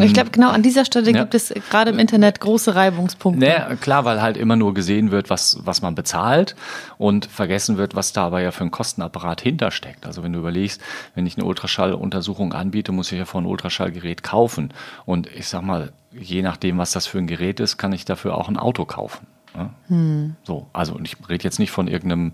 Ich 0.00 0.12
glaube, 0.12 0.30
genau 0.30 0.50
an 0.50 0.62
dieser 0.62 0.84
Stelle 0.84 1.12
ja. 1.12 1.20
gibt 1.20 1.34
es 1.34 1.54
gerade 1.70 1.90
im 1.90 1.98
Internet 1.98 2.40
große 2.40 2.74
Reibungspunkte. 2.74 3.44
Naja, 3.44 3.76
klar, 3.76 4.04
weil 4.04 4.20
halt 4.20 4.36
immer 4.36 4.56
nur 4.56 4.74
gesehen 4.74 5.12
wird, 5.12 5.30
was, 5.30 5.58
was 5.64 5.80
man 5.80 5.94
bezahlt 5.94 6.56
und 6.98 7.26
vergessen 7.26 7.76
wird, 7.76 7.94
was 7.94 8.12
da 8.12 8.26
aber 8.26 8.40
ja 8.40 8.50
für 8.50 8.64
ein 8.64 8.72
Kostenapparat 8.72 9.40
hintersteckt. 9.40 10.04
Also 10.06 10.24
wenn 10.24 10.32
du 10.32 10.40
überlegst, 10.40 10.80
wenn 11.14 11.26
ich 11.26 11.36
eine 11.36 11.46
Ultraschalluntersuchung 11.46 12.52
anbiete, 12.52 12.90
muss 12.90 13.12
ich 13.12 13.18
ja 13.18 13.24
vor 13.26 13.40
ein 13.40 13.46
Ultraschallgerät 13.46 14.24
kaufen. 14.24 14.72
Und 15.04 15.28
ich 15.28 15.48
sag 15.48 15.62
mal, 15.62 15.92
je 16.12 16.42
nachdem, 16.42 16.78
was 16.78 16.90
das 16.90 17.06
für 17.06 17.18
ein 17.18 17.28
Gerät 17.28 17.60
ist, 17.60 17.76
kann 17.76 17.92
ich 17.92 18.04
dafür 18.04 18.36
auch 18.36 18.48
ein 18.48 18.56
Auto 18.56 18.84
kaufen. 18.86 19.26
Ja? 19.54 19.70
Hm. 19.88 20.34
So, 20.42 20.66
also 20.72 20.98
ich 21.02 21.16
rede 21.28 21.44
jetzt 21.44 21.60
nicht 21.60 21.70
von 21.70 21.86
irgendeinem 21.86 22.32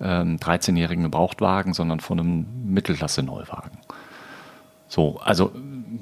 ähm, 0.00 0.38
13-jährigen 0.38 1.04
Gebrauchtwagen, 1.04 1.74
sondern 1.74 2.00
von 2.00 2.18
einem 2.18 2.46
Mittelklasse-Neuwagen. 2.64 3.78
So, 4.88 5.20
also 5.20 5.52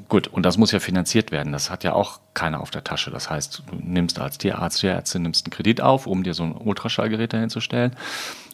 gut, 0.09 0.29
und 0.29 0.45
das 0.45 0.59
muss 0.59 0.73
ja 0.73 0.81
finanziert 0.81 1.31
werden. 1.31 1.53
Das 1.53 1.71
hat 1.71 1.85
ja 1.85 1.93
auch 1.93 2.21
keiner 2.35 2.61
auf 2.61 2.71
der 2.71 2.85
Tasche. 2.85 3.11
Das 3.11 3.31
heißt, 3.31 3.63
du 3.67 3.77
nimmst 3.77 4.19
als 4.19 4.39
Tierarzt, 4.39 4.81
Tierärztin, 4.81 5.23
nimmst 5.23 5.47
einen 5.47 5.53
Kredit 5.53 5.81
auf, 5.81 6.07
um 6.07 6.23
dir 6.23 6.35
so 6.35 6.45
ein 6.45 6.53
Ultraschallgerät 6.53 7.33
dahinzustellen. 7.33 7.95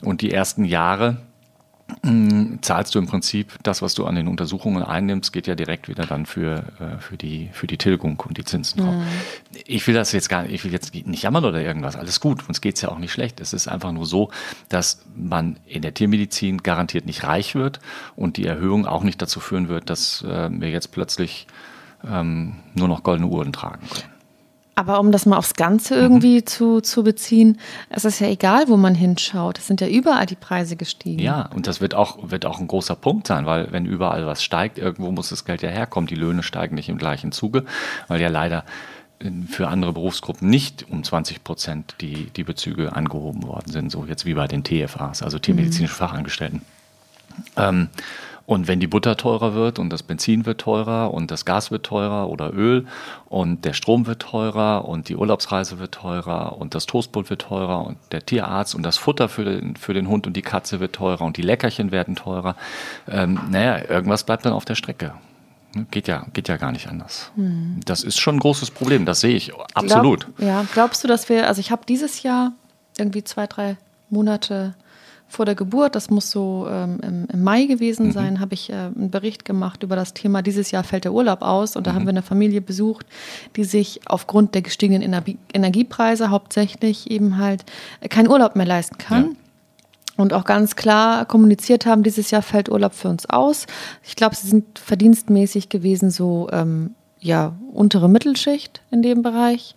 Und 0.02 0.20
die 0.20 0.32
ersten 0.32 0.64
Jahre 0.64 1.18
zahlst 2.62 2.94
du 2.94 2.98
im 2.98 3.06
Prinzip 3.06 3.52
das, 3.62 3.82
was 3.82 3.94
du 3.94 4.06
an 4.06 4.14
den 4.14 4.26
Untersuchungen 4.28 4.82
einnimmst, 4.82 5.32
geht 5.32 5.46
ja 5.46 5.54
direkt 5.54 5.88
wieder 5.88 6.06
dann 6.06 6.24
für, 6.24 6.64
äh, 6.80 6.98
für, 6.98 7.16
die, 7.16 7.50
für 7.52 7.66
die 7.66 7.76
Tilgung 7.76 8.18
und 8.26 8.38
die 8.38 8.44
Zinsen 8.44 8.80
drauf. 8.80 8.94
Mhm. 8.94 9.04
Ich 9.66 9.86
will 9.86 9.94
das 9.94 10.12
jetzt 10.12 10.28
gar 10.28 10.42
nicht, 10.42 10.52
ich 10.52 10.64
will 10.64 10.72
jetzt 10.72 10.94
nicht 10.94 11.22
jammern 11.22 11.44
oder 11.44 11.60
irgendwas, 11.60 11.96
alles 11.96 12.20
gut, 12.20 12.48
uns 12.48 12.60
geht 12.60 12.76
es 12.76 12.82
ja 12.82 12.88
auch 12.88 12.98
nicht 12.98 13.12
schlecht. 13.12 13.40
Es 13.40 13.52
ist 13.52 13.68
einfach 13.68 13.92
nur 13.92 14.06
so, 14.06 14.30
dass 14.68 15.04
man 15.14 15.58
in 15.66 15.82
der 15.82 15.92
Tiermedizin 15.92 16.58
garantiert 16.62 17.04
nicht 17.04 17.24
reich 17.24 17.54
wird 17.54 17.80
und 18.16 18.38
die 18.38 18.46
Erhöhung 18.46 18.86
auch 18.86 19.02
nicht 19.02 19.20
dazu 19.20 19.40
führen 19.40 19.68
wird, 19.68 19.90
dass 19.90 20.22
äh, 20.22 20.48
wir 20.50 20.70
jetzt 20.70 20.90
plötzlich 20.90 21.46
ähm, 22.06 22.56
nur 22.74 22.88
noch 22.88 23.02
goldene 23.02 23.28
Uhren 23.28 23.52
tragen 23.52 23.86
können. 23.88 24.13
Aber 24.76 24.98
um 24.98 25.12
das 25.12 25.24
mal 25.24 25.36
aufs 25.36 25.54
Ganze 25.54 25.94
irgendwie 25.94 26.36
mhm. 26.36 26.46
zu, 26.46 26.80
zu 26.80 27.04
beziehen, 27.04 27.58
es 27.90 28.04
ist 28.04 28.20
ja 28.20 28.26
egal, 28.28 28.68
wo 28.68 28.76
man 28.76 28.94
hinschaut. 28.94 29.58
Es 29.58 29.66
sind 29.66 29.80
ja 29.80 29.86
überall 29.86 30.26
die 30.26 30.34
Preise 30.34 30.76
gestiegen. 30.76 31.20
Ja, 31.20 31.48
und 31.54 31.66
das 31.66 31.80
wird 31.80 31.94
auch, 31.94 32.30
wird 32.30 32.44
auch 32.44 32.58
ein 32.58 32.66
großer 32.66 32.96
Punkt 32.96 33.26
sein, 33.26 33.46
weil 33.46 33.70
wenn 33.70 33.86
überall 33.86 34.26
was 34.26 34.42
steigt, 34.42 34.78
irgendwo 34.78 35.12
muss 35.12 35.28
das 35.28 35.44
Geld 35.44 35.62
ja 35.62 35.68
herkommen. 35.68 36.08
Die 36.08 36.16
Löhne 36.16 36.42
steigen 36.42 36.74
nicht 36.74 36.88
im 36.88 36.98
gleichen 36.98 37.30
Zuge, 37.30 37.64
weil 38.08 38.20
ja 38.20 38.28
leider 38.28 38.64
äh, 39.20 39.30
für 39.48 39.68
andere 39.68 39.92
Berufsgruppen 39.92 40.48
nicht 40.48 40.86
um 40.90 41.04
20 41.04 41.44
Prozent 41.44 41.94
die, 42.00 42.30
die 42.30 42.44
Bezüge 42.44 42.94
angehoben 42.96 43.44
worden 43.44 43.70
sind, 43.70 43.92
so 43.92 44.04
jetzt 44.06 44.26
wie 44.26 44.34
bei 44.34 44.48
den 44.48 44.64
TFAs, 44.64 45.22
also 45.22 45.38
tiermedizinischen 45.38 45.94
mhm. 45.94 45.98
Fachangestellten. 45.98 46.62
Ähm, 47.56 47.88
und 48.46 48.68
wenn 48.68 48.80
die 48.80 48.86
Butter 48.86 49.16
teurer 49.16 49.54
wird 49.54 49.78
und 49.78 49.90
das 49.90 50.02
Benzin 50.02 50.44
wird 50.44 50.60
teurer 50.60 51.14
und 51.14 51.30
das 51.30 51.44
Gas 51.44 51.70
wird 51.70 51.86
teurer 51.86 52.28
oder 52.28 52.52
Öl 52.52 52.86
und 53.26 53.64
der 53.64 53.72
Strom 53.72 54.06
wird 54.06 54.20
teurer 54.20 54.86
und 54.86 55.08
die 55.08 55.16
Urlaubsreise 55.16 55.78
wird 55.78 55.92
teurer 55.92 56.58
und 56.58 56.74
das 56.74 56.86
Toastbrot 56.86 57.30
wird 57.30 57.42
teurer 57.42 57.86
und 57.86 57.96
der 58.12 58.24
Tierarzt 58.24 58.74
und 58.74 58.82
das 58.82 58.98
Futter 58.98 59.28
für 59.28 59.44
den, 59.44 59.76
für 59.76 59.94
den 59.94 60.08
Hund 60.08 60.26
und 60.26 60.36
die 60.36 60.42
Katze 60.42 60.80
wird 60.80 60.94
teurer 60.94 61.22
und 61.22 61.36
die 61.36 61.42
Leckerchen 61.42 61.90
werden 61.90 62.16
teurer, 62.16 62.56
ähm, 63.08 63.40
naja, 63.50 63.88
irgendwas 63.88 64.24
bleibt 64.24 64.44
dann 64.44 64.52
auf 64.52 64.64
der 64.64 64.74
Strecke. 64.74 65.14
Ne, 65.74 65.86
geht 65.90 66.06
ja, 66.06 66.26
geht 66.32 66.48
ja 66.48 66.56
gar 66.56 66.72
nicht 66.72 66.88
anders. 66.88 67.32
Hm. 67.36 67.80
Das 67.84 68.04
ist 68.04 68.20
schon 68.20 68.36
ein 68.36 68.40
großes 68.40 68.70
Problem, 68.70 69.06
das 69.06 69.20
sehe 69.20 69.34
ich 69.34 69.52
absolut. 69.74 70.26
Glaub, 70.36 70.48
ja, 70.48 70.66
glaubst 70.72 71.02
du, 71.02 71.08
dass 71.08 71.28
wir, 71.28 71.48
also 71.48 71.60
ich 71.60 71.70
habe 71.70 71.82
dieses 71.88 72.22
Jahr 72.22 72.52
irgendwie 72.98 73.24
zwei, 73.24 73.46
drei 73.46 73.76
Monate 74.10 74.74
vor 75.28 75.44
der 75.46 75.54
Geburt, 75.54 75.94
das 75.94 76.10
muss 76.10 76.30
so 76.30 76.66
ähm, 76.70 76.98
im, 77.02 77.26
im, 77.32 77.42
Mai 77.42 77.64
gewesen 77.64 78.06
mhm. 78.06 78.12
sein, 78.12 78.40
habe 78.40 78.54
ich 78.54 78.70
äh, 78.70 78.74
einen 78.74 79.10
Bericht 79.10 79.44
gemacht 79.44 79.82
über 79.82 79.96
das 79.96 80.14
Thema, 80.14 80.42
dieses 80.42 80.70
Jahr 80.70 80.84
fällt 80.84 81.04
der 81.04 81.12
Urlaub 81.12 81.42
aus 81.42 81.76
und 81.76 81.86
da 81.86 81.92
mhm. 81.92 81.96
haben 81.96 82.04
wir 82.04 82.10
eine 82.10 82.22
Familie 82.22 82.60
besucht, 82.60 83.06
die 83.56 83.64
sich 83.64 84.00
aufgrund 84.06 84.54
der 84.54 84.62
gestiegenen 84.62 85.02
Energie 85.02 85.38
Energiepreise 85.52 86.30
hauptsächlich 86.30 87.10
eben 87.10 87.38
halt 87.38 87.64
keinen 88.10 88.28
Urlaub 88.28 88.56
mehr 88.56 88.66
leisten 88.66 88.98
kann. 88.98 89.24
Ja. 89.24 89.30
Und 90.16 90.32
auch 90.32 90.44
ganz 90.44 90.76
klar 90.76 91.24
kommuniziert 91.24 91.86
haben, 91.86 92.04
dieses 92.04 92.30
Jahr 92.30 92.42
fällt 92.42 92.68
Urlaub 92.68 92.94
für 92.94 93.08
uns 93.08 93.28
aus. 93.28 93.66
Ich 94.04 94.14
glaube, 94.14 94.36
sie 94.36 94.46
sind 94.46 94.78
verdienstmäßig 94.78 95.68
gewesen, 95.68 96.10
so 96.10 96.48
ähm, 96.52 96.94
ja, 97.18 97.54
untere 97.72 98.08
Mittelschicht 98.08 98.82
in 98.92 99.02
dem 99.02 99.22
Bereich. 99.22 99.74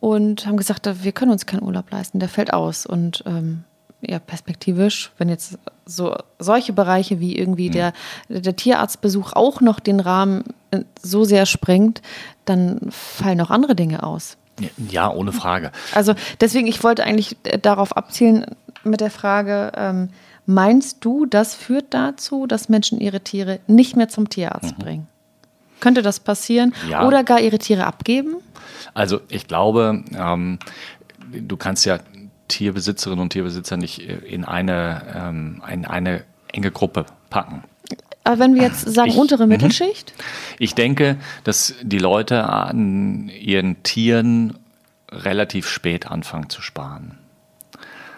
Und 0.00 0.46
haben 0.46 0.58
gesagt, 0.58 0.86
wir 1.02 1.12
können 1.12 1.30
uns 1.30 1.46
keinen 1.46 1.62
Urlaub 1.62 1.90
leisten, 1.90 2.18
der 2.18 2.28
fällt 2.28 2.52
aus. 2.52 2.84
Und 2.84 3.24
ähm, 3.26 3.64
ja, 4.08 4.18
perspektivisch, 4.18 5.12
wenn 5.18 5.28
jetzt 5.28 5.58
so 5.86 6.16
solche 6.38 6.72
Bereiche 6.72 7.20
wie 7.20 7.36
irgendwie 7.36 7.68
mhm. 7.68 7.72
der, 7.72 7.92
der 8.28 8.56
Tierarztbesuch 8.56 9.32
auch 9.32 9.60
noch 9.60 9.80
den 9.80 10.00
Rahmen 10.00 10.44
äh, 10.70 10.80
so 11.00 11.24
sehr 11.24 11.46
sprengt, 11.46 12.02
dann 12.44 12.80
fallen 12.90 13.40
auch 13.40 13.50
andere 13.50 13.74
Dinge 13.74 14.02
aus. 14.02 14.36
Ja, 14.88 15.10
ohne 15.10 15.32
Frage. 15.32 15.72
Also 15.94 16.14
deswegen, 16.40 16.66
ich 16.66 16.82
wollte 16.84 17.04
eigentlich 17.04 17.36
äh, 17.42 17.58
darauf 17.58 17.96
abzielen 17.96 18.46
mit 18.84 19.00
der 19.00 19.10
Frage, 19.10 19.72
ähm, 19.76 20.10
meinst 20.46 21.04
du, 21.04 21.26
das 21.26 21.54
führt 21.54 21.86
dazu, 21.90 22.46
dass 22.46 22.68
Menschen 22.68 23.00
ihre 23.00 23.20
Tiere 23.20 23.60
nicht 23.66 23.96
mehr 23.96 24.08
zum 24.08 24.28
Tierarzt 24.28 24.78
mhm. 24.78 24.82
bringen? 24.82 25.06
Könnte 25.80 26.02
das 26.02 26.20
passieren? 26.20 26.72
Ja. 26.88 27.06
Oder 27.06 27.24
gar 27.24 27.40
ihre 27.40 27.58
Tiere 27.58 27.84
abgeben? 27.86 28.36
Also 28.94 29.20
ich 29.28 29.46
glaube, 29.46 30.04
ähm, 30.16 30.58
du 31.30 31.56
kannst 31.56 31.84
ja 31.84 31.98
Tierbesitzerinnen 32.48 33.22
und 33.22 33.30
Tierbesitzer 33.30 33.76
nicht 33.76 34.00
in 34.00 34.44
eine, 34.44 35.02
ähm, 35.14 35.62
in 35.70 35.84
eine 35.84 36.24
enge 36.52 36.70
Gruppe 36.70 37.06
packen. 37.30 37.64
Aber 38.24 38.38
wenn 38.38 38.54
wir 38.54 38.62
jetzt 38.62 38.80
sagen 38.94 39.10
ich, 39.10 39.16
untere 39.16 39.44
mhm. 39.44 39.50
Mittelschicht? 39.50 40.14
Ich 40.58 40.74
denke, 40.74 41.18
dass 41.44 41.74
die 41.82 41.98
Leute 41.98 42.44
an 42.44 43.28
ihren 43.28 43.82
Tieren 43.82 44.58
relativ 45.10 45.68
spät 45.68 46.10
anfangen 46.10 46.48
zu 46.48 46.62
sparen. 46.62 47.18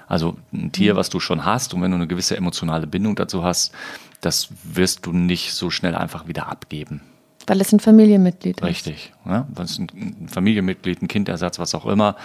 Also 0.07 0.37
ein 0.53 0.71
Tier, 0.71 0.95
mhm. 0.95 0.99
was 0.99 1.11
du 1.11 1.19
schon 1.19 1.45
hast 1.45 1.75
und 1.75 1.83
wenn 1.83 1.91
du 1.91 1.97
eine 1.97 2.07
gewisse 2.07 2.37
emotionale 2.37 2.87
Bindung 2.87 3.17
dazu 3.17 3.43
hast, 3.43 3.73
das 4.21 4.49
wirst 4.63 5.05
du 5.07 5.13
nicht 5.13 5.53
so 5.53 5.71
schnell 5.71 5.95
einfach 5.95 6.29
wieder 6.29 6.49
abgeben. 6.49 7.03
Weil 7.47 7.61
es 7.61 7.73
ein 7.73 7.81
Familienmitglied 7.81 8.61
ist. 8.61 8.67
Richtig. 8.67 9.13
Ja, 9.25 9.47
das 9.55 9.73
ist 9.73 9.79
ein 9.79 10.29
Familienmitglied, 10.29 11.03
ein 11.03 11.09
Kindersatz, 11.09 11.59
was 11.59 11.75
auch 11.75 11.87
immer. 11.87 12.17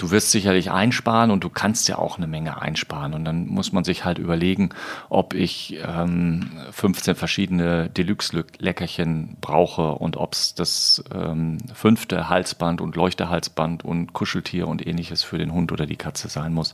Du 0.00 0.10
wirst 0.10 0.30
sicherlich 0.30 0.70
einsparen 0.70 1.30
und 1.30 1.44
du 1.44 1.50
kannst 1.50 1.86
ja 1.88 1.98
auch 1.98 2.16
eine 2.16 2.26
Menge 2.26 2.60
einsparen. 2.60 3.12
Und 3.12 3.24
dann 3.24 3.46
muss 3.46 3.72
man 3.72 3.84
sich 3.84 4.04
halt 4.04 4.18
überlegen, 4.18 4.70
ob 5.10 5.34
ich 5.34 5.78
ähm, 5.86 6.50
15 6.72 7.14
verschiedene 7.14 7.90
Deluxe-Leckerchen 7.90 9.36
brauche 9.40 9.92
und 9.92 10.16
ob 10.16 10.32
es 10.32 10.54
das 10.54 11.04
ähm, 11.14 11.58
fünfte 11.74 12.30
Halsband 12.30 12.80
und 12.80 12.96
Leuchtehalsband 12.96 13.84
und 13.84 14.14
Kuscheltier 14.14 14.68
und 14.68 14.86
ähnliches 14.86 15.22
für 15.22 15.36
den 15.36 15.52
Hund 15.52 15.70
oder 15.70 15.84
die 15.84 15.96
Katze 15.96 16.28
sein 16.28 16.54
muss. 16.54 16.72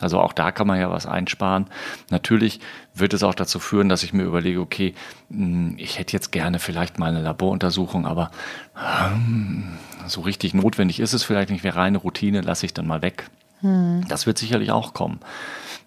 Also 0.00 0.18
auch 0.18 0.32
da 0.32 0.50
kann 0.50 0.66
man 0.66 0.80
ja 0.80 0.90
was 0.90 1.06
einsparen. 1.06 1.66
Natürlich 2.10 2.58
wird 2.94 3.14
es 3.14 3.22
auch 3.22 3.34
dazu 3.34 3.60
führen, 3.60 3.88
dass 3.88 4.02
ich 4.02 4.12
mir 4.12 4.24
überlege, 4.24 4.60
okay, 4.60 4.94
hm, 5.30 5.74
ich 5.78 5.98
hätte 5.98 6.12
jetzt 6.12 6.32
gerne 6.32 6.58
vielleicht 6.58 6.98
mal 6.98 7.10
eine 7.10 7.22
Laboruntersuchung, 7.22 8.06
aber 8.06 8.30
ähm, 8.76 9.78
so 10.06 10.20
richtig 10.20 10.54
notwendig 10.54 11.00
ist 11.00 11.12
es 11.12 11.24
vielleicht 11.24 11.50
nicht. 11.50 11.64
Wäre 11.64 11.76
reine 11.76 11.98
Routine, 11.98 12.40
lasse 12.40 12.63
ich 12.64 12.74
dann 12.74 12.86
mal 12.86 13.02
weg. 13.02 13.30
Hm. 13.60 14.04
Das 14.08 14.26
wird 14.26 14.38
sicherlich 14.38 14.70
auch 14.70 14.94
kommen. 14.94 15.20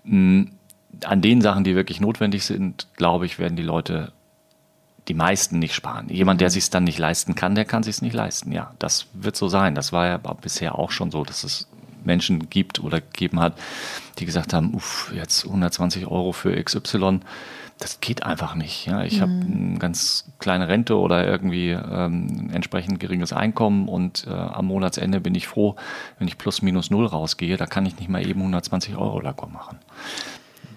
Hm, 0.05 0.51
an 1.03 1.21
den 1.21 1.41
Sachen, 1.41 1.63
die 1.63 1.75
wirklich 1.75 1.99
notwendig 1.99 2.43
sind, 2.45 2.87
glaube 2.95 3.25
ich, 3.25 3.39
werden 3.39 3.55
die 3.55 3.63
Leute 3.63 4.11
die 5.07 5.13
meisten 5.13 5.59
nicht 5.59 5.73
sparen. 5.73 6.09
Jemand, 6.09 6.41
der 6.41 6.47
hm. 6.47 6.53
sich 6.53 6.63
es 6.63 6.69
dann 6.69 6.83
nicht 6.83 6.99
leisten 6.99 7.35
kann, 7.35 7.55
der 7.55 7.65
kann 7.65 7.83
sich 7.83 7.97
es 7.97 8.01
nicht 8.01 8.13
leisten. 8.13 8.51
Ja, 8.51 8.73
das 8.79 9.07
wird 9.13 9.35
so 9.35 9.47
sein. 9.47 9.75
Das 9.75 9.91
war 9.91 10.07
ja 10.07 10.17
bisher 10.17 10.77
auch 10.77 10.91
schon 10.91 11.11
so, 11.11 11.23
dass 11.23 11.43
es 11.43 11.67
Menschen 12.03 12.49
gibt 12.49 12.79
oder 12.79 13.01
gegeben 13.01 13.39
hat, 13.39 13.53
die 14.17 14.25
gesagt 14.25 14.53
haben, 14.53 14.73
uff, 14.73 15.11
jetzt 15.13 15.45
120 15.45 16.07
Euro 16.07 16.31
für 16.31 16.61
XY, 16.61 17.19
das 17.79 17.99
geht 17.99 18.23
einfach 18.23 18.55
nicht. 18.55 18.87
Ja, 18.87 19.03
ich 19.03 19.17
mhm. 19.17 19.21
habe 19.21 19.31
eine 19.31 19.79
ganz 19.79 20.25
kleine 20.39 20.67
Rente 20.67 20.97
oder 20.97 21.27
irgendwie 21.27 21.69
ähm, 21.71 22.49
entsprechend 22.51 22.99
geringes 22.99 23.33
Einkommen 23.33 23.87
und 23.87 24.25
äh, 24.27 24.31
am 24.31 24.65
Monatsende 24.65 25.19
bin 25.21 25.35
ich 25.35 25.47
froh, 25.47 25.75
wenn 26.17 26.27
ich 26.27 26.37
plus 26.37 26.61
minus 26.61 26.89
null 26.89 27.05
rausgehe, 27.05 27.57
da 27.57 27.65
kann 27.65 27.85
ich 27.85 27.97
nicht 27.99 28.09
mal 28.09 28.25
eben 28.25 28.39
120 28.39 28.95
Euro 28.95 29.19
Lakur 29.19 29.49
machen. 29.49 29.77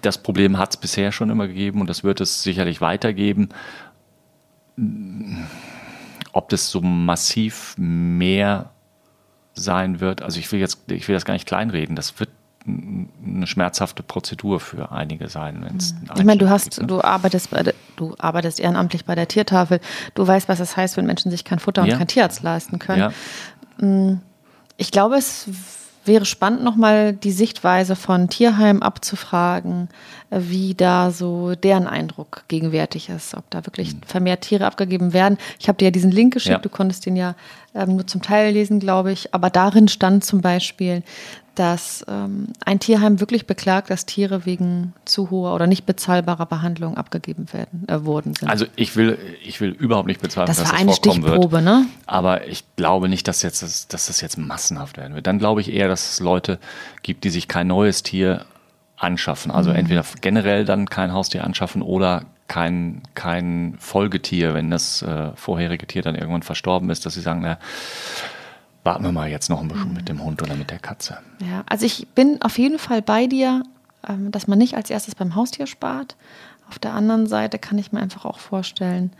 Das 0.01 0.17
Problem 0.21 0.57
hat 0.57 0.71
es 0.71 0.77
bisher 0.77 1.11
schon 1.11 1.29
immer 1.29 1.47
gegeben 1.47 1.81
und 1.81 1.89
das 1.89 2.03
wird 2.03 2.21
es 2.21 2.43
sicherlich 2.43 2.81
weitergeben. 2.81 3.49
Ob 6.33 6.49
das 6.49 6.69
so 6.69 6.81
massiv 6.81 7.75
mehr 7.77 8.71
sein 9.53 9.99
wird. 9.99 10.21
Also 10.21 10.39
ich 10.39 10.51
will 10.51 10.59
jetzt, 10.59 10.91
ich 10.91 11.07
will 11.07 11.15
das 11.15 11.25
gar 11.25 11.33
nicht 11.33 11.47
kleinreden. 11.47 11.95
Das 11.95 12.19
wird 12.19 12.29
eine 12.65 13.47
schmerzhafte 13.47 14.03
Prozedur 14.03 14.59
für 14.59 14.91
einige 14.91 15.29
sein. 15.29 15.63
Wenn's 15.63 15.93
mhm. 15.93 16.09
ich 16.17 16.23
meine, 16.23 16.37
du 16.37 16.49
hast, 16.49 16.65
gibt, 16.65 16.81
ne? 16.81 16.87
du 16.87 17.01
arbeitest 17.01 17.49
bei 17.49 17.63
der, 17.63 17.73
du 17.95 18.15
arbeitest 18.19 18.59
ehrenamtlich 18.59 19.05
bei 19.05 19.15
der 19.15 19.27
Tiertafel. 19.27 19.79
Du 20.13 20.27
weißt, 20.27 20.47
was 20.47 20.59
das 20.59 20.77
heißt, 20.77 20.97
wenn 20.97 21.05
Menschen 21.05 21.31
sich 21.31 21.43
kein 21.43 21.59
Futter 21.59 21.83
und 21.83 21.89
kein 21.89 22.07
Tierarzt 22.07 22.43
leisten 22.43 22.79
können. 22.79 23.11
Ja. 23.79 23.85
Mm, 23.85 24.21
ich 24.77 24.91
glaube, 24.91 25.15
es 25.15 25.47
wäre 26.05 26.25
spannend, 26.25 26.63
nochmal 26.63 27.13
die 27.13 27.31
Sichtweise 27.31 27.95
von 27.95 28.29
Tierheim 28.29 28.81
abzufragen, 28.81 29.89
wie 30.31 30.73
da 30.73 31.11
so 31.11 31.53
deren 31.55 31.87
Eindruck 31.87 32.43
gegenwärtig 32.47 33.09
ist, 33.09 33.35
ob 33.35 33.49
da 33.49 33.65
wirklich 33.65 33.93
mhm. 33.93 34.01
vermehrt 34.05 34.41
Tiere 34.41 34.65
abgegeben 34.65 35.13
werden. 35.13 35.37
Ich 35.59 35.67
habe 35.67 35.77
dir 35.77 35.85
ja 35.85 35.91
diesen 35.91 36.11
Link 36.11 36.33
geschickt, 36.33 36.53
ja. 36.53 36.59
du 36.59 36.69
konntest 36.69 37.05
den 37.05 37.15
ja 37.15 37.35
ähm, 37.73 37.95
nur 37.95 38.07
zum 38.07 38.21
Teil 38.21 38.53
lesen, 38.53 38.79
glaube 38.79 39.11
ich, 39.11 39.33
aber 39.33 39.49
darin 39.49 39.87
stand 39.87 40.23
zum 40.25 40.41
Beispiel, 40.41 41.03
dass 41.55 42.05
ähm, 42.07 42.47
ein 42.65 42.79
Tierheim 42.79 43.19
wirklich 43.19 43.45
beklagt, 43.45 43.89
dass 43.89 44.05
Tiere 44.05 44.45
wegen 44.45 44.93
zu 45.03 45.29
hoher 45.31 45.53
oder 45.53 45.67
nicht 45.67 45.85
bezahlbarer 45.85 46.45
Behandlung 46.45 46.95
abgegeben 46.95 47.51
werden, 47.51 47.85
äh, 47.87 48.05
worden 48.05 48.33
sind. 48.33 48.49
Also 48.49 48.65
ich 48.75 48.95
will, 48.95 49.17
ich 49.43 49.59
will 49.59 49.71
überhaupt 49.71 50.07
nicht 50.07 50.21
bezahlen, 50.21 50.47
das 50.47 50.57
dass 50.57 50.67
war 50.67 50.71
das 50.71 50.81
eine 50.81 50.93
vorkommen 50.93 51.23
Stichprobe, 51.23 51.51
wird. 51.51 51.63
Ne? 51.63 51.85
Aber 52.05 52.47
ich 52.47 52.63
glaube 52.77 53.09
nicht, 53.09 53.27
dass, 53.27 53.41
jetzt, 53.41 53.61
dass 53.61 54.05
das 54.05 54.21
jetzt 54.21 54.37
massenhaft 54.37 54.97
werden 54.97 55.13
wird. 55.13 55.27
Dann 55.27 55.39
glaube 55.39 55.59
ich 55.61 55.73
eher, 55.73 55.89
dass 55.89 56.13
es 56.13 56.19
Leute 56.21 56.57
gibt, 57.03 57.25
die 57.25 57.29
sich 57.29 57.49
kein 57.49 57.67
neues 57.67 58.01
Tier 58.01 58.45
anschaffen. 58.95 59.51
Also 59.51 59.71
mhm. 59.71 59.77
entweder 59.77 60.05
generell 60.21 60.63
dann 60.63 60.87
kein 60.87 61.11
Haustier 61.11 61.43
anschaffen 61.43 61.81
oder 61.81 62.23
kein, 62.51 63.01
kein 63.15 63.75
Folgetier, 63.79 64.53
wenn 64.53 64.69
das 64.69 65.01
äh, 65.03 65.31
vorherige 65.35 65.87
Tier 65.87 66.01
dann 66.01 66.15
irgendwann 66.15 66.43
verstorben 66.43 66.89
ist, 66.89 67.05
dass 67.05 67.13
sie 67.13 67.21
sagen, 67.21 67.39
na, 67.43 67.57
warten 68.83 69.05
wir 69.05 69.13
mal 69.13 69.29
jetzt 69.29 69.49
noch 69.49 69.61
ein 69.61 69.69
bisschen 69.69 69.87
mhm. 69.87 69.93
mit 69.93 70.09
dem 70.09 70.21
Hund 70.21 70.41
oder 70.41 70.55
mit 70.55 70.69
der 70.69 70.79
Katze. 70.79 71.19
Ja, 71.39 71.63
also 71.65 71.85
ich 71.85 72.09
bin 72.09 72.41
auf 72.41 72.57
jeden 72.57 72.77
Fall 72.77 73.01
bei 73.01 73.25
dir, 73.27 73.63
ähm, 74.05 74.31
dass 74.31 74.47
man 74.47 74.57
nicht 74.57 74.75
als 74.75 74.89
erstes 74.89 75.15
beim 75.15 75.35
Haustier 75.35 75.65
spart. 75.65 76.17
Auf 76.67 76.77
der 76.77 76.93
anderen 76.93 77.25
Seite 77.25 77.57
kann 77.57 77.77
ich 77.77 77.93
mir 77.93 78.01
einfach 78.01 78.25
auch 78.25 78.39
vorstellen, 78.39 79.13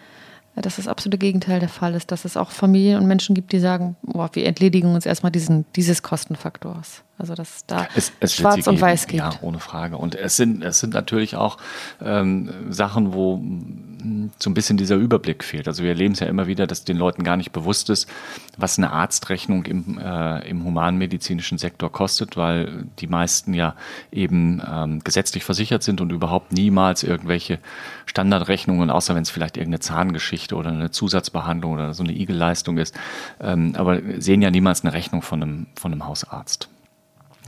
dass 0.56 0.76
das 0.76 0.88
absolute 0.88 1.18
Gegenteil 1.18 1.60
der 1.60 1.70
Fall 1.70 1.96
ist, 1.96 2.12
dass 2.12 2.26
es 2.26 2.36
auch 2.36 2.52
Familien 2.52 2.98
und 2.98 3.08
Menschen 3.08 3.36
gibt, 3.36 3.52
die 3.52 3.60
sagen, 3.60 3.96
boah, 4.02 4.30
wir 4.34 4.46
entledigen 4.46 4.94
uns 4.94 5.06
erstmal 5.06 5.32
diesen, 5.32 5.66
dieses 5.76 6.04
Kostenfaktors. 6.04 7.04
Also 7.18 7.36
dass 7.36 7.58
es 7.58 7.66
da 7.68 7.88
es, 7.96 8.12
es 8.20 8.36
schwarz 8.36 8.66
und 8.66 8.82
weiß 8.82 9.06
gibt. 9.06 9.20
Ja, 9.20 9.34
ohne 9.42 9.60
Frage. 9.60 9.98
Und 9.98 10.16
es 10.16 10.38
sind, 10.38 10.64
es 10.64 10.80
sind 10.80 10.94
natürlich 10.94 11.36
auch 11.36 11.58
ähm, 12.04 12.50
Sachen, 12.70 13.14
wo 13.14 13.40
so 14.40 14.50
ein 14.50 14.54
bisschen 14.54 14.78
dieser 14.78 14.96
Überblick 14.96 15.44
fehlt. 15.44 15.68
Also 15.68 15.84
wir 15.84 15.90
erleben 15.90 16.14
es 16.14 16.20
ja 16.20 16.28
immer 16.28 16.48
wieder, 16.48 16.68
dass 16.68 16.84
den 16.84 16.98
Leuten 16.98 17.24
gar 17.24 17.38
nicht 17.38 17.52
bewusst 17.52 17.90
ist, 17.90 18.10
was 18.58 18.78
eine 18.78 18.92
Arztrechnung 18.92 19.66
im, 19.66 19.98
äh, 19.98 20.48
im 20.50 20.64
humanmedizinischen 20.64 21.58
Sektor 21.58 21.92
kostet, 21.92 22.38
weil 22.38 22.86
die 23.00 23.08
meisten 23.08 23.54
ja 23.54 23.76
eben 24.12 24.62
ähm, 24.68 25.04
gesetzlich 25.04 25.44
versichert 25.44 25.84
sind 25.84 26.02
und 26.02 26.12
überhaupt 26.12 26.52
niemals 26.52 27.04
irgendwelche 27.04 27.60
Standardrechnungen, 28.06 28.90
außer 28.90 29.16
wenn 29.16 29.24
es 29.24 29.30
vielleicht 29.30 29.58
irgendeine 29.58 29.80
Zahngeschichte 29.82 30.56
oder 30.56 30.70
eine 30.70 30.92
Zusatzbehandlung 30.92 31.74
oder 31.74 31.94
so 31.94 32.04
eine 32.04 32.14
Igelleistung 32.14 32.78
ist, 32.78 32.98
ähm, 33.40 33.74
aber 33.76 34.02
sehen 34.18 34.42
ja 34.42 34.52
niemals 34.52 34.84
eine 34.84 34.94
Rechnung 34.94 35.22
von 35.22 35.42
einem, 35.42 35.68
von 35.76 35.92
einem 35.92 36.06
Hausarzt. 36.06 36.70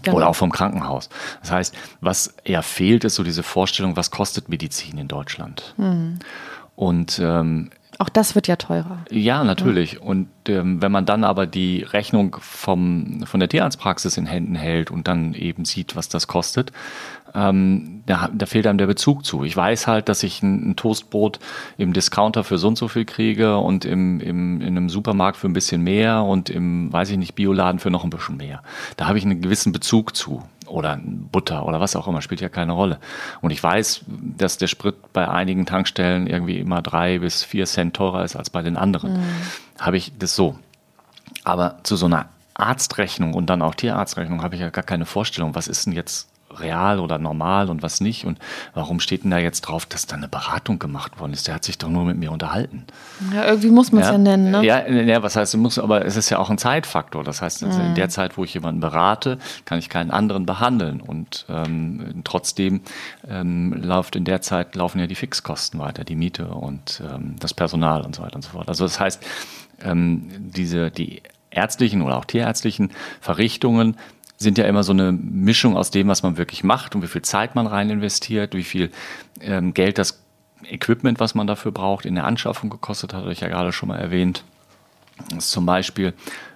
Genau. 0.03 0.17
Oder 0.17 0.29
auch 0.29 0.35
vom 0.35 0.51
Krankenhaus. 0.51 1.09
Das 1.41 1.51
heißt, 1.51 1.75
was 2.01 2.35
eher 2.43 2.61
fehlt, 2.61 3.03
ist 3.03 3.15
so 3.15 3.23
diese 3.23 3.43
Vorstellung, 3.43 3.95
was 3.95 4.11
kostet 4.11 4.49
Medizin 4.49 4.97
in 4.97 5.07
Deutschland? 5.07 5.73
Mhm. 5.77 6.19
Und 6.75 7.19
ähm, 7.23 7.71
auch 7.99 8.09
das 8.09 8.35
wird 8.35 8.47
ja 8.47 8.55
teurer. 8.55 8.99
Ja, 9.09 9.43
natürlich. 9.43 9.93
Ja. 9.93 9.99
Und 10.01 10.27
ähm, 10.47 10.81
wenn 10.81 10.91
man 10.91 11.05
dann 11.05 11.23
aber 11.23 11.45
die 11.45 11.83
Rechnung 11.83 12.37
vom, 12.39 13.23
von 13.25 13.39
der 13.39 13.49
Tierarztpraxis 13.49 14.17
in 14.17 14.25
Händen 14.25 14.55
hält 14.55 14.91
und 14.91 15.07
dann 15.07 15.33
eben 15.33 15.65
sieht, 15.65 15.95
was 15.95 16.09
das 16.09 16.27
kostet, 16.27 16.71
ähm, 17.35 18.03
da, 18.05 18.29
da, 18.31 18.45
fehlt 18.45 18.67
einem 18.67 18.77
der 18.77 18.85
Bezug 18.85 19.25
zu. 19.25 19.43
Ich 19.43 19.57
weiß 19.57 19.87
halt, 19.87 20.07
dass 20.07 20.23
ich 20.23 20.43
ein, 20.43 20.71
ein, 20.71 20.75
Toastbrot 20.75 21.39
im 21.77 21.93
Discounter 21.93 22.43
für 22.43 22.57
so 22.57 22.67
und 22.67 22.77
so 22.77 22.87
viel 22.87 23.05
kriege 23.05 23.57
und 23.57 23.85
im, 23.85 24.19
im, 24.19 24.61
in 24.61 24.67
einem 24.67 24.89
Supermarkt 24.89 25.37
für 25.37 25.47
ein 25.47 25.53
bisschen 25.53 25.81
mehr 25.81 26.23
und 26.23 26.49
im, 26.49 26.93
weiß 26.93 27.09
ich 27.09 27.17
nicht, 27.17 27.33
Bioladen 27.33 27.79
für 27.79 27.89
noch 27.89 28.03
ein 28.03 28.11
bisschen 28.11 28.37
mehr. 28.37 28.61
Da 28.97 29.07
habe 29.07 29.17
ich 29.17 29.25
einen 29.25 29.41
gewissen 29.41 29.71
Bezug 29.71 30.15
zu. 30.15 30.43
Oder 30.73 30.99
Butter 31.03 31.67
oder 31.67 31.79
was 31.79 31.95
auch 31.95 32.07
immer, 32.07 32.23
spielt 32.23 32.41
ja 32.41 32.49
keine 32.49 32.71
Rolle. 32.71 32.97
Und 33.41 33.51
ich 33.51 33.61
weiß, 33.61 34.05
dass 34.07 34.57
der 34.57 34.65
Sprit 34.65 34.95
bei 35.13 35.27
einigen 35.27 35.67
Tankstellen 35.67 36.25
irgendwie 36.25 36.57
immer 36.57 36.81
drei 36.81 37.19
bis 37.19 37.43
vier 37.43 37.65
Cent 37.65 37.95
teurer 37.95 38.23
ist 38.23 38.35
als 38.35 38.49
bei 38.49 38.63
den 38.63 38.75
anderen. 38.75 39.13
Mhm. 39.13 39.23
Habe 39.79 39.97
ich 39.97 40.17
das 40.17 40.35
so. 40.35 40.57
Aber 41.43 41.77
zu 41.83 41.95
so 41.95 42.07
einer 42.07 42.25
Arztrechnung 42.55 43.35
und 43.35 43.51
dann 43.51 43.61
auch 43.61 43.75
Tierarztrechnung 43.75 44.41
habe 44.41 44.55
ich 44.55 44.61
ja 44.61 44.71
gar 44.71 44.83
keine 44.83 45.05
Vorstellung, 45.05 45.53
was 45.53 45.67
ist 45.67 45.85
denn 45.85 45.93
jetzt 45.93 46.32
real 46.59 46.99
oder 46.99 47.17
normal 47.17 47.69
und 47.69 47.83
was 47.83 48.01
nicht. 48.01 48.25
Und 48.25 48.39
warum 48.73 48.99
steht 48.99 49.23
denn 49.23 49.31
da 49.31 49.37
jetzt 49.37 49.61
drauf, 49.61 49.85
dass 49.85 50.05
da 50.05 50.15
eine 50.15 50.27
Beratung 50.27 50.79
gemacht 50.79 51.19
worden 51.19 51.33
ist? 51.33 51.47
Der 51.47 51.55
hat 51.55 51.63
sich 51.63 51.77
doch 51.77 51.89
nur 51.89 52.05
mit 52.05 52.17
mir 52.17 52.31
unterhalten. 52.31 52.85
Ja, 53.33 53.45
irgendwie 53.45 53.69
muss 53.69 53.91
man 53.91 54.01
es 54.01 54.07
ja, 54.07 54.13
ja, 54.13 54.17
nennen, 54.17 54.51
ne? 54.51 54.63
Ja, 54.63 54.87
ja, 54.87 55.23
was 55.23 55.35
heißt, 55.35 55.55
muss, 55.57 55.79
aber 55.79 56.05
es 56.05 56.15
ist 56.15 56.29
ja 56.29 56.39
auch 56.39 56.49
ein 56.49 56.57
Zeitfaktor. 56.57 57.23
Das 57.23 57.41
heißt, 57.41 57.63
also 57.63 57.79
mhm. 57.79 57.87
in 57.87 57.95
der 57.95 58.09
Zeit, 58.09 58.37
wo 58.37 58.43
ich 58.43 58.53
jemanden 58.53 58.81
berate, 58.81 59.37
kann 59.65 59.79
ich 59.79 59.89
keinen 59.89 60.11
anderen 60.11 60.45
behandeln. 60.45 61.01
Und 61.01 61.45
ähm, 61.49 62.21
trotzdem 62.23 62.81
ähm, 63.27 63.73
läuft 63.73 64.15
in 64.15 64.25
der 64.25 64.41
Zeit 64.41 64.75
laufen 64.75 64.99
ja 64.99 65.07
die 65.07 65.15
Fixkosten 65.15 65.79
weiter, 65.79 66.03
die 66.03 66.15
Miete 66.15 66.47
und 66.47 67.01
ähm, 67.09 67.35
das 67.39 67.53
Personal 67.53 68.03
und 68.03 68.15
so 68.15 68.23
weiter 68.23 68.35
und 68.35 68.43
so 68.43 68.51
fort. 68.51 68.67
Also 68.67 68.85
das 68.85 68.99
heißt, 68.99 69.23
ähm, 69.83 70.29
diese, 70.39 70.91
die 70.91 71.21
ärztlichen 71.53 72.01
oder 72.01 72.17
auch 72.17 72.25
tierärztlichen 72.25 72.91
Verrichtungen 73.21 73.97
sind 74.43 74.57
ja 74.57 74.65
immer 74.65 74.83
so 74.83 74.93
eine 74.93 75.11
Mischung 75.11 75.75
aus 75.75 75.89
dem, 75.89 76.07
was 76.07 76.21
man 76.21 76.37
wirklich 76.37 76.63
macht 76.63 76.95
und 76.95 77.01
wie 77.01 77.07
viel 77.07 77.23
Zeit 77.23 77.55
man 77.55 77.65
rein 77.65 77.89
investiert, 77.89 78.53
wie 78.53 78.63
viel 78.63 78.91
ähm, 79.41 79.73
Geld 79.73 79.97
das 79.97 80.23
Equipment, 80.65 81.19
was 81.19 81.35
man 81.35 81.47
dafür 81.47 81.71
braucht, 81.71 82.05
in 82.05 82.15
der 82.15 82.25
Anschaffung 82.25 82.69
gekostet 82.69 83.13
hat, 83.13 83.21
habe 83.21 83.33
ich 83.33 83.41
ja 83.41 83.47
gerade 83.47 83.71
schon 83.71 83.89
mal 83.89 83.97
erwähnt. 83.97 84.43
Das 85.29 85.45
ist 85.45 85.51
zum 85.51 85.65
Beispiel 85.65 86.13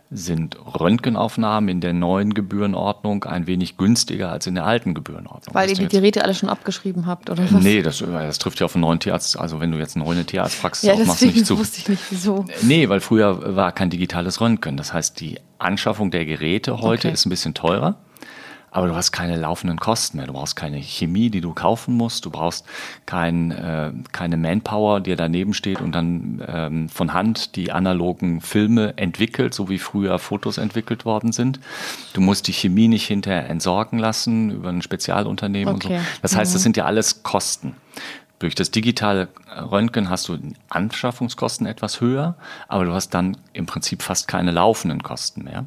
sind 0.09 0.57
Röntgenaufnahmen 0.79 1.69
in 1.69 1.81
der 1.81 1.93
neuen 1.93 2.33
Gebührenordnung 2.33 3.25
ein 3.25 3.45
wenig 3.45 3.77
günstiger 3.77 4.31
als 4.31 4.47
in 4.47 4.55
der 4.55 4.65
alten 4.65 4.93
Gebührenordnung. 4.93 5.53
Weil 5.53 5.69
ihr 5.69 5.75
die 5.75 5.87
Geräte 5.87 6.23
alle 6.23 6.33
schon 6.33 6.49
abgeschrieben 6.49 7.05
habt, 7.05 7.29
oder 7.29 7.43
was? 7.51 7.63
Nee, 7.63 7.81
das, 7.81 7.99
das 7.99 8.39
trifft 8.39 8.59
ja 8.59 8.65
auf 8.65 8.75
einen 8.75 8.81
neuen 8.81 8.99
Tierarzt. 8.99 9.37
Also 9.37 9.59
wenn 9.59 9.71
du 9.71 9.77
jetzt 9.77 9.95
eine 9.95 10.05
neue 10.05 10.23
Tierarztpraxis 10.23 10.87
ja, 10.87 10.93
aufmachst, 10.93 11.21
nicht 11.23 11.45
zu. 11.45 11.57
wusste 11.57 11.79
ich 11.79 11.89
nicht, 11.89 12.03
wieso. 12.09 12.45
Nee, 12.61 12.87
weil 12.89 13.01
früher 13.01 13.55
war 13.55 13.71
kein 13.73 13.89
digitales 13.89 14.39
Röntgen. 14.39 14.77
Das 14.77 14.93
heißt, 14.93 15.19
die 15.19 15.39
Anschaffung 15.57 16.11
der 16.11 16.25
Geräte 16.25 16.81
heute 16.81 17.07
okay. 17.07 17.13
ist 17.13 17.25
ein 17.25 17.29
bisschen 17.29 17.53
teurer. 17.53 17.97
Aber 18.69 18.87
du 18.87 18.95
hast 18.95 19.11
keine 19.11 19.37
laufenden 19.37 19.79
Kosten 19.79 20.17
mehr. 20.17 20.27
Du 20.27 20.33
brauchst 20.33 20.55
keine 20.55 20.77
Chemie, 20.79 21.29
die 21.29 21.41
du 21.41 21.53
kaufen 21.53 21.95
musst. 21.95 22.25
Du 22.25 22.29
brauchst 22.29 22.65
kein, 23.05 23.51
äh, 23.51 23.91
keine 24.11 24.37
Manpower, 24.37 24.99
die 24.99 25.15
daneben 25.15 25.53
steht 25.53 25.81
und 25.81 25.93
dann 25.93 26.43
ähm, 26.47 26.89
von 26.89 27.13
Hand 27.13 27.55
die 27.55 27.71
analogen 27.71 28.41
Filme 28.41 28.97
entwickelt, 28.97 29.53
so 29.53 29.69
wie 29.69 29.79
früher 29.79 30.19
Fotos 30.19 30.57
entwickelt 30.57 31.05
worden 31.05 31.31
sind. 31.31 31.59
Du 32.13 32.21
musst 32.21 32.47
die 32.47 32.53
Chemie 32.53 32.87
nicht 32.87 33.07
hinterher 33.07 33.49
entsorgen 33.49 33.99
lassen 33.99 34.51
über 34.51 34.69
ein 34.69 34.81
Spezialunternehmen 34.81 35.75
Okay. 35.75 35.95
und 35.95 35.99
so. 35.99 36.05
Das 36.21 36.35
heißt, 36.35 36.53
das 36.53 36.61
Mhm. 36.61 36.63
sind 36.63 36.77
ja 36.77 36.85
alles 36.85 37.23
Kosten. 37.23 37.75
Durch 38.39 38.53
das 38.53 38.69
digitale 38.69 39.29
Röntgen 39.71 40.09
hast 40.11 40.27
du 40.29 40.37
Anschaffungskosten 40.69 41.65
etwas 41.65 42.01
höher, 42.01 42.35
aber 42.67 42.85
du 42.85 42.93
hast 42.93 43.09
dann 43.15 43.35
im 43.53 43.65
Prinzip 43.65 44.03
fast 44.03 44.27
keine 44.27 44.51
laufenden 44.51 45.01
Kosten 45.01 45.43
mehr. 45.43 45.65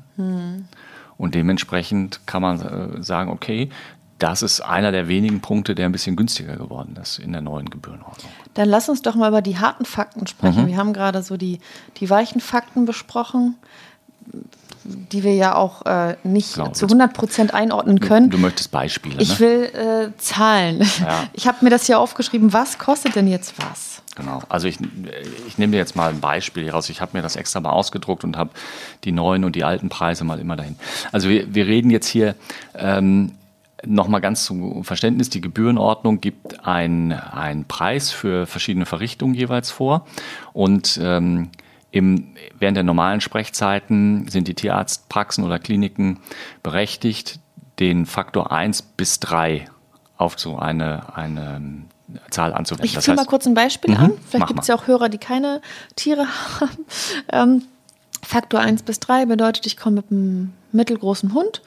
Und 1.21 1.35
dementsprechend 1.35 2.21
kann 2.27 2.41
man 2.41 2.61
äh, 2.99 3.03
sagen, 3.03 3.31
okay, 3.31 3.69
das 4.19 4.43
ist 4.43 4.61
einer 4.63 4.91
der 4.91 5.07
wenigen 5.07 5.41
Punkte, 5.41 5.75
der 5.75 5.85
ein 5.87 5.93
bisschen 5.93 6.17
günstiger 6.17 6.57
geworden 6.57 6.97
ist 7.01 7.19
in 7.19 7.33
der 7.33 7.43
neuen 7.43 7.69
Gebührenordnung. 7.69 8.31
Dann 8.55 8.69
lass 8.71 8.89
uns 8.89 9.03
doch 9.03 9.15
mal 9.15 9.29
über 9.29 9.43
die 9.43 9.59
harten 9.59 9.85
Fakten 9.85 10.21
Mhm. 10.21 10.27
sprechen. 10.27 10.67
Wir 10.67 10.77
haben 10.79 10.93
gerade 10.95 11.23
so 11.23 11.37
die, 11.37 11.59
die 11.99 12.09
weichen 12.09 12.41
Fakten 12.41 12.87
besprochen, 12.87 13.57
die 14.85 15.23
wir 15.25 15.35
ja 15.35 15.55
auch 15.55 15.85
äh, 15.87 16.17
nicht 16.25 16.55
Genau, 16.55 16.69
zu 16.69 16.85
jetzt- 16.87 16.93
100 16.93 17.13
Prozent 17.15 17.55
einordnen 17.55 18.01
können. 18.01 18.31
Du 18.31 18.39
möchtest 18.39 18.71
Beispiele, 18.71 19.21
Ich 19.21 19.39
ne? 19.39 19.41
will 19.41 19.63
äh, 20.15 20.19
Zahlen. 20.19 20.81
Ja. 21.01 21.25
Ich 21.33 21.47
habe 21.47 21.59
mir 21.63 21.71
das 21.71 21.87
hier 21.87 21.99
aufgeschrieben. 21.99 22.53
Was 22.53 22.79
kostet 22.79 23.15
denn 23.17 23.27
jetzt 23.29 23.55
was? 23.59 24.03
Genau. 24.17 24.43
Also 24.49 24.69
ich, 24.69 24.79
ich 25.47 25.57
nehme 25.59 25.73
dir 25.73 25.79
jetzt 25.79 25.97
mal 25.97 26.11
ein 26.11 26.21
Beispiel 26.21 26.65
hier 26.65 26.73
raus. 26.75 26.91
Ich 26.91 27.01
habe 27.01 27.17
mir 27.17 27.23
das 27.23 27.37
extra 27.37 27.61
mal 27.61 27.71
ausgedruckt 27.71 28.25
und 28.25 28.37
habe 28.37 28.51
die 29.05 29.13
neuen 29.13 29.45
und 29.45 29.57
die 29.57 29.65
alten 29.65 29.89
Preise 29.89 30.25
mal 30.25 30.39
immer 30.41 30.57
dahin. 30.57 30.77
Also 31.13 31.29
wir, 31.29 31.55
wir 31.55 31.67
reden 31.67 31.91
jetzt 31.91 32.09
hier 32.09 32.35
ähm, 32.75 33.33
nochmal 33.87 34.21
ganz 34.21 34.45
zum 34.45 34.85
Verständnis. 34.85 35.31
Die 35.31 35.41
Gebührenordnung 35.41 36.21
gibt 36.21 36.67
einen 36.67 37.65
Preis 37.69 38.11
für 38.11 38.47
verschiedene 38.47 38.85
Verrichtungen 38.85 39.35
jeweils 39.35 39.71
vor. 39.71 40.07
Und 40.53 40.99
ähm, 41.03 41.49
im, 41.91 42.35
während 42.59 42.77
der 42.77 42.85
normalen 42.85 43.21
Sprechzeiten 43.21 44.29
sind 44.29 44.49
die 44.49 44.55
Tierarztpraxen 44.55 45.45
oder 45.45 45.59
Kliniken 45.59 46.21
berechtigt, 46.63 47.41
den 47.79 48.07
Faktor 48.07 48.53
1 48.53 48.83
bis 48.83 49.21
3 49.21 49.65
auf 50.17 50.39
so 50.39 50.59
eine, 50.59 51.17
eine 51.17 51.61
Zahl 52.31 52.53
anzuwenden. 52.53 52.87
Ich 52.87 52.99
führe 52.99 53.17
mal 53.17 53.25
kurz 53.25 53.47
ein 53.47 53.55
Beispiel 53.55 53.95
Mhm, 53.95 54.01
an. 54.01 54.13
Vielleicht 54.29 54.47
gibt 54.49 54.61
es 54.61 54.69
ja 54.69 54.75
auch 54.75 54.87
Hörer, 54.87 55.09
die 55.09 55.19
keine 55.19 55.61
Tiere 55.97 56.27
haben. 56.61 56.71
Ähm, 57.33 57.63
Faktor 58.23 58.61
1 58.61 58.83
bis 58.83 59.01
3 59.01 59.27
bedeutet, 59.27 59.67
ich 59.67 59.77
komme 59.77 59.97
mit 59.97 60.11
einem 60.11 60.53
mittelgroßen 60.73 61.33
Hund 61.33 61.63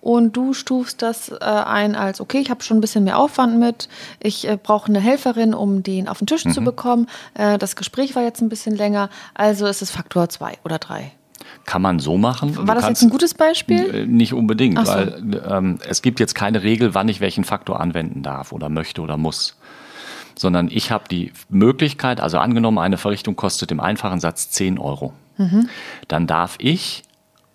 und 0.00 0.36
du 0.36 0.52
stufst 0.54 1.02
das 1.02 1.28
äh, 1.30 1.36
ein 1.44 1.94
als, 1.94 2.20
okay, 2.20 2.38
ich 2.38 2.50
habe 2.50 2.62
schon 2.62 2.78
ein 2.78 2.80
bisschen 2.80 3.04
mehr 3.04 3.18
Aufwand 3.18 3.58
mit, 3.58 3.88
ich 4.20 4.48
äh, 4.48 4.56
brauche 4.62 4.88
eine 4.88 5.00
Helferin, 5.00 5.54
um 5.54 5.82
den 5.82 6.08
auf 6.08 6.18
den 6.18 6.26
Tisch 6.26 6.44
Mhm. 6.44 6.52
zu 6.52 6.60
bekommen. 6.62 7.06
Äh, 7.34 7.58
das 7.58 7.76
Gespräch 7.76 8.14
war 8.16 8.22
jetzt 8.22 8.40
ein 8.40 8.48
bisschen 8.48 8.76
länger, 8.76 9.10
also 9.34 9.66
ist 9.66 9.82
es 9.82 9.90
Faktor 9.90 10.28
2 10.28 10.58
oder 10.64 10.78
3. 10.78 11.12
Kann 11.66 11.82
man 11.82 11.98
so 11.98 12.16
machen. 12.16 12.56
War 12.56 12.64
Du 12.74 12.80
das 12.80 12.88
jetzt 12.88 13.02
ein 13.02 13.10
gutes 13.10 13.34
Beispiel? 13.34 13.94
Äh, 13.94 14.06
Nicht 14.06 14.32
unbedingt, 14.32 14.78
so. 14.78 14.92
weil 14.92 15.42
ähm, 15.48 15.78
es 15.88 16.00
gibt 16.02 16.18
jetzt 16.20 16.34
keine 16.34 16.62
Regel, 16.62 16.94
wann 16.94 17.08
ich 17.08 17.20
welchen 17.20 17.44
Faktor 17.44 17.80
anwenden 17.80 18.22
darf 18.22 18.52
oder 18.52 18.68
möchte 18.68 19.00
oder 19.02 19.16
muss. 19.16 19.56
Sondern 20.36 20.68
ich 20.70 20.90
habe 20.90 21.04
die 21.10 21.32
Möglichkeit, 21.50 22.20
also 22.20 22.38
angenommen, 22.38 22.78
eine 22.78 22.96
Verrichtung 22.96 23.36
kostet 23.36 23.70
im 23.72 23.80
einfachen 23.80 24.20
Satz 24.20 24.50
10 24.50 24.78
Euro. 24.78 25.12
Mhm. 25.36 25.68
Dann 26.08 26.26
darf 26.26 26.54
ich 26.58 27.02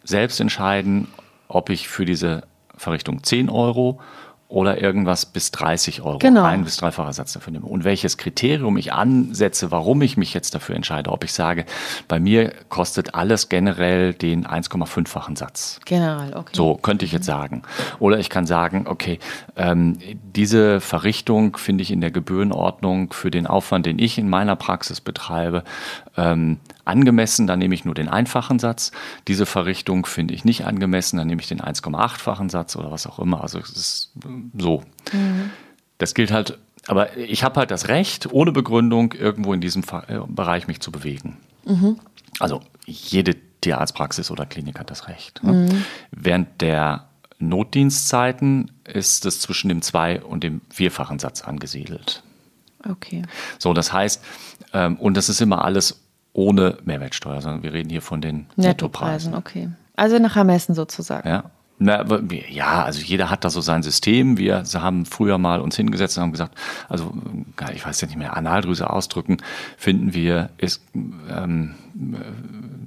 selbst 0.03 0.39
entscheiden, 0.39 1.07
ob 1.47 1.69
ich 1.69 1.87
für 1.87 2.05
diese 2.05 2.43
Verrichtung 2.77 3.23
10 3.23 3.49
Euro 3.49 3.99
oder 4.47 4.79
irgendwas 4.79 5.25
bis 5.25 5.49
30 5.51 6.03
Euro, 6.03 6.19
Genau. 6.19 6.43
ein 6.43 6.63
bis 6.63 6.77
dreifacher 6.77 7.11
Satz 7.13 7.33
dafür 7.33 7.51
nehme. 7.51 7.65
Und 7.65 7.83
welches 7.83 8.15
Kriterium 8.17 8.77
ich 8.77 8.93
ansetze, 8.93 9.71
warum 9.71 10.03
ich 10.03 10.17
mich 10.17 10.35
jetzt 10.35 10.53
dafür 10.53 10.75
entscheide, 10.75 11.11
ob 11.11 11.23
ich 11.23 11.33
sage, 11.33 11.65
bei 12.07 12.19
mir 12.19 12.53
kostet 12.69 13.15
alles 13.15 13.49
generell 13.49 14.13
den 14.13 14.45
1,5-fachen 14.45 15.35
Satz. 15.35 15.79
General, 15.85 16.31
okay. 16.35 16.51
So 16.53 16.75
könnte 16.75 17.05
ich 17.05 17.11
jetzt 17.11 17.25
sagen. 17.25 17.63
Oder 17.97 18.19
ich 18.19 18.29
kann 18.29 18.45
sagen, 18.45 18.85
okay, 18.87 19.17
ähm, 19.55 19.97
diese 20.23 20.79
Verrichtung 20.79 21.57
finde 21.57 21.81
ich 21.81 21.89
in 21.89 21.99
der 21.99 22.11
Gebührenordnung 22.11 23.13
für 23.13 23.31
den 23.31 23.47
Aufwand, 23.47 23.87
den 23.87 23.97
ich 23.97 24.19
in 24.19 24.29
meiner 24.29 24.55
Praxis 24.55 25.01
betreibe, 25.01 25.63
ähm, 26.17 26.59
angemessen, 26.85 27.47
dann 27.47 27.59
nehme 27.59 27.75
ich 27.75 27.85
nur 27.85 27.95
den 27.95 28.07
einfachen 28.07 28.59
Satz. 28.59 28.91
Diese 29.27 29.45
Verrichtung 29.45 30.05
finde 30.05 30.33
ich 30.33 30.45
nicht 30.45 30.65
angemessen, 30.65 31.17
dann 31.17 31.27
nehme 31.27 31.41
ich 31.41 31.47
den 31.47 31.61
1,8-fachen 31.61 32.49
Satz 32.49 32.75
oder 32.75 32.91
was 32.91 33.07
auch 33.07 33.19
immer. 33.19 33.41
Also 33.41 33.59
es 33.59 33.69
ist 33.69 34.11
so. 34.57 34.83
Das 35.97 36.13
gilt 36.13 36.31
halt, 36.31 36.57
aber 36.87 37.17
ich 37.17 37.43
habe 37.43 37.59
halt 37.59 37.71
das 37.71 37.87
Recht, 37.87 38.31
ohne 38.31 38.51
Begründung 38.51 39.13
irgendwo 39.13 39.53
in 39.53 39.61
diesem 39.61 39.83
äh, 40.07 40.19
Bereich 40.27 40.67
mich 40.67 40.79
zu 40.79 40.91
bewegen. 40.91 41.37
Also 42.39 42.61
jede 42.85 43.35
Tierarztpraxis 43.61 44.29
oder 44.29 44.45
Klinik 44.45 44.79
hat 44.79 44.91
das 44.91 45.07
Recht. 45.07 45.43
Ne? 45.43 45.83
Während 46.11 46.61
der 46.61 47.07
Notdienstzeiten 47.39 48.71
ist 48.85 49.25
es 49.25 49.39
zwischen 49.39 49.69
dem 49.69 49.81
zwei- 49.81 50.21
und 50.21 50.43
dem 50.43 50.61
vierfachen 50.69 51.19
Satz 51.19 51.41
angesiedelt. 51.41 52.23
Okay. 52.87 53.23
So, 53.57 53.73
das 53.73 53.91
heißt, 53.91 54.23
ähm, 54.73 54.97
und 54.97 55.17
das 55.17 55.29
ist 55.29 55.41
immer 55.41 55.65
alles 55.65 56.04
ohne 56.35 56.77
Mehrwertsteuer, 56.83 57.41
sondern 57.41 57.63
wir 57.63 57.73
reden 57.73 57.89
hier 57.89 58.01
von 58.01 58.21
den 58.21 58.47
Nettopreisen, 58.57 59.31
Nettopreisen. 59.31 59.33
okay. 59.35 59.69
Also 59.95 60.19
nach 60.19 60.35
Ermessen 60.35 60.75
sozusagen. 60.75 61.27
Ja. 61.27 61.45
Na, 61.77 62.05
ja, 62.49 62.83
also 62.83 63.01
jeder 63.01 63.29
hat 63.29 63.43
da 63.43 63.49
so 63.49 63.59
sein 63.59 63.83
System. 63.83 64.37
Wir 64.37 64.63
haben 64.75 65.05
früher 65.05 65.37
mal 65.37 65.59
uns 65.59 65.75
hingesetzt 65.75 66.17
und 66.17 66.23
haben 66.23 66.31
gesagt, 66.31 66.57
also 66.87 67.13
ich 67.73 67.85
weiß 67.85 67.99
ja 67.99 68.07
nicht 68.07 68.17
mehr, 68.17 68.37
Analdrüse 68.37 68.89
ausdrücken, 68.89 69.37
finden 69.75 70.13
wir, 70.13 70.51
ist, 70.57 70.81
ähm, 70.93 71.75
äh, 71.95 72.17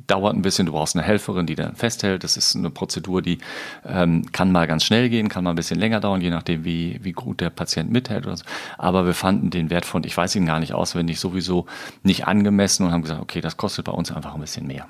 dauert 0.08 0.34
ein 0.34 0.42
bisschen, 0.42 0.66
du 0.66 0.72
brauchst 0.72 0.96
eine 0.96 1.04
Helferin, 1.04 1.46
die 1.46 1.54
dann 1.54 1.76
festhält. 1.76 2.24
Das 2.24 2.36
ist 2.36 2.56
eine 2.56 2.70
Prozedur, 2.70 3.22
die 3.22 3.38
ähm, 3.86 4.30
kann 4.32 4.50
mal 4.50 4.66
ganz 4.66 4.84
schnell 4.84 5.08
gehen, 5.08 5.28
kann 5.28 5.44
mal 5.44 5.50
ein 5.50 5.56
bisschen 5.56 5.78
länger 5.78 6.00
dauern, 6.00 6.20
je 6.20 6.30
nachdem, 6.30 6.64
wie, 6.64 6.98
wie 7.02 7.12
gut 7.12 7.40
der 7.40 7.50
Patient 7.50 7.90
mithält 7.92 8.26
oder 8.26 8.36
so. 8.36 8.44
Aber 8.78 9.06
wir 9.06 9.14
fanden 9.14 9.50
den 9.50 9.70
Wert 9.70 9.84
von, 9.84 10.02
ich 10.04 10.16
weiß 10.16 10.34
ihn 10.36 10.46
gar 10.46 10.58
nicht 10.60 10.72
auswendig, 10.74 11.20
sowieso 11.20 11.66
nicht 12.02 12.26
angemessen 12.26 12.86
und 12.86 12.92
haben 12.92 13.02
gesagt, 13.02 13.20
okay, 13.22 13.40
das 13.40 13.56
kostet 13.56 13.84
bei 13.84 13.92
uns 13.92 14.10
einfach 14.10 14.34
ein 14.34 14.40
bisschen 14.40 14.66
mehr. 14.66 14.86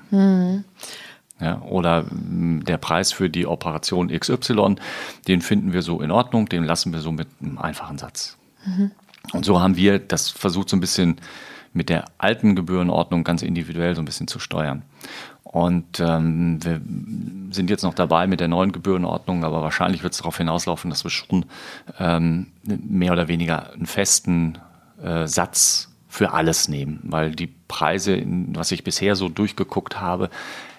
Ja, 1.41 1.61
oder 1.61 2.03
mh, 2.09 2.63
der 2.65 2.77
Preis 2.77 3.11
für 3.11 3.29
die 3.29 3.45
Operation 3.45 4.09
XY, 4.09 4.75
den 5.27 5.41
finden 5.41 5.71
wir 5.73 5.81
so 5.81 6.01
in 6.01 6.11
Ordnung, 6.11 6.49
den 6.49 6.63
lassen 6.63 6.91
wir 6.93 6.99
so 6.99 7.11
mit 7.11 7.27
einem 7.41 7.57
einfachen 7.57 7.97
Satz. 7.97 8.37
Und 9.33 9.45
so 9.45 9.61
haben 9.61 9.75
wir 9.75 9.99
das 9.99 10.29
versucht, 10.29 10.69
so 10.69 10.77
ein 10.77 10.81
bisschen 10.81 11.17
mit 11.71 11.89
der 11.89 12.05
alten 12.17 12.55
Gebührenordnung 12.55 13.23
ganz 13.23 13.41
individuell 13.41 13.95
so 13.95 14.01
ein 14.01 14.05
bisschen 14.05 14.27
zu 14.27 14.39
steuern. 14.39 14.81
Und 15.43 15.99
ähm, 15.99 16.63
wir 16.63 16.79
sind 17.51 17.69
jetzt 17.71 17.83
noch 17.83 17.95
dabei 17.95 18.27
mit 18.27 18.39
der 18.39 18.47
neuen 18.47 18.71
Gebührenordnung, 18.71 19.43
aber 19.43 19.63
wahrscheinlich 19.63 20.03
wird 20.03 20.13
es 20.13 20.19
darauf 20.19 20.37
hinauslaufen, 20.37 20.91
dass 20.91 21.03
wir 21.03 21.09
schon 21.09 21.45
ähm, 21.99 22.47
mehr 22.63 23.13
oder 23.13 23.27
weniger 23.27 23.73
einen 23.73 23.87
festen 23.87 24.59
äh, 25.01 25.25
Satz 25.25 25.89
für 26.07 26.33
alles 26.33 26.67
nehmen, 26.67 26.99
weil 27.03 27.31
die 27.31 27.47
Preise, 27.67 28.21
was 28.53 28.71
ich 28.71 28.83
bisher 28.83 29.15
so 29.15 29.27
durchgeguckt 29.27 29.99
habe, 29.99 30.29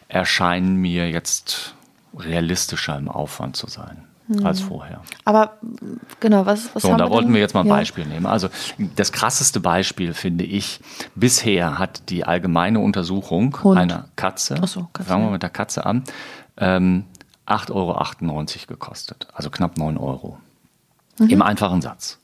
erscheinen 0.09 0.77
mir 0.77 1.11
jetzt 1.11 1.75
realistischer 2.17 2.97
im 2.97 3.09
Aufwand 3.09 3.57
zu 3.57 3.69
sein 3.69 4.07
als 4.45 4.61
vorher. 4.61 5.01
Aber 5.25 5.59
genau, 6.21 6.47
was, 6.47 6.75
was 6.75 6.83
So, 6.83 6.89
haben 6.89 6.95
und 6.95 6.99
da 7.01 7.07
wir 7.07 7.11
wollten 7.11 7.27
denn? 7.29 7.35
wir 7.35 7.41
jetzt 7.41 7.55
mal 7.55 7.61
ein 7.63 7.67
Ja. 7.67 7.75
Beispiel 7.75 8.07
nehmen. 8.07 8.27
Also 8.27 8.49
das 8.97 9.13
krasseste 9.13 9.61
Beispiel 9.61 10.15
finde 10.15 10.45
ich, 10.45 10.81
bisher 11.15 11.79
hat 11.79 12.09
die 12.11 12.25
allgemeine 12.25 12.81
Untersuchung 12.81 13.57
Hund. 13.63 13.79
einer 13.79 14.07
Katze, 14.17 14.57
so, 14.67 14.89
Katze, 14.93 15.09
fangen 15.09 15.27
wir 15.27 15.31
mit 15.33 15.43
der 15.43 15.51
Katze 15.51 15.85
an, 15.87 16.05
ähm, 16.57 17.05
8,98 17.47 17.73
Euro 17.75 18.67
gekostet, 18.69 19.27
also 19.35 19.51
knapp 19.51 19.77
9 19.77 19.97
Euro. 19.97 20.39
Mhm. 21.19 21.29
Im 21.29 21.43
einfachen 21.43 21.83
Satz. 21.83 22.19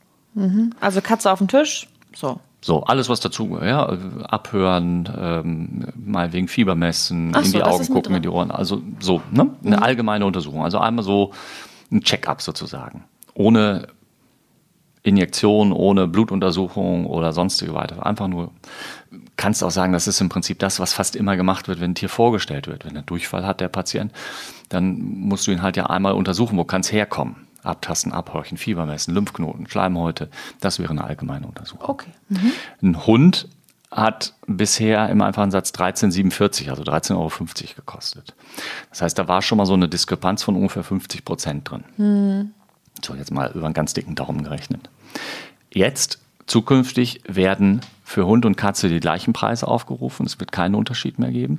Also 0.81 1.01
Katze 1.01 1.33
auf 1.33 1.38
dem 1.38 1.49
Tisch. 1.49 1.88
So. 2.14 2.38
So, 2.61 2.83
alles 2.83 3.09
was 3.09 3.21
dazu, 3.21 3.59
ja, 3.62 3.87
abhören, 4.29 5.09
ähm, 5.16 5.87
mal 5.95 6.33
wegen 6.33 6.49
Fieber 6.49 6.75
messen, 6.75 7.31
Ach 7.35 7.38
in 7.40 7.45
so, 7.51 7.59
die 7.59 7.62
Augen 7.62 7.87
gucken, 7.88 8.12
in. 8.12 8.19
Mhm. 8.19 8.23
die 8.23 8.29
Ohren, 8.29 8.51
also 8.51 8.83
so, 8.99 9.21
ne? 9.31 9.49
Eine 9.64 9.83
allgemeine 9.83 10.27
Untersuchung. 10.27 10.64
Also 10.64 10.79
einmal 10.79 11.05
so 11.05 11.33
ein 11.90 12.03
Check-up 12.03 12.42
sozusagen. 12.42 13.05
Ohne 13.35 13.88
Injektion, 15.07 15.72
ohne 15.72 16.09
Blutuntersuchung 16.09 17.07
oder 17.07 17.33
sonstige 17.33 17.75
weitere. 17.75 18.01
Einfach 18.01 18.27
nur, 18.27 18.51
kannst 19.37 19.62
auch 19.62 19.70
sagen, 19.70 19.92
das 19.92 20.09
ist 20.09 20.20
im 20.20 20.29
Prinzip 20.29 20.59
das, 20.59 20.81
was 20.81 20.92
fast 20.92 21.14
immer 21.14 21.37
gemacht 21.37 21.68
wird, 21.68 21.81
wenn 21.81 21.92
ein 21.92 21.94
Tier 21.94 22.09
vorgestellt 22.09 22.66
wird. 22.66 22.85
Wenn 22.85 22.96
er 22.96 23.03
Durchfall 23.03 23.46
hat, 23.46 23.61
der 23.61 23.68
Patient, 23.68 24.12
dann 24.68 24.99
musst 24.99 25.46
du 25.46 25.53
ihn 25.53 25.62
halt 25.62 25.77
ja 25.77 25.87
einmal 25.87 26.14
untersuchen, 26.14 26.59
wo 26.59 26.64
kann 26.64 26.81
es 26.81 26.90
herkommen. 26.90 27.46
Abtasten, 27.62 28.12
abhorchen, 28.12 28.59
Fieber 28.59 28.87
messen, 28.87 29.14
Lymphknoten, 29.14 29.68
Schleimhäute. 29.68 30.29
Das 30.61 30.79
wäre 30.79 30.90
eine 30.90 31.05
allgemeine 31.05 31.46
Untersuchung. 31.46 31.88
Okay. 31.88 32.11
Ein 32.83 33.07
Hund 33.07 33.49
hat 33.90 34.35
bisher 34.46 35.09
im 35.09 35.22
einfachen 35.22 35.51
Satz 35.51 35.70
13,47, 35.70 36.68
also 36.70 36.83
13,50 36.83 37.14
Euro 37.16 37.31
gekostet. 37.77 38.35
Das 38.90 39.03
heißt, 39.03 39.18
da 39.18 39.29
war 39.29 39.42
schon 39.42 39.59
mal 39.59 39.66
so 39.66 39.75
eine 39.75 39.88
Diskrepanz 39.88 40.42
von 40.42 40.57
ungefähr 40.57 40.83
50 40.83 41.25
Prozent 41.25 41.70
drin. 41.70 41.85
Mhm. 41.96 42.51
So, 43.05 43.14
jetzt 43.14 43.31
mal 43.31 43.51
über 43.53 43.66
einen 43.66 43.75
ganz 43.75 43.94
dicken 43.94 44.14
Daumen 44.14 44.42
gerechnet. 44.42 44.90
Jetzt, 45.72 46.18
zukünftig, 46.46 47.20
werden 47.27 47.81
für 48.03 48.27
Hund 48.27 48.44
und 48.46 48.57
Katze 48.57 48.88
die 48.88 49.01
gleichen 49.01 49.33
Preise 49.33 49.68
aufgerufen. 49.68 50.27
Es 50.27 50.40
wird 50.40 50.53
keinen 50.53 50.75
Unterschied 50.75 51.18
mehr 51.18 51.31
geben. 51.31 51.59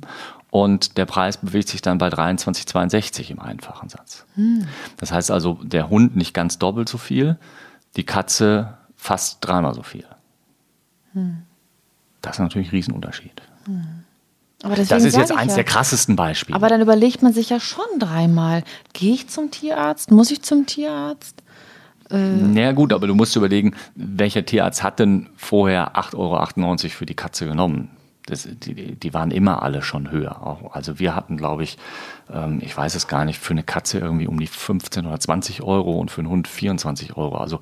Und 0.50 0.96
der 0.96 1.04
Preis 1.04 1.36
bewegt 1.36 1.68
sich 1.68 1.82
dann 1.82 1.98
bei 1.98 2.08
23,62 2.08 3.30
im 3.30 3.38
einfachen 3.38 3.88
Satz. 3.88 4.24
Mhm. 4.34 4.66
Das 4.96 5.12
heißt 5.12 5.30
also, 5.30 5.58
der 5.62 5.90
Hund 5.90 6.16
nicht 6.16 6.34
ganz 6.34 6.58
doppelt 6.58 6.88
so 6.88 6.98
viel, 6.98 7.38
die 7.96 8.04
Katze 8.04 8.78
fast 8.96 9.38
dreimal 9.40 9.74
so 9.74 9.82
viel. 9.82 10.06
Mhm. 11.12 11.42
Das 12.28 12.36
ist 12.36 12.40
natürlich 12.40 12.68
ein 12.68 12.76
Riesenunterschied. 12.76 13.42
Hm. 13.64 14.04
Aber 14.62 14.74
das 14.74 14.90
ist 14.90 15.16
jetzt 15.16 15.32
eins 15.32 15.52
ja. 15.52 15.56
der 15.56 15.64
krassesten 15.64 16.16
Beispiele. 16.16 16.56
Aber 16.56 16.68
dann 16.68 16.80
überlegt 16.80 17.22
man 17.22 17.32
sich 17.32 17.48
ja 17.48 17.60
schon 17.60 17.86
dreimal, 17.98 18.64
gehe 18.92 19.14
ich 19.14 19.28
zum 19.28 19.50
Tierarzt? 19.50 20.10
Muss 20.10 20.30
ich 20.30 20.42
zum 20.42 20.66
Tierarzt? 20.66 21.42
Äh 22.10 22.16
naja 22.16 22.72
gut, 22.72 22.92
aber 22.92 23.06
du 23.06 23.14
musst 23.14 23.36
überlegen, 23.36 23.74
welcher 23.94 24.44
Tierarzt 24.44 24.82
hat 24.82 24.98
denn 24.98 25.28
vorher 25.36 25.96
8,98 25.96 26.16
Euro 26.16 26.88
für 26.90 27.06
die 27.06 27.14
Katze 27.14 27.46
genommen? 27.46 27.90
Das, 28.26 28.46
die, 28.50 28.96
die, 28.96 29.14
waren 29.14 29.30
immer 29.30 29.62
alle 29.62 29.80
schon 29.80 30.10
höher. 30.10 30.58
Also 30.72 30.98
wir 30.98 31.14
hatten, 31.14 31.38
glaube 31.38 31.62
ich, 31.62 31.78
ähm, 32.30 32.60
ich 32.62 32.76
weiß 32.76 32.94
es 32.94 33.08
gar 33.08 33.24
nicht, 33.24 33.38
für 33.38 33.52
eine 33.52 33.62
Katze 33.62 34.00
irgendwie 34.00 34.26
um 34.26 34.38
die 34.38 34.46
15 34.46 35.06
oder 35.06 35.18
20 35.18 35.62
Euro 35.62 35.98
und 35.98 36.10
für 36.10 36.20
einen 36.20 36.28
Hund 36.28 36.46
24 36.46 37.16
Euro. 37.16 37.38
Also 37.38 37.60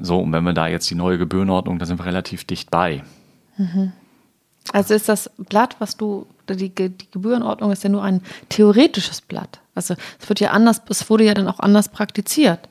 so, 0.00 0.20
und 0.20 0.32
wenn 0.32 0.44
wir 0.44 0.52
da 0.52 0.68
jetzt 0.68 0.88
die 0.90 0.94
neue 0.94 1.18
Gebührenordnung, 1.18 1.80
da 1.80 1.86
sind 1.86 1.98
wir 1.98 2.06
relativ 2.06 2.44
dicht 2.44 2.70
bei. 2.70 3.02
Mhm. 3.58 3.92
Also 4.72 4.94
ist 4.94 5.08
das 5.08 5.30
Blatt, 5.36 5.76
was 5.78 5.96
du, 5.96 6.26
die, 6.48 6.70
die 6.70 7.10
Gebührenordnung 7.10 7.72
ist 7.72 7.84
ja 7.84 7.90
nur 7.90 8.02
ein 8.02 8.22
theoretisches 8.48 9.20
Blatt. 9.20 9.60
Also 9.74 9.94
es 10.20 10.28
wird 10.28 10.40
ja 10.40 10.50
anders, 10.50 10.82
es 10.88 11.08
wurde 11.08 11.24
ja 11.24 11.34
dann 11.34 11.48
auch 11.48 11.60
anders 11.60 11.88
praktiziert. 11.88 12.68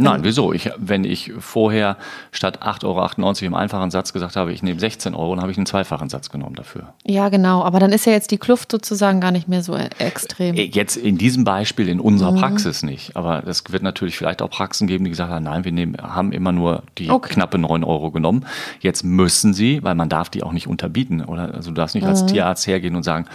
Nein, 0.00 0.20
wieso? 0.22 0.52
Ich, 0.52 0.70
wenn 0.76 1.02
ich 1.02 1.32
vorher 1.40 1.96
statt 2.30 2.62
8,98 2.62 2.84
Euro 2.84 3.46
im 3.46 3.54
einfachen 3.54 3.90
Satz 3.90 4.12
gesagt 4.12 4.36
habe, 4.36 4.52
ich 4.52 4.62
nehme 4.62 4.78
16 4.78 5.12
Euro, 5.14 5.34
dann 5.34 5.42
habe 5.42 5.50
ich 5.50 5.58
einen 5.58 5.66
zweifachen 5.66 6.08
Satz 6.08 6.30
genommen 6.30 6.54
dafür. 6.54 6.94
Ja, 7.04 7.30
genau. 7.30 7.64
Aber 7.64 7.80
dann 7.80 7.90
ist 7.90 8.06
ja 8.06 8.12
jetzt 8.12 8.30
die 8.30 8.38
Kluft 8.38 8.70
sozusagen 8.70 9.20
gar 9.20 9.32
nicht 9.32 9.48
mehr 9.48 9.62
so 9.62 9.76
extrem. 9.76 10.54
Äh, 10.54 10.66
jetzt 10.66 10.96
in 10.96 11.18
diesem 11.18 11.42
Beispiel 11.42 11.88
in 11.88 11.98
unserer 11.98 12.30
mhm. 12.30 12.36
Praxis 12.36 12.84
nicht. 12.84 13.16
Aber 13.16 13.44
es 13.46 13.64
wird 13.70 13.82
natürlich 13.82 14.16
vielleicht 14.16 14.40
auch 14.40 14.50
Praxen 14.50 14.86
geben, 14.86 15.02
die 15.02 15.10
gesagt 15.10 15.32
haben, 15.32 15.42
nein, 15.42 15.64
wir 15.64 15.72
nehmen, 15.72 15.96
haben 16.00 16.30
immer 16.30 16.52
nur 16.52 16.84
die 16.96 17.10
okay. 17.10 17.34
knappe 17.34 17.58
9 17.58 17.82
Euro 17.82 18.12
genommen. 18.12 18.46
Jetzt 18.78 19.02
müssen 19.02 19.52
sie, 19.52 19.82
weil 19.82 19.96
man 19.96 20.08
darf 20.08 20.28
die 20.28 20.44
auch 20.44 20.52
nicht 20.52 20.68
unterbieten. 20.68 21.24
Oder? 21.24 21.54
Also 21.54 21.70
du 21.70 21.74
darfst 21.74 21.96
nicht 21.96 22.04
mhm. 22.04 22.10
als 22.10 22.24
Tierarzt 22.24 22.68
hergehen 22.68 22.94
und 22.94 23.02
sagen, 23.02 23.26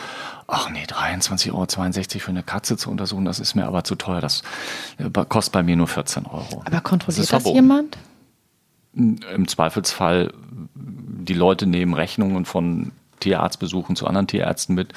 ach 0.53 0.69
nee, 0.69 0.83
23,62 0.83 1.51
Euro 1.51 2.19
für 2.19 2.29
eine 2.29 2.43
Katze 2.43 2.77
zu 2.77 2.89
untersuchen, 2.89 3.25
das 3.25 3.39
ist 3.39 3.55
mir 3.55 3.65
aber 3.65 3.83
zu 3.83 3.95
teuer. 3.95 4.21
Das 4.21 4.43
äh, 4.97 5.09
kostet 5.27 5.53
bei 5.53 5.63
mir 5.63 5.75
nur 5.75 5.87
14 5.87 6.25
Euro. 6.27 6.61
Aber 6.65 6.81
kontrolliert 6.81 7.31
das, 7.31 7.43
das 7.43 7.53
jemand? 7.53 7.97
Im 8.93 9.47
Zweifelsfall, 9.47 10.31
die 10.75 11.33
Leute 11.33 11.65
nehmen 11.65 11.95
Rechnungen 11.95 12.45
von 12.45 12.91
Tierarztbesuchen 13.19 13.95
zu 13.95 14.05
anderen 14.05 14.27
Tierärzten 14.27 14.75
mit 14.75 14.93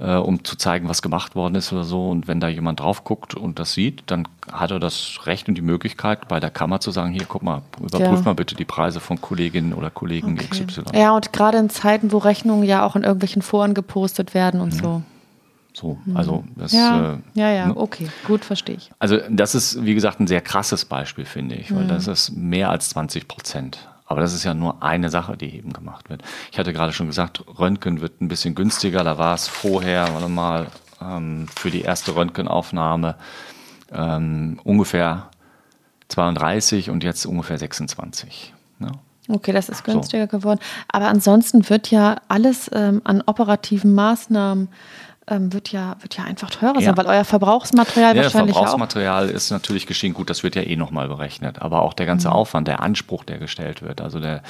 äh, 0.00 0.14
um 0.14 0.44
zu 0.44 0.56
zeigen, 0.56 0.88
was 0.88 1.02
gemacht 1.02 1.34
worden 1.34 1.54
ist 1.56 1.72
oder 1.72 1.84
so. 1.84 2.08
Und 2.08 2.28
wenn 2.28 2.40
da 2.40 2.48
jemand 2.48 2.80
drauf 2.80 3.04
guckt 3.04 3.34
und 3.34 3.58
das 3.58 3.72
sieht, 3.72 4.02
dann 4.06 4.28
hat 4.50 4.70
er 4.70 4.78
das 4.78 5.20
Recht 5.24 5.48
und 5.48 5.56
die 5.56 5.62
Möglichkeit, 5.62 6.28
bei 6.28 6.40
der 6.40 6.50
Kammer 6.50 6.80
zu 6.80 6.90
sagen, 6.90 7.12
hier, 7.12 7.24
guck 7.26 7.42
mal, 7.42 7.62
überprüf 7.78 8.18
ja. 8.18 8.22
mal 8.24 8.34
bitte 8.34 8.54
die 8.54 8.64
Preise 8.64 9.00
von 9.00 9.20
Kolleginnen 9.20 9.72
oder 9.72 9.90
Kollegen 9.90 10.38
okay. 10.38 10.64
XY. 10.66 10.82
Ja, 10.94 11.12
und 11.12 11.32
gerade 11.32 11.58
in 11.58 11.70
Zeiten, 11.70 12.12
wo 12.12 12.18
Rechnungen 12.18 12.64
ja 12.64 12.84
auch 12.84 12.96
in 12.96 13.02
irgendwelchen 13.02 13.42
Foren 13.42 13.74
gepostet 13.74 14.34
werden 14.34 14.60
und 14.60 14.74
ja. 14.74 14.82
so. 14.82 15.02
So, 15.74 15.96
also 16.12 16.42
das, 16.56 16.72
ja, 16.72 17.14
äh, 17.14 17.18
ja, 17.34 17.50
ja, 17.50 17.66
ne? 17.68 17.76
okay, 17.76 18.08
gut, 18.26 18.44
verstehe 18.44 18.74
ich. 18.74 18.90
Also 18.98 19.18
das 19.30 19.54
ist, 19.54 19.84
wie 19.84 19.94
gesagt, 19.94 20.18
ein 20.18 20.26
sehr 20.26 20.40
krasses 20.40 20.84
Beispiel, 20.84 21.24
finde 21.24 21.54
ich, 21.54 21.72
weil 21.72 21.84
mhm. 21.84 21.88
das 21.88 22.08
ist 22.08 22.30
mehr 22.30 22.70
als 22.70 22.88
20 22.88 23.28
Prozent. 23.28 23.78
Aber 24.08 24.22
das 24.22 24.32
ist 24.32 24.42
ja 24.42 24.54
nur 24.54 24.82
eine 24.82 25.10
Sache, 25.10 25.36
die 25.36 25.54
eben 25.54 25.72
gemacht 25.72 26.08
wird. 26.08 26.22
Ich 26.50 26.58
hatte 26.58 26.72
gerade 26.72 26.92
schon 26.92 27.06
gesagt, 27.06 27.44
Röntgen 27.58 28.00
wird 28.00 28.20
ein 28.20 28.28
bisschen 28.28 28.54
günstiger. 28.54 29.04
Da 29.04 29.18
war 29.18 29.34
es 29.34 29.46
vorher, 29.46 30.08
warte 30.14 30.28
mal, 30.28 30.66
ähm, 31.00 31.46
für 31.54 31.70
die 31.70 31.82
erste 31.82 32.16
Röntgenaufnahme 32.16 33.16
ähm, 33.92 34.58
ungefähr 34.64 35.28
32 36.08 36.88
und 36.88 37.04
jetzt 37.04 37.26
ungefähr 37.26 37.58
26. 37.58 38.54
Ja. 38.80 38.92
Okay, 39.28 39.52
das 39.52 39.68
ist 39.68 39.84
günstiger 39.84 40.26
so. 40.30 40.38
geworden. 40.38 40.60
Aber 40.88 41.08
ansonsten 41.08 41.68
wird 41.68 41.90
ja 41.90 42.16
alles 42.28 42.70
ähm, 42.72 43.02
an 43.04 43.22
operativen 43.26 43.94
Maßnahmen 43.94 44.68
ähm, 45.30 45.52
wird, 45.52 45.72
ja, 45.72 45.96
wird 46.00 46.16
ja 46.16 46.24
einfach 46.24 46.50
teurer 46.50 46.80
ja. 46.80 46.86
sein, 46.86 46.96
weil 46.96 47.06
euer 47.06 47.24
Verbrauchsmaterial 47.24 48.16
ja, 48.16 48.22
wahrscheinlich 48.24 48.54
Verbrauchsmaterial 48.54 49.28
auch. 49.28 49.32
ist 49.32 49.50
natürlich 49.50 49.86
geschehen. 49.86 50.14
Gut, 50.14 50.30
das 50.30 50.42
wird 50.42 50.56
ja 50.56 50.62
eh 50.62 50.76
nochmal 50.76 51.08
berechnet. 51.08 51.60
Aber 51.60 51.82
auch 51.82 51.94
der 51.94 52.06
ganze 52.06 52.28
mhm. 52.28 52.34
Aufwand, 52.34 52.68
der 52.68 52.80
Anspruch, 52.80 53.24
der 53.24 53.38
gestellt 53.38 53.82
wird, 53.82 54.00
also 54.00 54.20
der, 54.20 54.42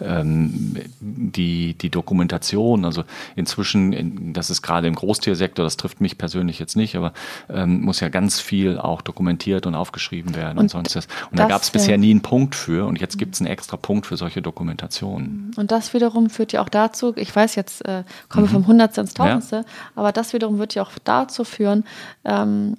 ähm, 0.00 0.76
die, 1.00 1.74
die 1.74 1.90
Dokumentation, 1.90 2.84
also 2.84 3.04
inzwischen, 3.36 3.92
in, 3.92 4.32
das 4.32 4.50
ist 4.50 4.62
gerade 4.62 4.88
im 4.88 4.94
Großtiersektor, 4.94 5.64
das 5.64 5.76
trifft 5.76 6.00
mich 6.00 6.18
persönlich 6.18 6.58
jetzt 6.58 6.76
nicht, 6.76 6.96
aber 6.96 7.12
ähm, 7.48 7.82
muss 7.82 8.00
ja 8.00 8.08
ganz 8.08 8.40
viel 8.40 8.78
auch 8.78 9.02
dokumentiert 9.02 9.66
und 9.66 9.74
aufgeschrieben 9.74 10.34
werden 10.34 10.58
und, 10.58 10.64
und 10.64 10.70
sonst 10.70 10.96
was. 10.96 11.08
Und 11.30 11.38
da 11.38 11.46
gab 11.46 11.62
es 11.62 11.70
bisher 11.70 11.98
nie 11.98 12.10
einen 12.10 12.22
Punkt 12.22 12.54
für 12.54 12.86
und 12.86 13.00
jetzt 13.00 13.18
gibt 13.18 13.34
es 13.34 13.40
einen 13.40 13.50
extra 13.50 13.76
Punkt 13.76 14.06
für 14.06 14.16
solche 14.16 14.42
Dokumentationen. 14.42 15.52
Und 15.56 15.70
das 15.70 15.94
wiederum 15.94 16.30
führt 16.30 16.52
ja 16.52 16.62
auch 16.62 16.68
dazu, 16.68 17.12
ich 17.16 17.34
weiß 17.34 17.54
jetzt, 17.54 17.84
äh, 17.86 18.04
komme 18.28 18.46
mhm. 18.46 18.50
vom 18.50 18.66
Hundertste 18.66 19.00
ins 19.00 19.14
Tausendste, 19.14 19.56
ja. 19.56 19.64
aber 19.94 20.12
das 20.12 20.23
das 20.24 20.32
wiederum 20.32 20.58
wird 20.58 20.74
ja 20.74 20.82
auch 20.82 20.90
dazu 21.04 21.44
führen, 21.44 21.84
ähm, 22.24 22.76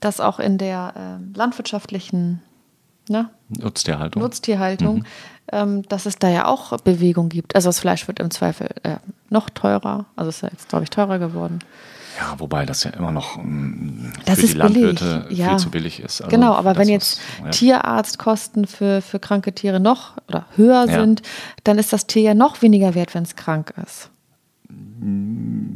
dass 0.00 0.20
auch 0.20 0.38
in 0.38 0.58
der 0.58 0.94
äh, 0.96 1.38
landwirtschaftlichen 1.38 2.42
ne? 3.08 3.30
Nutztierhaltung, 3.48 4.22
Nutztierhaltung 4.22 4.96
mhm. 4.96 5.04
ähm, 5.52 5.82
dass 5.88 6.06
es 6.06 6.18
da 6.18 6.28
ja 6.28 6.46
auch 6.46 6.78
Bewegung 6.80 7.28
gibt. 7.28 7.54
Also 7.54 7.68
das 7.68 7.80
Fleisch 7.80 8.06
wird 8.08 8.20
im 8.20 8.30
Zweifel 8.30 8.68
äh, 8.82 8.96
noch 9.30 9.50
teurer. 9.50 10.06
Also 10.16 10.28
es 10.28 10.36
ist 10.36 10.42
ja 10.42 10.48
jetzt, 10.50 10.68
glaube 10.68 10.84
ich, 10.84 10.90
teurer 10.90 11.18
geworden. 11.18 11.60
Ja, 12.18 12.34
wobei 12.38 12.66
das 12.66 12.84
ja 12.84 12.90
immer 12.90 13.10
noch 13.10 13.36
um, 13.38 14.04
mm, 14.04 14.12
für 14.26 14.46
die 14.46 14.52
Landwirte 14.52 15.26
ja. 15.30 15.48
viel 15.48 15.58
zu 15.58 15.70
billig 15.70 16.00
ist. 16.00 16.20
Also 16.20 16.30
genau, 16.30 16.52
aber 16.52 16.76
wenn 16.76 16.88
jetzt 16.88 17.20
was, 17.38 17.44
ja. 17.44 17.50
Tierarztkosten 17.50 18.66
für, 18.66 19.00
für 19.00 19.18
kranke 19.18 19.54
Tiere 19.54 19.80
noch 19.80 20.16
oder 20.28 20.44
höher 20.56 20.86
ja. 20.86 21.00
sind, 21.00 21.22
dann 21.64 21.78
ist 21.78 21.92
das 21.92 22.06
Tier 22.06 22.22
ja 22.22 22.34
noch 22.34 22.60
weniger 22.60 22.94
wert, 22.94 23.14
wenn 23.14 23.22
es 23.22 23.34
krank 23.34 23.72
ist. 23.82 24.10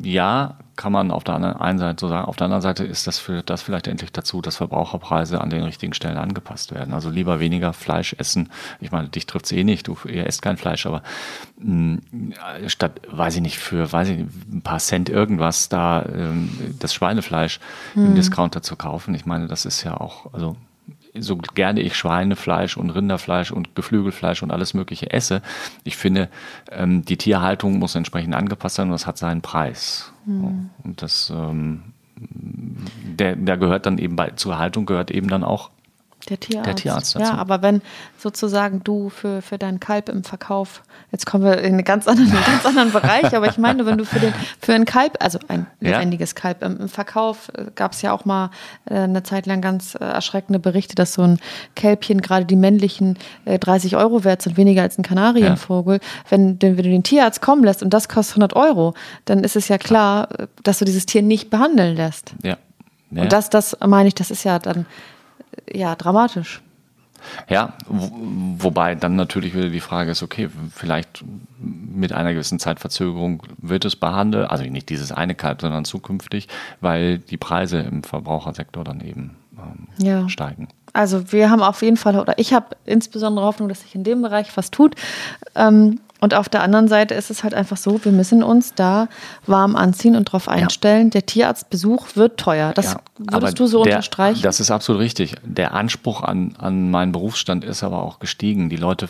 Ja, 0.02 0.59
kann 0.76 0.92
man 0.92 1.11
auf 1.11 1.24
der 1.24 1.61
einen 1.61 1.78
Seite 1.78 2.00
so 2.00 2.09
sagen. 2.09 2.26
Auf 2.26 2.37
der 2.37 2.44
anderen 2.44 2.62
Seite 2.62 2.85
ist 2.85 3.06
das, 3.06 3.18
für, 3.18 3.42
das 3.42 3.62
vielleicht 3.62 3.88
endlich 3.88 4.12
dazu, 4.12 4.40
dass 4.42 4.56
Verbraucherpreise 4.56 5.40
an 5.40 5.50
den 5.50 5.62
richtigen 5.62 5.94
Stellen 5.94 6.18
angepasst 6.18 6.72
werden. 6.72 6.94
Also 6.94 7.11
lieber 7.11 7.40
weniger 7.40 7.72
Fleisch 7.72 8.14
essen. 8.18 8.50
Ich 8.80 8.92
meine, 8.92 9.09
dich 9.09 9.26
trifft 9.26 9.46
es 9.46 9.52
eh 9.52 9.64
nicht, 9.64 9.88
du 9.88 9.96
ihr 10.06 10.26
esst 10.26 10.42
kein 10.42 10.59
Fleisch, 10.59 10.87
aber 10.87 11.02
mh, 11.59 11.98
mm, 12.12 12.32
statt, 12.68 13.00
weiß 13.11 13.37
ich 13.37 13.42
nicht, 13.42 13.59
für 13.59 13.90
weiß 13.90 14.11
ich 14.11 14.18
ein 14.18 14.62
paar 14.62 14.78
Cent 14.78 15.09
irgendwas 15.09 15.68
da 15.68 16.04
ähm, 16.04 16.76
das 16.78 16.94
Schweinefleisch 16.94 17.59
mhm. 17.94 18.06
im 18.06 18.14
Discounter 18.14 18.62
zu 18.62 18.76
kaufen. 18.76 19.14
Ich 19.14 19.26
meine, 19.26 19.46
das 19.48 19.64
ist 19.64 19.82
ja 19.82 19.96
auch, 19.98 20.32
also 20.35 20.56
so 21.20 21.37
gerne 21.37 21.81
ich 21.81 21.96
Schweinefleisch 21.96 22.76
und 22.76 22.90
Rinderfleisch 22.90 23.50
und 23.50 23.74
Geflügelfleisch 23.74 24.42
und 24.42 24.50
alles 24.50 24.74
Mögliche 24.74 25.11
esse, 25.11 25.42
ich 25.85 25.96
finde, 25.96 26.29
ähm, 26.70 27.05
die 27.05 27.16
Tierhaltung 27.16 27.79
muss 27.79 27.94
entsprechend 27.94 28.35
angepasst 28.35 28.76
sein 28.76 28.88
und 28.88 28.92
das 28.92 29.07
hat 29.07 29.18
seinen 29.18 29.42
Preis. 29.42 30.12
Mhm. 30.24 30.70
Und 30.83 31.02
das, 31.02 31.33
ähm, 31.35 31.83
der, 32.16 33.37
der 33.37 33.57
gehört 33.57 33.87
dann 33.87 33.98
eben 33.98 34.16
bei, 34.16 34.31
zur 34.31 34.59
Haltung 34.59 34.87
gehört 34.87 35.11
eben 35.11 35.29
dann 35.29 35.44
auch 35.44 35.70
der 36.28 36.40
Tierarzt. 36.40 36.66
Der 36.66 36.76
Tierarzt 36.76 37.14
dazu. 37.14 37.24
Ja, 37.24 37.38
aber 37.38 37.62
wenn 37.62 37.82
sozusagen 38.18 38.82
du 38.82 39.08
für, 39.08 39.42
für 39.42 39.58
deinen 39.58 39.80
Kalb 39.80 40.08
im 40.08 40.24
Verkauf, 40.24 40.82
jetzt 41.12 41.26
kommen 41.26 41.44
wir 41.44 41.58
in 41.58 41.74
einen 41.74 41.84
ganz 41.84 42.08
anderen, 42.08 42.30
einen 42.30 42.44
ganz 42.44 42.66
anderen 42.66 42.92
Bereich, 42.92 43.34
aber 43.34 43.48
ich 43.48 43.58
meine, 43.58 43.86
wenn 43.86 43.98
du 43.98 44.04
für, 44.04 44.18
den, 44.18 44.34
für 44.60 44.74
ein 44.74 44.84
Kalb, 44.84 45.16
also 45.20 45.38
ein 45.48 45.66
lebendiges 45.80 46.30
ja. 46.30 46.40
Kalb 46.40 46.62
im, 46.62 46.78
im 46.78 46.88
Verkauf, 46.88 47.50
äh, 47.54 47.66
gab 47.74 47.92
es 47.92 48.02
ja 48.02 48.12
auch 48.12 48.24
mal 48.24 48.50
äh, 48.86 48.94
eine 48.94 49.22
Zeit 49.22 49.46
lang 49.46 49.60
ganz 49.60 49.94
äh, 49.94 49.98
erschreckende 49.98 50.58
Berichte, 50.58 50.94
dass 50.94 51.14
so 51.14 51.22
ein 51.22 51.38
Kälbchen, 51.74 52.20
gerade 52.20 52.44
die 52.44 52.56
männlichen, 52.56 53.18
äh, 53.44 53.58
30 53.58 53.96
Euro 53.96 54.24
wert 54.24 54.42
sind, 54.42 54.56
weniger 54.56 54.82
als 54.82 54.98
ein 54.98 55.02
Kanarienvogel. 55.02 55.96
Ja. 55.96 56.00
Wenn, 56.30 56.60
wenn 56.60 56.76
du 56.76 56.82
den 56.82 57.02
Tierarzt 57.02 57.40
kommen 57.40 57.64
lässt 57.64 57.82
und 57.82 57.90
das 57.90 58.08
kostet 58.08 58.36
100 58.36 58.56
Euro, 58.56 58.94
dann 59.24 59.44
ist 59.44 59.56
es 59.56 59.68
ja 59.68 59.78
klar, 59.78 60.28
äh, 60.38 60.46
dass 60.62 60.78
du 60.78 60.84
dieses 60.84 61.06
Tier 61.06 61.22
nicht 61.22 61.50
behandeln 61.50 61.96
lässt. 61.96 62.34
Ja. 62.42 62.56
ja. 63.10 63.22
Und 63.22 63.32
das, 63.32 63.50
das 63.50 63.76
meine 63.86 64.08
ich, 64.08 64.14
das 64.14 64.30
ist 64.30 64.44
ja 64.44 64.58
dann 64.58 64.86
ja, 65.72 65.94
dramatisch. 65.94 66.62
Ja, 67.48 67.74
wobei 67.88 68.94
dann 68.94 69.16
natürlich 69.16 69.55
wieder 69.55 69.70
die 69.70 69.81
Frage 69.81 70.11
ist, 70.11 70.22
okay, 70.22 70.48
vielleicht 70.72 71.24
mit 71.59 72.12
einer 72.12 72.33
gewissen 72.33 72.59
Zeitverzögerung 72.59 73.42
wird 73.59 73.85
es 73.85 73.96
behandelt, 73.96 74.50
also 74.50 74.64
nicht 74.64 74.88
dieses 74.88 75.12
eine 75.12 75.35
Kalb, 75.35 75.61
sondern 75.61 75.85
zukünftig, 75.85 76.48
weil 76.81 77.18
die 77.18 77.37
Preise 77.37 77.81
im 77.81 78.05
Verbrauchersektor 78.05 78.85
dann 78.85 79.00
eben 79.00 79.37
ähm, 79.59 79.88
ja. 79.98 80.29
steigen. 80.29 80.68
Also 80.92 81.33
wir 81.33 81.50
haben 81.50 81.62
auf 81.62 81.83
jeden 81.83 81.96
Fall, 81.96 82.18
oder 82.18 82.38
ich 82.38 82.52
habe 82.52 82.76
insbesondere 82.85 83.44
Hoffnung, 83.44 83.68
dass 83.68 83.83
sich 83.83 83.94
in 83.94 84.05
dem 84.05 84.22
Bereich 84.22 84.57
was 84.57 84.70
tut. 84.70 84.94
Ähm, 85.55 86.00
Und 86.20 86.35
auf 86.35 86.48
der 86.48 86.62
anderen 86.62 86.88
Seite 86.88 87.14
ist 87.14 87.31
es 87.31 87.44
halt 87.44 87.55
einfach 87.55 87.76
so, 87.76 88.02
wir 88.05 88.12
müssen 88.12 88.42
uns 88.42 88.74
da 88.74 89.09
warm 89.46 89.76
anziehen 89.76 90.16
und 90.16 90.29
darauf 90.29 90.48
einstellen. 90.48 91.07
Ja. 91.07 91.11
Der 91.11 91.26
Tierarztbesuch 91.26 92.16
wird 92.16 92.38
teuer. 92.38 92.72
Das 92.74 92.94
ja, 92.94 93.00
würdest 93.18 93.59
du 93.59 93.66
so 93.66 93.85
der, 93.85 93.94
unterstreichen? 93.94 94.42
Das 94.42 94.61
ist 94.61 94.70
absolut 94.70 95.02
richtig. 95.02 95.35
Der 95.44 95.74
Anspruch 95.74 96.22
an, 96.22 96.55
an 96.59 96.90
meinen 96.90 97.12
Berufsstand 97.12 97.64
ist 97.64 97.83
aber 97.83 98.02
auch 98.02 98.18
gestiegen. 98.18 98.70
Die 98.70 98.76
Leute 98.76 99.09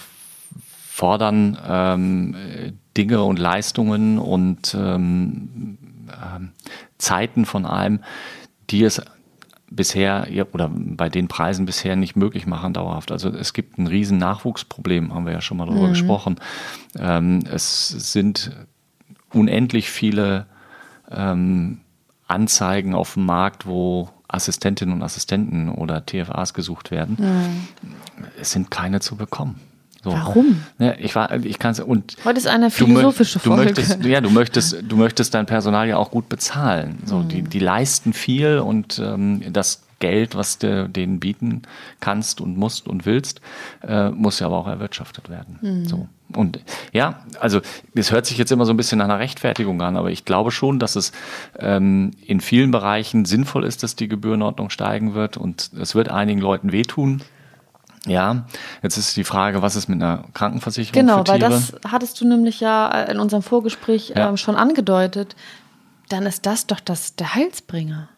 fordern 0.91 1.59
ähm, 1.69 2.37
Dinge 2.97 3.23
und 3.23 3.39
Leistungen 3.39 4.19
und 4.19 4.75
ähm, 4.75 5.79
äh, 6.09 6.41
Zeiten 6.99 7.45
von 7.45 7.67
einem, 7.67 8.01
die 8.71 8.83
es 8.83 9.03
bisher 9.71 10.29
oder 10.53 10.71
bei 10.73 11.09
den 11.09 11.29
Preisen 11.29 11.67
bisher 11.67 11.97
nicht 11.97 12.17
möglich 12.17 12.47
machen 12.47 12.73
dauerhaft. 12.73 13.11
Also 13.11 13.31
es 13.31 13.53
gibt 13.53 13.79
ein 13.79 13.87
riesen 13.87 14.19
Nachwuchsproblem, 14.19 15.13
haben 15.13 15.27
wir 15.27 15.33
ja 15.33 15.41
schon 15.41 15.57
mal 15.57 15.67
darüber 15.67 15.89
mhm. 15.89 15.93
gesprochen. 15.93 16.37
Ähm, 16.99 17.41
es 17.51 17.89
sind 17.89 18.53
unendlich 19.33 19.91
viele 19.91 20.47
ähm, 21.11 21.81
Anzeigen 22.29 22.95
auf 22.95 23.15
dem 23.15 23.27
Markt, 23.27 23.67
wo 23.67 24.11
Assistentinnen 24.29 24.95
und 24.95 25.03
Assistenten 25.03 25.69
oder 25.69 26.05
TFAs 26.05 26.55
gesucht 26.55 26.91
werden. 26.91 27.17
Mhm. 27.19 28.29
Es 28.41 28.53
sind 28.53 28.71
keine 28.71 29.01
zu 29.01 29.17
bekommen. 29.17 29.61
So. 30.07 30.13
Warum? 30.13 30.63
Ja, 30.79 30.95
ich 31.01 31.17
war, 31.17 31.33
ich 31.33 31.59
kann 31.59 31.75
und 31.81 32.17
heute 32.25 32.39
ist 32.39 32.47
eine 32.47 32.71
philosophische 32.71 33.41
du, 33.41 33.51
Folge. 33.51 33.73
Du 33.73 33.81
möchtest, 33.81 34.05
ja, 34.05 34.21
du 34.21 34.31
möchtest, 34.31 34.77
du 34.89 34.97
möchtest 34.97 35.35
dein 35.35 35.47
Personal 35.47 35.89
ja 35.89 35.97
auch 35.97 36.13
gut 36.13 36.29
bezahlen. 36.29 37.01
So, 37.05 37.17
mhm. 37.17 37.29
die, 37.29 37.43
die 37.43 37.59
leisten 37.59 38.13
viel 38.13 38.59
und 38.61 39.01
ähm, 39.01 39.43
das 39.53 39.83
Geld, 39.99 40.37
was 40.37 40.59
du 40.59 40.89
denen 40.89 41.19
bieten 41.19 41.63
kannst 41.99 42.41
und 42.41 42.57
musst 42.57 42.87
und 42.87 43.05
willst, 43.05 43.41
äh, 43.83 44.11
muss 44.11 44.39
ja 44.39 44.47
aber 44.47 44.59
auch 44.59 44.69
erwirtschaftet 44.69 45.29
werden. 45.29 45.59
Mhm. 45.61 45.85
So. 45.87 46.09
Und 46.33 46.61
ja, 46.93 47.25
also 47.41 47.61
es 47.97 48.13
hört 48.13 48.27
sich 48.27 48.39
jetzt 48.39 48.53
immer 48.53 48.65
so 48.65 48.73
ein 48.73 48.77
bisschen 48.77 48.99
nach 48.99 49.07
einer 49.07 49.19
Rechtfertigung 49.19 49.83
an, 49.83 49.97
aber 49.97 50.13
ich 50.13 50.25
glaube 50.25 50.53
schon, 50.53 50.79
dass 50.79 50.95
es 50.95 51.11
ähm, 51.59 52.13
in 52.25 52.41
vielen 52.41 52.71
Bereichen 52.71 53.25
sinnvoll 53.25 53.65
ist, 53.65 53.83
dass 53.83 53.97
die 53.97 54.07
Gebührenordnung 54.07 54.71
steigen 54.71 55.15
wird 55.15 55.37
und 55.37 55.73
es 55.81 55.97
wird 55.97 56.11
einigen 56.11 56.41
Leuten 56.41 56.71
wehtun. 56.71 57.23
Ja, 58.07 58.47
jetzt 58.83 58.97
ist 58.97 59.17
die 59.17 59.25
Frage, 59.25 59.63
was 59.63 59.77
ist 59.77 59.89
mit 59.89 60.01
einer 60.01 60.25
Krankenversicherung? 60.33 61.01
Genau, 61.01 61.27
weil 61.27 61.41
das 61.41 61.73
hattest 61.87 62.21
du 62.21 62.27
nämlich 62.27 62.61
ja 62.61 62.89
in 63.03 63.19
unserem 63.19 63.43
Vorgespräch 63.43 64.13
ja. 64.17 64.29
ähm, 64.29 64.37
schon 64.37 64.57
angedeutet. 64.57 65.37
Dann 66.09 66.25
ist 66.25 66.47
das 66.47 66.67
doch 66.67 66.81
das, 66.81 67.17
der 67.17 67.35
Heilsbringer. 67.35 68.09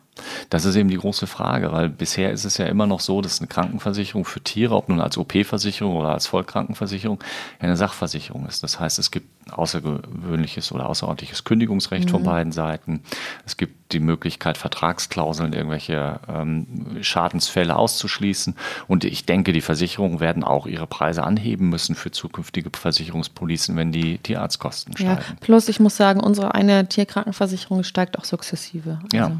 Das 0.50 0.64
ist 0.64 0.76
eben 0.76 0.88
die 0.88 0.96
große 0.96 1.26
Frage, 1.26 1.72
weil 1.72 1.88
bisher 1.88 2.30
ist 2.30 2.44
es 2.44 2.58
ja 2.58 2.66
immer 2.66 2.86
noch 2.86 3.00
so, 3.00 3.20
dass 3.20 3.40
eine 3.40 3.48
Krankenversicherung 3.48 4.24
für 4.24 4.40
Tiere, 4.40 4.74
ob 4.74 4.88
nun 4.88 5.00
als 5.00 5.18
OP-Versicherung 5.18 5.96
oder 5.96 6.10
als 6.10 6.26
Vollkrankenversicherung, 6.26 7.22
eine 7.58 7.76
Sachversicherung 7.76 8.46
ist. 8.46 8.62
Das 8.62 8.80
heißt, 8.80 8.98
es 8.98 9.10
gibt 9.10 9.28
außergewöhnliches 9.52 10.72
oder 10.72 10.88
außerordentliches 10.88 11.44
Kündigungsrecht 11.44 12.06
mhm. 12.06 12.10
von 12.10 12.22
beiden 12.22 12.52
Seiten. 12.52 13.02
Es 13.46 13.56
gibt 13.56 13.92
die 13.92 14.00
Möglichkeit, 14.00 14.58
Vertragsklauseln, 14.58 15.52
irgendwelche 15.52 16.20
ähm, 16.28 16.98
Schadensfälle 17.00 17.76
auszuschließen. 17.76 18.54
Und 18.86 19.04
ich 19.04 19.24
denke, 19.24 19.52
die 19.52 19.60
Versicherungen 19.60 20.20
werden 20.20 20.44
auch 20.44 20.66
ihre 20.66 20.86
Preise 20.86 21.24
anheben 21.24 21.68
müssen 21.68 21.94
für 21.94 22.10
zukünftige 22.10 22.70
Versicherungspolicen, 22.72 23.76
wenn 23.76 23.92
die 23.92 24.18
Tierarztkosten 24.18 24.96
steigen. 24.96 25.10
Ja, 25.10 25.36
plus 25.40 25.68
ich 25.68 25.80
muss 25.80 25.96
sagen, 25.96 26.20
unsere 26.20 26.54
eine 26.54 26.88
Tierkrankenversicherung 26.88 27.82
steigt 27.82 28.18
auch 28.18 28.24
sukzessive. 28.24 28.98
Also. 29.04 29.16
Ja. 29.16 29.32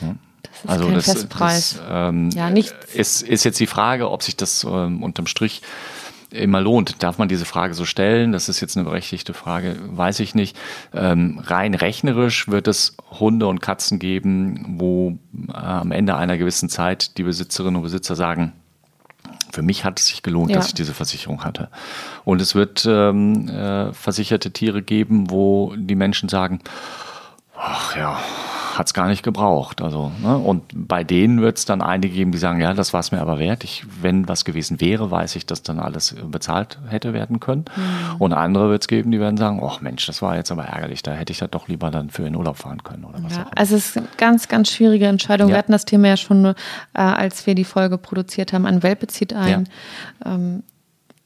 Das 0.00 0.64
ist 0.64 0.70
also 0.70 0.84
kein 0.86 0.94
das, 0.94 1.04
Festpreis. 1.04 1.74
Das, 1.74 1.82
ähm, 1.90 2.30
ja, 2.30 2.50
nichts. 2.50 2.72
Ist, 2.94 3.22
ist 3.22 3.44
jetzt 3.44 3.60
die 3.60 3.66
Frage, 3.66 4.10
ob 4.10 4.22
sich 4.22 4.36
das 4.36 4.64
ähm, 4.64 5.02
unterm 5.02 5.26
Strich 5.26 5.62
immer 6.30 6.60
lohnt. 6.60 7.02
Darf 7.02 7.18
man 7.18 7.28
diese 7.28 7.44
Frage 7.44 7.74
so 7.74 7.84
stellen? 7.84 8.32
Das 8.32 8.48
ist 8.48 8.60
jetzt 8.60 8.76
eine 8.76 8.84
berechtigte 8.84 9.34
Frage, 9.34 9.76
weiß 9.80 10.20
ich 10.20 10.34
nicht. 10.34 10.56
Ähm, 10.92 11.40
rein 11.44 11.74
rechnerisch 11.74 12.48
wird 12.48 12.68
es 12.68 12.96
Hunde 13.18 13.46
und 13.46 13.60
Katzen 13.60 13.98
geben, 13.98 14.76
wo 14.78 15.18
äh, 15.48 15.52
am 15.56 15.92
Ende 15.92 16.16
einer 16.16 16.36
gewissen 16.36 16.68
Zeit 16.68 17.16
die 17.18 17.22
Besitzerinnen 17.22 17.76
und 17.76 17.82
Besitzer 17.82 18.14
sagen, 18.14 18.52
für 19.50 19.62
mich 19.62 19.84
hat 19.84 19.98
es 19.98 20.06
sich 20.06 20.22
gelohnt, 20.22 20.50
ja. 20.50 20.56
dass 20.56 20.68
ich 20.68 20.74
diese 20.74 20.92
Versicherung 20.92 21.44
hatte. 21.44 21.68
Und 22.24 22.42
es 22.42 22.54
wird 22.54 22.86
ähm, 22.86 23.48
äh, 23.48 23.92
versicherte 23.94 24.52
Tiere 24.52 24.82
geben, 24.82 25.30
wo 25.30 25.74
die 25.76 25.94
Menschen 25.94 26.28
sagen, 26.28 26.60
ach 27.56 27.96
ja, 27.96 28.20
hat 28.78 28.86
es 28.86 28.94
gar 28.94 29.08
nicht 29.08 29.24
gebraucht. 29.24 29.82
Also, 29.82 30.12
ne? 30.22 30.38
Und 30.38 30.62
bei 30.72 31.02
denen 31.02 31.40
wird 31.40 31.58
es 31.58 31.64
dann 31.64 31.82
einige 31.82 32.14
geben, 32.14 32.30
die 32.30 32.38
sagen, 32.38 32.60
ja, 32.60 32.74
das 32.74 32.92
war 32.92 33.00
es 33.00 33.10
mir 33.10 33.20
aber 33.20 33.40
wert. 33.40 33.64
Ich, 33.64 33.84
wenn 34.00 34.28
was 34.28 34.44
gewesen 34.44 34.80
wäre, 34.80 35.10
weiß 35.10 35.34
ich, 35.34 35.46
dass 35.46 35.64
dann 35.64 35.80
alles 35.80 36.14
bezahlt 36.30 36.78
hätte 36.86 37.12
werden 37.12 37.40
können. 37.40 37.64
Mhm. 37.74 38.16
Und 38.20 38.32
andere 38.32 38.70
wird 38.70 38.82
es 38.82 38.88
geben, 38.88 39.10
die 39.10 39.18
werden 39.18 39.36
sagen, 39.36 39.60
ach 39.64 39.80
Mensch, 39.80 40.06
das 40.06 40.22
war 40.22 40.36
jetzt 40.36 40.52
aber 40.52 40.64
ärgerlich, 40.66 41.02
da 41.02 41.12
hätte 41.12 41.32
ich 41.32 41.40
das 41.40 41.50
doch 41.50 41.66
lieber 41.66 41.90
dann 41.90 42.10
für 42.10 42.24
in 42.24 42.36
Urlaub 42.36 42.56
fahren 42.56 42.84
können 42.84 43.04
oder 43.04 43.18
was 43.20 43.34
ja, 43.34 43.46
auch. 43.46 43.50
Also 43.56 43.74
es 43.74 43.88
ist 43.88 43.96
eine 43.96 44.06
ganz, 44.16 44.46
ganz 44.46 44.70
schwierige 44.70 45.06
Entscheidung. 45.06 45.48
Ja. 45.48 45.54
Wir 45.54 45.58
hatten 45.58 45.72
das 45.72 45.84
Thema 45.84 46.08
ja 46.08 46.16
schon, 46.16 46.44
äh, 46.44 46.54
als 46.92 47.48
wir 47.48 47.56
die 47.56 47.64
Folge 47.64 47.98
produziert 47.98 48.52
haben, 48.52 48.64
an 48.64 48.84
Welpe 48.84 49.08
zieht 49.08 49.32
ein. 49.32 49.68
Ja. 50.24 50.34
Ähm, 50.34 50.62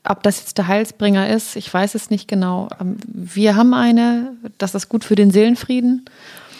ob 0.04 0.22
das 0.22 0.40
jetzt 0.40 0.56
der 0.56 0.68
Heilsbringer 0.68 1.28
ist, 1.28 1.54
ich 1.54 1.72
weiß 1.72 1.94
es 1.94 2.08
nicht 2.08 2.28
genau. 2.28 2.70
Ähm, 2.80 2.96
wir 3.06 3.56
haben 3.56 3.74
eine, 3.74 4.32
das 4.56 4.74
ist 4.74 4.88
gut 4.88 5.04
für 5.04 5.16
den 5.16 5.30
Seelenfrieden. 5.30 6.06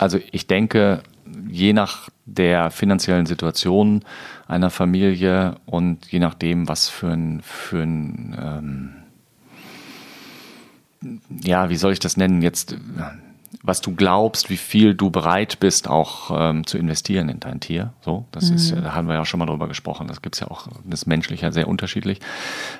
Also 0.03 0.19
ich 0.33 0.49
denke, 0.49 1.03
je 1.49 1.73
nach 1.73 2.09
der 2.27 2.73
finanziellen 2.73 3.27
Situation 3.27 4.03
einer 4.49 4.71
Familie 4.71 5.57
und 5.65 6.11
je 6.11 6.19
nachdem, 6.19 6.69
was 6.69 6.89
für 6.89 7.09
ein, 7.09 7.41
für 7.43 7.83
ein 7.83 8.37
ähm, 8.37 8.91
ja, 11.43 11.71
wie 11.71 11.77
soll 11.77 11.93
ich 11.93 12.01
das 12.01 12.17
nennen, 12.17 12.43
jetzt 12.43 12.77
was 13.63 13.81
du 13.81 13.95
glaubst, 13.95 14.51
wie 14.51 14.57
viel 14.57 14.95
du 14.95 15.11
bereit 15.11 15.61
bist, 15.61 15.89
auch 15.89 16.31
ähm, 16.35 16.67
zu 16.67 16.79
investieren 16.79 17.29
in 17.29 17.41
dein 17.41 17.61
Tier. 17.61 17.93
So, 18.01 18.25
das 18.33 18.51
mhm. 18.51 18.57
ist, 18.57 18.73
da 18.73 18.95
haben 18.95 19.09
wir 19.09 19.15
ja 19.15 19.25
schon 19.25 19.39
mal 19.39 19.47
drüber 19.47 19.69
gesprochen. 19.69 20.09
Das 20.09 20.23
gibt 20.23 20.37
es 20.37 20.41
ja 20.41 20.51
auch, 20.51 20.69
das 20.85 21.03
ist 21.03 21.07
menschlich 21.07 21.43
ja 21.43 21.53
sehr 21.53 21.69
unterschiedlich. 21.69 22.21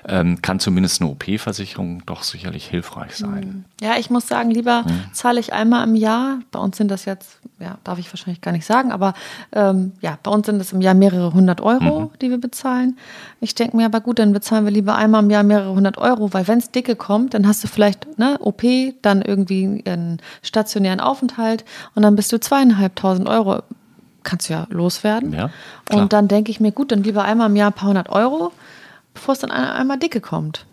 Ähm, 0.09 0.41
kann 0.43 0.61
zumindest 0.61 1.01
eine 1.01 1.11
OP-Versicherung 1.11 2.05
doch 2.07 2.23
sicherlich 2.23 2.67
hilfreich 2.67 3.17
sein. 3.17 3.65
Mhm. 3.81 3.87
Ja, 3.87 3.97
ich 3.99 4.11
muss 4.11 4.27
sagen, 4.27 4.51
lieber 4.51 4.83
mhm. 4.83 5.13
zahle 5.13 5.41
ich 5.41 5.53
einmal 5.53 5.87
im 5.87 5.95
Jahr. 5.95 6.39
Bei 6.51 6.59
uns 6.59 6.77
sind 6.77 6.91
das 6.91 7.05
jetzt, 7.05 7.39
ja, 7.61 7.79
darf 7.85 7.99
ich 7.99 8.11
wahrscheinlich 8.13 8.41
gar 8.41 8.53
nicht 8.53 8.67
sagen, 8.67 8.93
aber 8.93 9.15
ähm, 9.53 9.93
ja, 10.01 10.19
bei 10.23 10.31
uns 10.31 10.47
sind 10.47 10.59
das 10.59 10.73
im 10.73 10.81
Jahr 10.81 10.95
mehrere 10.95 11.33
hundert 11.33 11.61
Euro, 11.61 12.01
mhm. 12.01 12.11
die 12.21 12.31
wir 12.31 12.39
bezahlen. 12.39 12.99
Ich 13.41 13.55
denke 13.55 13.77
mir 13.77 13.87
aber 13.87 14.01
gut, 14.01 14.19
dann 14.19 14.33
bezahlen 14.33 14.65
wir 14.65 14.73
lieber 14.73 14.97
einmal 14.97 15.23
im 15.23 15.31
Jahr 15.31 15.43
mehrere 15.43 15.75
hundert 15.75 15.99
Euro, 15.99 16.33
weil 16.33 16.49
wenn 16.49 16.59
es 16.59 16.71
dicke 16.71 16.97
kommt, 16.97 17.35
dann 17.35 17.47
hast 17.47 17.63
du 17.63 17.69
vielleicht 17.69 18.19
ne, 18.19 18.39
OP, 18.41 18.63
dann 19.03 19.23
irgendwie 19.23 19.83
ein 19.87 20.19
Station 20.43 20.62
stationären 20.63 21.01
Aufenthalt 21.01 21.65
und 21.95 22.03
dann 22.03 22.17
bist 22.17 22.33
du 22.33 22.39
zweieinhalbtausend 22.39 23.29
Euro, 23.29 23.63
kannst 24.23 24.49
du 24.49 24.55
ja 24.55 24.67
loswerden. 24.71 25.33
Ja, 25.33 25.51
und 25.91 26.13
dann 26.13 26.29
denke 26.29 26.51
ich 26.51 26.61
mir, 26.61 26.73
gut, 26.73 26.93
dann 26.93 27.03
lieber 27.03 27.25
einmal 27.25 27.51
im 27.51 27.57
Jahr 27.57 27.71
ein 27.71 27.75
paar 27.75 27.89
hundert 27.89 28.09
Euro, 28.09 28.53
bevor 29.15 29.33
es 29.35 29.41
dann 29.41 29.51
einmal 29.51 29.99
dicke 29.99 30.21
kommt. 30.21 30.67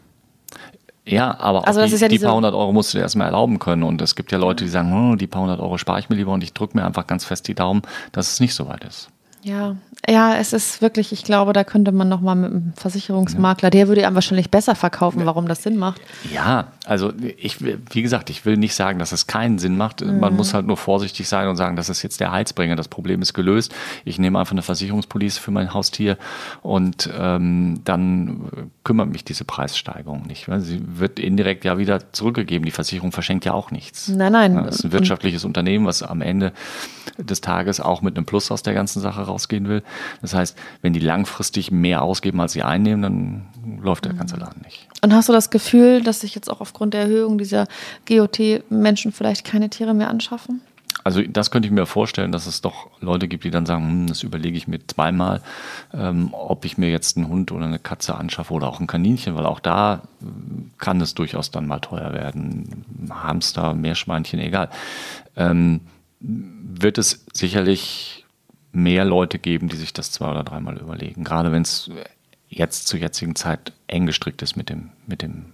Ja, 1.05 1.39
aber 1.39 1.67
also 1.67 1.83
die, 1.83 1.95
ja 1.95 2.07
die 2.07 2.19
paar 2.19 2.35
hundert 2.35 2.53
Euro 2.53 2.71
musst 2.71 2.93
du 2.93 2.99
dir 2.99 3.01
erstmal 3.01 3.27
erlauben 3.27 3.57
können. 3.57 3.81
Und 3.81 3.99
es 4.01 4.15
gibt 4.15 4.31
ja 4.31 4.37
Leute, 4.37 4.63
die 4.63 4.69
sagen, 4.69 4.91
hm, 4.91 5.17
die 5.17 5.25
paar 5.25 5.41
hundert 5.41 5.59
Euro 5.59 5.79
spare 5.79 5.99
ich 5.99 6.09
mir 6.09 6.15
lieber 6.15 6.31
und 6.31 6.43
ich 6.43 6.53
drücke 6.53 6.77
mir 6.77 6.85
einfach 6.85 7.07
ganz 7.07 7.25
fest 7.25 7.47
die 7.47 7.55
Daumen, 7.55 7.81
dass 8.11 8.31
es 8.31 8.39
nicht 8.39 8.53
so 8.53 8.67
weit 8.67 8.83
ist. 8.83 9.09
Ja, 9.43 9.75
ja, 10.07 10.35
es 10.35 10.53
ist 10.53 10.81
wirklich, 10.81 11.11
ich 11.11 11.23
glaube, 11.23 11.53
da 11.53 11.63
könnte 11.63 11.91
man 11.91 12.09
nochmal 12.09 12.35
mit 12.35 12.51
einem 12.51 12.73
Versicherungsmakler, 12.75 13.69
der 13.69 13.87
würde 13.87 14.05
einem 14.05 14.15
wahrscheinlich 14.15 14.49
besser 14.49 14.75
verkaufen, 14.75 15.25
warum 15.25 15.47
das 15.47 15.63
Sinn 15.63 15.77
macht. 15.77 16.01
Ja, 16.33 16.67
also 16.85 17.13
ich, 17.37 17.57
wie 17.61 18.01
gesagt, 18.01 18.29
ich 18.29 18.45
will 18.45 18.57
nicht 18.57 18.73
sagen, 18.75 18.97
dass 18.99 19.11
es 19.11 19.27
keinen 19.27 19.59
Sinn 19.59 19.77
macht. 19.77 20.01
Mhm. 20.01 20.19
Man 20.19 20.35
muss 20.35 20.53
halt 20.53 20.65
nur 20.65 20.77
vorsichtig 20.77 21.27
sein 21.27 21.47
und 21.47 21.57
sagen, 21.57 21.75
das 21.75 21.89
ist 21.89 22.01
jetzt 22.01 22.19
der 22.19 22.31
Heizbringer, 22.31 22.75
das 22.75 22.87
Problem 22.87 23.21
ist 23.21 23.33
gelöst. 23.33 23.73
Ich 24.03 24.19
nehme 24.19 24.39
einfach 24.39 24.53
eine 24.53 24.61
Versicherungspolice 24.61 25.39
für 25.39 25.51
mein 25.51 25.73
Haustier 25.73 26.17
und 26.61 27.09
ähm, 27.17 27.81
dann 27.85 28.71
kümmert 28.89 29.11
mich 29.11 29.23
diese 29.23 29.45
Preissteigerung 29.45 30.25
nicht. 30.25 30.47
Sie 30.61 30.81
wird 30.83 31.19
indirekt 31.19 31.63
ja 31.63 31.77
wieder 31.77 32.11
zurückgegeben. 32.11 32.65
Die 32.65 32.71
Versicherung 32.71 33.11
verschenkt 33.11 33.45
ja 33.45 33.53
auch 33.53 33.69
nichts. 33.69 34.07
Nein, 34.07 34.31
nein. 34.31 34.55
Das 34.55 34.77
ist 34.77 34.83
ein 34.83 34.91
wirtschaftliches 34.91 35.45
Unternehmen, 35.45 35.85
was 35.85 36.01
am 36.01 36.21
Ende 36.21 36.53
des 37.19 37.39
Tages 37.39 37.79
auch 37.79 38.01
mit 38.01 38.17
einem 38.17 38.25
Plus 38.25 38.49
aus 38.49 38.63
der 38.63 38.73
ganzen 38.73 38.99
Sache 38.99 39.21
rausgehen 39.21 39.69
will. 39.69 39.83
Das 40.23 40.33
heißt, 40.33 40.57
wenn 40.81 40.93
die 40.93 40.99
langfristig 40.99 41.69
mehr 41.69 42.01
ausgeben, 42.01 42.41
als 42.41 42.53
sie 42.53 42.63
einnehmen, 42.63 43.03
dann 43.03 43.79
läuft 43.79 44.05
der 44.05 44.13
ganze 44.13 44.37
Laden 44.37 44.63
nicht. 44.63 44.87
Und 45.03 45.13
hast 45.13 45.29
du 45.29 45.33
das 45.33 45.51
Gefühl, 45.51 46.01
dass 46.01 46.21
sich 46.21 46.33
jetzt 46.33 46.49
auch 46.49 46.59
aufgrund 46.59 46.95
der 46.95 47.01
Erhöhung 47.01 47.37
dieser 47.37 47.67
GOT 48.07 48.39
Menschen 48.71 49.11
vielleicht 49.11 49.45
keine 49.45 49.69
Tiere 49.69 49.93
mehr 49.93 50.09
anschaffen? 50.09 50.61
Also 51.03 51.21
das 51.21 51.51
könnte 51.51 51.67
ich 51.67 51.73
mir 51.73 51.85
vorstellen, 51.85 52.31
dass 52.31 52.45
es 52.45 52.61
doch 52.61 52.89
Leute 52.99 53.27
gibt, 53.27 53.43
die 53.43 53.51
dann 53.51 53.65
sagen, 53.65 53.87
hm, 53.87 54.07
das 54.07 54.23
überlege 54.23 54.57
ich 54.57 54.67
mir 54.67 54.85
zweimal, 54.85 55.41
ähm, 55.93 56.29
ob 56.33 56.65
ich 56.65 56.77
mir 56.77 56.89
jetzt 56.89 57.17
einen 57.17 57.27
Hund 57.27 57.51
oder 57.51 57.65
eine 57.65 57.79
Katze 57.79 58.15
anschaffe 58.15 58.53
oder 58.53 58.67
auch 58.67 58.79
ein 58.79 58.87
Kaninchen, 58.87 59.35
weil 59.35 59.45
auch 59.45 59.59
da 59.59 60.01
äh, 60.21 60.25
kann 60.77 61.01
es 61.01 61.13
durchaus 61.15 61.51
dann 61.51 61.67
mal 61.67 61.79
teuer 61.79 62.13
werden. 62.13 62.85
Hamster, 63.09 63.73
Meerschweinchen, 63.73 64.39
egal. 64.39 64.69
Ähm, 65.35 65.81
wird 66.19 66.97
es 66.97 67.25
sicherlich 67.33 68.25
mehr 68.71 69.05
Leute 69.05 69.39
geben, 69.39 69.69
die 69.69 69.77
sich 69.77 69.93
das 69.93 70.11
zwei 70.11 70.29
oder 70.29 70.43
dreimal 70.43 70.77
überlegen. 70.77 71.23
Gerade 71.23 71.51
wenn 71.51 71.63
es 71.63 71.89
jetzt 72.49 72.87
zur 72.87 72.99
jetzigen 72.99 73.35
Zeit 73.35 73.73
eng 73.87 74.05
gestrickt 74.07 74.41
ist 74.41 74.55
mit 74.57 74.69
dem, 74.69 74.89
mit 75.05 75.21
dem 75.21 75.45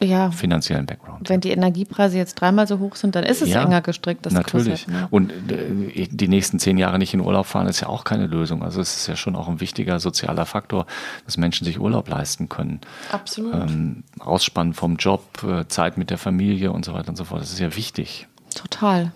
Ja, 0.00 0.30
finanziellen 0.30 0.86
Background. 0.86 1.28
wenn 1.28 1.40
die 1.40 1.50
Energiepreise 1.50 2.16
jetzt 2.16 2.34
dreimal 2.36 2.66
so 2.68 2.78
hoch 2.78 2.94
sind, 2.96 3.14
dann 3.16 3.24
ist 3.24 3.42
es 3.42 3.48
Ja, 3.48 3.62
enger 3.62 3.80
gestrickt. 3.82 4.24
Das 4.26 4.32
Natürlich. 4.32 4.86
Korsett, 4.86 4.88
ne? 5.02 5.08
Und 5.10 5.32
äh, 5.50 6.06
die 6.10 6.28
nächsten 6.28 6.58
zehn 6.60 6.78
Jahre 6.78 6.98
nicht 6.98 7.12
in 7.14 7.20
Urlaub 7.20 7.46
fahren, 7.46 7.66
ist 7.66 7.80
ja 7.80 7.88
auch 7.88 8.04
keine 8.04 8.26
Lösung. 8.28 8.62
Also 8.62 8.80
es 8.80 8.96
ist 8.96 9.06
ja 9.08 9.16
schon 9.16 9.34
auch 9.34 9.48
ein 9.48 9.60
wichtiger 9.60 9.98
sozialer 9.98 10.46
Faktor, 10.46 10.86
dass 11.24 11.36
Menschen 11.36 11.64
sich 11.64 11.80
Urlaub 11.80 12.08
leisten 12.08 12.48
können. 12.48 12.80
Absolut. 13.10 13.54
Ähm, 13.54 14.04
Ausspannen 14.20 14.72
vom 14.74 14.96
Job, 14.96 15.42
äh, 15.42 15.66
Zeit 15.66 15.98
mit 15.98 16.10
der 16.10 16.18
Familie 16.18 16.70
und 16.70 16.84
so 16.84 16.94
weiter 16.94 17.08
und 17.08 17.16
so 17.16 17.24
fort. 17.24 17.40
Das 17.42 17.52
ist 17.52 17.58
ja 17.58 17.74
wichtig. 17.74 18.28
Total. 18.54 19.12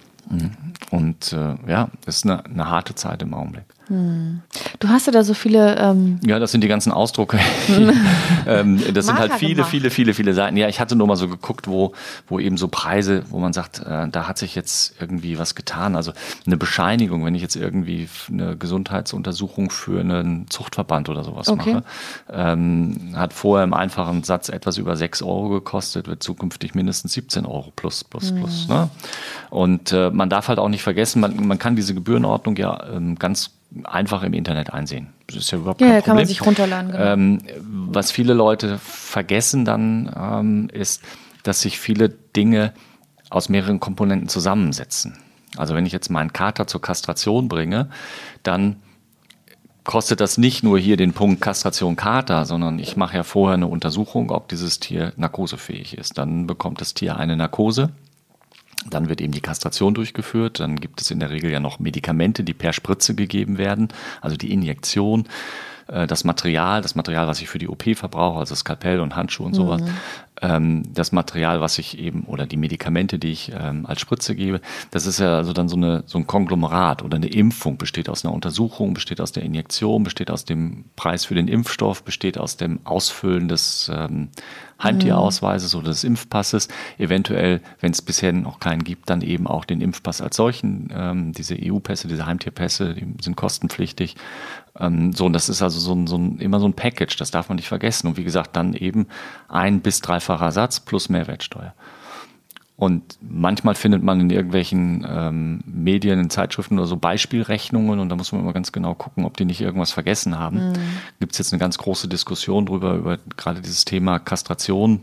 Und 0.91 1.33
äh, 1.33 1.55
ja, 1.67 1.89
das 2.05 2.17
ist 2.19 2.25
eine, 2.25 2.45
eine 2.45 2.69
harte 2.69 2.95
Zeit 2.95 3.23
im 3.23 3.35
Augenblick. 3.35 3.65
Du 3.91 4.89
hast 4.89 5.07
ja 5.07 5.13
da 5.13 5.25
so 5.25 5.35
viele, 5.35 5.77
ähm, 5.77 6.21
Ja, 6.25 6.39
das 6.39 6.53
sind 6.53 6.63
die 6.63 6.69
ganzen 6.69 6.93
Ausdrucke. 6.93 7.39
ähm, 8.47 8.81
das 8.95 9.07
sind 9.07 9.19
halt 9.19 9.33
viele, 9.35 9.57
gemacht. 9.57 9.71
viele, 9.71 9.91
viele, 9.91 10.15
viele 10.15 10.33
Seiten. 10.33 10.57
Ja, 10.57 10.69
ich 10.69 10.79
hatte 10.79 10.95
nur 10.95 11.09
mal 11.09 11.17
so 11.17 11.27
geguckt, 11.29 11.67
wo, 11.67 11.93
wo 12.29 12.39
eben 12.39 12.57
so 12.57 12.69
Preise, 12.69 13.25
wo 13.31 13.39
man 13.39 13.53
sagt, 13.53 13.81
äh, 13.81 14.09
da 14.09 14.29
hat 14.29 14.39
sich 14.39 14.55
jetzt 14.55 14.95
irgendwie 15.01 15.39
was 15.39 15.57
getan. 15.57 15.97
Also 15.97 16.13
eine 16.47 16.57
Bescheinigung, 16.57 17.25
wenn 17.25 17.35
ich 17.35 17.43
jetzt 17.43 17.57
irgendwie 17.57 18.09
eine 18.31 18.57
Gesundheitsuntersuchung 18.57 19.71
für 19.71 20.01
einen 20.01 20.49
Zuchtverband 20.49 21.09
oder 21.09 21.25
sowas 21.25 21.49
Okay. 21.49 21.75
mache, 21.75 21.85
ähm, 22.33 23.15
hat 23.17 23.33
vorher 23.33 23.65
im 23.65 23.75
einfachen 23.75 24.23
Satz 24.23 24.49
etwas 24.51 24.79
über 24.79 24.97
6 24.97 25.23
Euro 25.23 25.49
gekostet, 25.49 26.07
wird 26.07 26.23
zukünftig 26.23 26.75
mindestens 26.77 27.13
17 27.15 27.45
Euro 27.45 27.73
plus, 27.75 28.05
plus, 28.05 28.33
plus. 28.33 28.69
Mhm. 28.69 28.75
Ne? 28.75 28.91
Und 29.51 29.93
äh, 29.93 30.11
man 30.11 30.31
darf 30.31 30.47
halt 30.47 30.61
auch 30.61 30.69
nicht 30.69 30.83
vergessen, 30.83 31.21
man, 31.21 31.47
man 31.47 31.59
kann 31.59 31.75
diese 31.75 31.93
Gebührenordnung 31.95 32.57
ja 32.57 32.85
ähm, 32.95 33.19
ganz 33.19 33.51
einfach 33.85 34.23
im 34.23 34.33
Internet 34.33 34.73
einsehen. 34.73 35.09
Das 35.27 35.37
ist 35.37 35.51
ja 35.51 35.59
überhaupt 35.59 35.81
ja, 35.81 35.87
kein 35.87 35.97
ja, 35.97 36.01
kann 36.01 36.17
man 36.17 36.25
Problem. 36.25 36.27
sich 36.27 36.47
runterladen. 36.47 36.93
Genau. 36.93 37.05
Ähm, 37.05 37.39
was 37.63 38.11
viele 38.11 38.35
Leute 38.35 38.79
vergessen 38.79 39.65
dann 39.65 40.13
ähm, 40.17 40.69
ist, 40.73 41.03
dass 41.43 41.61
sich 41.61 41.79
viele 41.79 42.09
Dinge 42.09 42.73
aus 43.31 43.49
mehreren 43.49 43.81
Komponenten 43.81 44.29
zusammensetzen. 44.29 45.19
Also 45.57 45.75
wenn 45.75 45.87
ich 45.87 45.93
jetzt 45.93 46.11
meinen 46.11 46.33
Kater 46.33 46.67
zur 46.67 46.81
Kastration 46.81 47.49
bringe, 47.49 47.91
dann 48.43 48.77
kostet 49.85 50.21
das 50.21 50.39
nicht 50.39 50.63
nur 50.63 50.79
hier 50.79 50.97
den 50.97 51.13
Punkt 51.13 51.41
Kastration 51.41 51.97
Kater, 51.97 52.45
sondern 52.45 52.79
ich 52.79 52.97
mache 52.97 53.17
ja 53.17 53.23
vorher 53.23 53.55
eine 53.55 53.67
Untersuchung, 53.67 54.31
ob 54.31 54.49
dieses 54.49 54.79
Tier 54.81 55.13
narkosefähig 55.17 55.97
ist. 55.97 56.19
Dann 56.19 56.47
bekommt 56.47 56.81
das 56.81 56.95
Tier 56.95 57.17
eine 57.17 57.37
Narkose. 57.37 57.91
Dann 58.89 59.09
wird 59.09 59.21
eben 59.21 59.33
die 59.33 59.41
Kastration 59.41 59.95
durchgeführt. 59.95 60.61
Dann 60.61 60.77
gibt 60.77 61.01
es 61.01 61.11
in 61.11 61.21
der 61.21 61.31
Regel 61.31 61.51
ja 61.51 61.61
noch 61.61 61.79
Medikamente, 61.79 62.45
die 62.45 62.55
per 62.55 62.73
Spritze 62.73 63.15
gegeben 63.15 63.59
werden. 63.59 63.89
Also 64.21 64.37
die 64.37 64.53
Injektion, 64.53 65.27
äh, 65.91 66.07
das 66.07 66.25
Material, 66.25 66.83
das 66.83 66.95
Material, 66.95 67.27
was 67.27 67.41
ich 67.41 67.49
für 67.49 67.59
die 67.59 67.69
OP 67.69 67.95
verbrauche, 67.95 68.39
also 68.39 68.55
Skalpell 68.55 69.01
und 69.01 69.17
Handschuhe 69.17 69.47
und 69.47 69.55
sowas. 69.55 69.83
Ähm, 70.43 70.85
das 70.95 71.13
Material, 71.13 71.61
was 71.61 71.79
ich 71.79 71.99
eben, 71.99 72.25
oder 72.25 72.47
die 72.47 72.57
Medikamente, 72.57 73.19
die 73.19 73.33
ich 73.33 73.53
ähm, 73.55 73.85
als 73.85 74.01
Spritze 74.01 74.35
gebe, 74.35 74.61
das 74.91 75.07
ist 75.07 75.21
ja 75.21 75.37
also 75.37 75.53
dann 75.53 75.69
so, 75.69 75.77
eine, 75.77 76.05
so 76.07 76.17
ein 76.19 76.27
Konglomerat 76.27 77.03
oder 77.03 77.17
eine 77.17 77.29
Impfung, 77.29 77.77
besteht 77.77 78.09
aus 78.09 78.25
einer 78.25 78.33
Untersuchung, 78.33 78.95
besteht 78.95 79.21
aus 79.21 79.33
der 79.33 79.43
Injektion, 79.43 80.03
besteht 80.03 80.31
aus 80.31 80.45
dem 80.45 80.87
Preis 80.97 81.27
für 81.27 81.35
den 81.35 81.49
Impfstoff, 81.49 82.05
besteht 82.05 82.39
aus 82.39 82.57
dem 82.57 82.81
Ausfüllen 82.85 83.49
des 83.49 83.91
ähm, 83.95 84.31
Heimtierausweises 84.83 85.75
oder 85.75 85.89
des 85.89 86.05
Impfpasses. 86.05 86.69
Eventuell, 86.99 87.61
wenn 87.81 87.93
es 87.93 88.03
bisher 88.03 88.33
noch 88.33 88.61
keinen 88.61 88.85
gibt, 88.85 89.11
dann 89.11 89.21
eben 89.23 89.47
auch 89.47 89.65
den 89.65 89.81
Impfpass 89.81 90.21
als 90.21 90.37
solchen. 90.37 90.93
Ähm, 90.95 91.33
diese 91.33 91.57
EU-Pässe, 91.61 92.09
diese 92.09 92.27
Heimtierpässe, 92.27 92.95
die 92.95 93.07
sind 93.21 93.37
kostenpflichtig. 93.37 94.17
Ähm, 94.79 95.13
so, 95.13 95.27
und 95.27 95.33
das 95.33 95.49
ist 95.49 95.63
also 95.63 95.79
so 95.81 95.95
ein, 95.95 96.07
so 96.07 96.17
ein, 96.17 96.39
immer 96.39 96.61
so 96.61 96.67
ein 96.67 96.75
Package, 96.75 97.17
das 97.17 97.31
darf 97.31 97.49
man 97.49 97.57
nicht 97.57 97.69
vergessen. 97.69 98.07
Und 98.09 98.17
wie 98.17 98.25
gesagt, 98.25 98.57
dann 98.57 98.75
eben 98.75 99.07
ein 99.49 99.81
bis 99.81 100.01
dreifacher 100.01 100.53
Satz 100.53 100.81
plus 100.81 101.09
Mehrwertsteuer. 101.09 101.75
Und 102.81 103.19
manchmal 103.21 103.75
findet 103.75 104.03
man 104.03 104.21
in 104.21 104.31
irgendwelchen 104.31 105.07
ähm, 105.07 105.61
Medien, 105.67 106.19
in 106.19 106.31
Zeitschriften 106.31 106.79
oder 106.79 106.87
so 106.87 106.97
Beispielrechnungen 106.97 108.01
und 108.01 108.09
da 108.09 108.17
muss 108.17 108.33
man 108.33 108.41
immer 108.41 108.55
ganz 108.55 108.73
genau 108.73 108.95
gucken, 108.95 109.27
ob 109.27 109.37
die 109.37 109.45
nicht 109.45 109.61
irgendwas 109.61 109.93
vergessen 109.93 110.39
haben. 110.39 110.73
Gibt 111.21 111.33
es 111.33 111.39
jetzt 111.39 111.53
eine 111.53 111.61
ganz 111.61 111.77
große 111.77 112.09
Diskussion 112.09 112.65
drüber, 112.65 112.95
über 112.95 113.19
gerade 113.37 113.61
dieses 113.61 113.85
Thema 113.85 114.19
Kastration. 114.19 115.01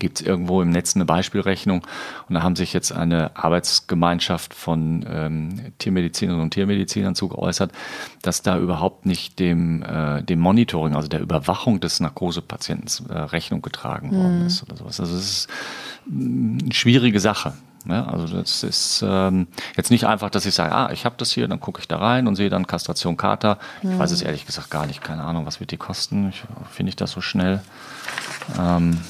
Gibt 0.00 0.20
es 0.20 0.26
irgendwo 0.26 0.62
im 0.62 0.70
Netz 0.70 0.96
eine 0.96 1.04
Beispielrechnung 1.04 1.86
und 2.28 2.34
da 2.34 2.42
haben 2.42 2.56
sich 2.56 2.72
jetzt 2.72 2.92
eine 2.92 3.36
Arbeitsgemeinschaft 3.36 4.52
von 4.52 5.04
ähm, 5.08 5.72
Tiermedizinerinnen 5.78 6.42
und 6.42 6.54
Tiermedizinern 6.54 7.14
zu 7.14 7.28
geäußert, 7.28 7.70
dass 8.22 8.42
da 8.42 8.58
überhaupt 8.58 9.06
nicht 9.06 9.38
dem, 9.38 9.82
äh, 9.84 10.22
dem 10.22 10.40
Monitoring, 10.40 10.96
also 10.96 11.06
der 11.08 11.20
Überwachung 11.20 11.78
des 11.78 12.00
Narkosepatienten 12.00 13.10
äh, 13.10 13.18
Rechnung 13.18 13.62
getragen 13.62 14.12
worden 14.12 14.46
ist 14.46 14.62
oder 14.64 14.76
sowas. 14.76 15.00
Also 15.00 15.16
es 15.16 15.30
ist 15.30 15.48
schwierige 16.72 17.20
Sache. 17.20 17.54
Ja, 17.88 18.04
also 18.06 18.26
das 18.26 18.62
ist 18.62 19.02
ähm, 19.06 19.46
jetzt 19.76 19.90
nicht 19.90 20.04
einfach, 20.06 20.28
dass 20.28 20.44
ich 20.44 20.54
sage, 20.54 20.74
ah, 20.74 20.90
ich 20.92 21.06
habe 21.06 21.14
das 21.16 21.32
hier, 21.32 21.48
dann 21.48 21.60
gucke 21.60 21.80
ich 21.80 21.88
da 21.88 21.96
rein 21.96 22.26
und 22.26 22.36
sehe 22.36 22.50
dann 22.50 22.66
Kastration 22.66 23.16
Kater. 23.16 23.58
Ich 23.82 23.98
weiß 23.98 24.10
es 24.10 24.20
ehrlich 24.20 24.44
gesagt 24.44 24.70
gar 24.70 24.86
nicht, 24.86 25.02
keine 25.02 25.24
Ahnung, 25.24 25.46
was 25.46 25.60
wird 25.60 25.70
die 25.70 25.78
kosten. 25.78 26.32
Finde 26.70 26.90
ich 26.90 26.96
das 26.96 27.12
so 27.12 27.22
schnell? 27.22 27.62
Ähm, 28.58 29.00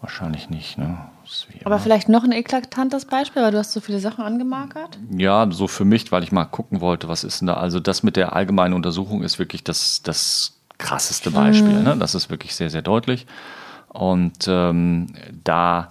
wahrscheinlich 0.00 0.48
nicht. 0.48 0.78
Ne? 0.78 0.96
Aber 1.64 1.78
vielleicht 1.78 2.08
noch 2.08 2.24
ein 2.24 2.32
eklatantes 2.32 3.04
Beispiel, 3.04 3.42
weil 3.42 3.52
du 3.52 3.58
hast 3.58 3.72
so 3.72 3.80
viele 3.80 4.00
Sachen 4.00 4.24
angemarkert. 4.24 4.98
Ja, 5.16 5.46
so 5.50 5.68
für 5.68 5.84
mich, 5.84 6.10
weil 6.12 6.22
ich 6.22 6.32
mal 6.32 6.46
gucken 6.46 6.80
wollte, 6.80 7.08
was 7.08 7.24
ist 7.24 7.40
denn 7.40 7.46
da. 7.46 7.54
Also 7.54 7.78
das 7.78 8.02
mit 8.02 8.16
der 8.16 8.34
allgemeinen 8.34 8.74
Untersuchung 8.74 9.22
ist 9.22 9.38
wirklich 9.38 9.62
das, 9.62 10.02
das 10.02 10.54
krasseste 10.78 11.30
Beispiel. 11.30 11.82
Ne? 11.82 11.96
Das 11.98 12.14
ist 12.14 12.30
wirklich 12.30 12.54
sehr, 12.54 12.70
sehr 12.70 12.82
deutlich. 12.82 13.26
Und 13.90 14.46
ähm, 14.48 15.08
da 15.44 15.90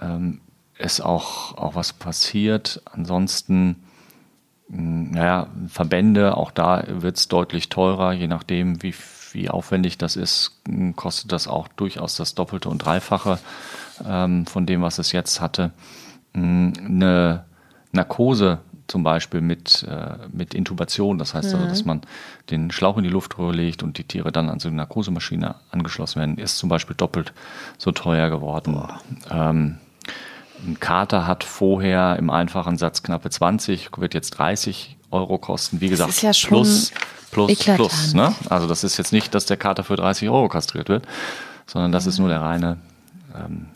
ähm, 0.00 0.40
ist 0.76 1.00
auch, 1.00 1.56
auch 1.56 1.74
was 1.76 1.92
passiert. 1.92 2.82
Ansonsten, 2.92 3.84
mh, 4.68 5.14
naja, 5.14 5.46
Verbände, 5.68 6.36
auch 6.36 6.50
da 6.50 6.84
wird 6.88 7.16
es 7.16 7.28
deutlich 7.28 7.68
teurer, 7.68 8.12
je 8.12 8.26
nachdem, 8.26 8.82
wie, 8.82 8.94
wie 9.32 9.48
aufwendig 9.48 9.98
das 9.98 10.16
ist, 10.16 10.60
mh, 10.68 10.94
kostet 10.94 11.30
das 11.30 11.46
auch 11.46 11.68
durchaus 11.68 12.16
das 12.16 12.34
Doppelte 12.34 12.68
und 12.68 12.78
Dreifache 12.78 13.38
ähm, 14.04 14.44
von 14.46 14.66
dem, 14.66 14.82
was 14.82 14.98
es 14.98 15.12
jetzt 15.12 15.40
hatte. 15.40 15.70
Eine 16.34 17.44
Narkose 17.92 18.58
zum 18.92 19.02
Beispiel 19.02 19.40
mit, 19.40 19.86
äh, 19.88 20.18
mit 20.30 20.52
Intubation, 20.52 21.16
das 21.16 21.32
heißt 21.32 21.54
also, 21.54 21.66
dass 21.66 21.86
man 21.86 22.02
den 22.50 22.70
Schlauch 22.70 22.98
in 22.98 23.04
die 23.04 23.08
Luftröhre 23.08 23.52
legt 23.52 23.82
und 23.82 23.96
die 23.96 24.04
Tiere 24.04 24.32
dann 24.32 24.50
an 24.50 24.60
so 24.60 24.68
eine 24.68 24.76
Narkosemaschine 24.76 25.54
angeschlossen 25.70 26.20
werden, 26.20 26.36
ist 26.36 26.58
zum 26.58 26.68
Beispiel 26.68 26.94
doppelt 26.94 27.32
so 27.78 27.90
teuer 27.90 28.28
geworden. 28.28 28.78
Ähm, 29.30 29.78
ein 30.66 30.78
Kater 30.78 31.26
hat 31.26 31.42
vorher 31.42 32.16
im 32.18 32.28
einfachen 32.28 32.76
Satz 32.76 33.02
knappe 33.02 33.30
20, 33.30 33.88
wird 33.96 34.12
jetzt 34.12 34.32
30 34.32 34.98
Euro 35.10 35.38
kosten. 35.38 35.80
Wie 35.80 35.88
gesagt, 35.88 36.20
ja 36.20 36.32
plus, 36.46 36.92
plus, 37.30 37.50
eklatant. 37.50 37.76
plus. 37.78 38.12
Ne? 38.12 38.34
Also 38.50 38.68
das 38.68 38.84
ist 38.84 38.98
jetzt 38.98 39.14
nicht, 39.14 39.34
dass 39.34 39.46
der 39.46 39.56
Kater 39.56 39.84
für 39.84 39.96
30 39.96 40.28
Euro 40.28 40.50
kastriert 40.50 40.90
wird, 40.90 41.06
sondern 41.64 41.92
das 41.92 42.06
ist 42.06 42.18
nur 42.18 42.28
der 42.28 42.42
reine 42.42 42.76
ähm, 43.34 43.68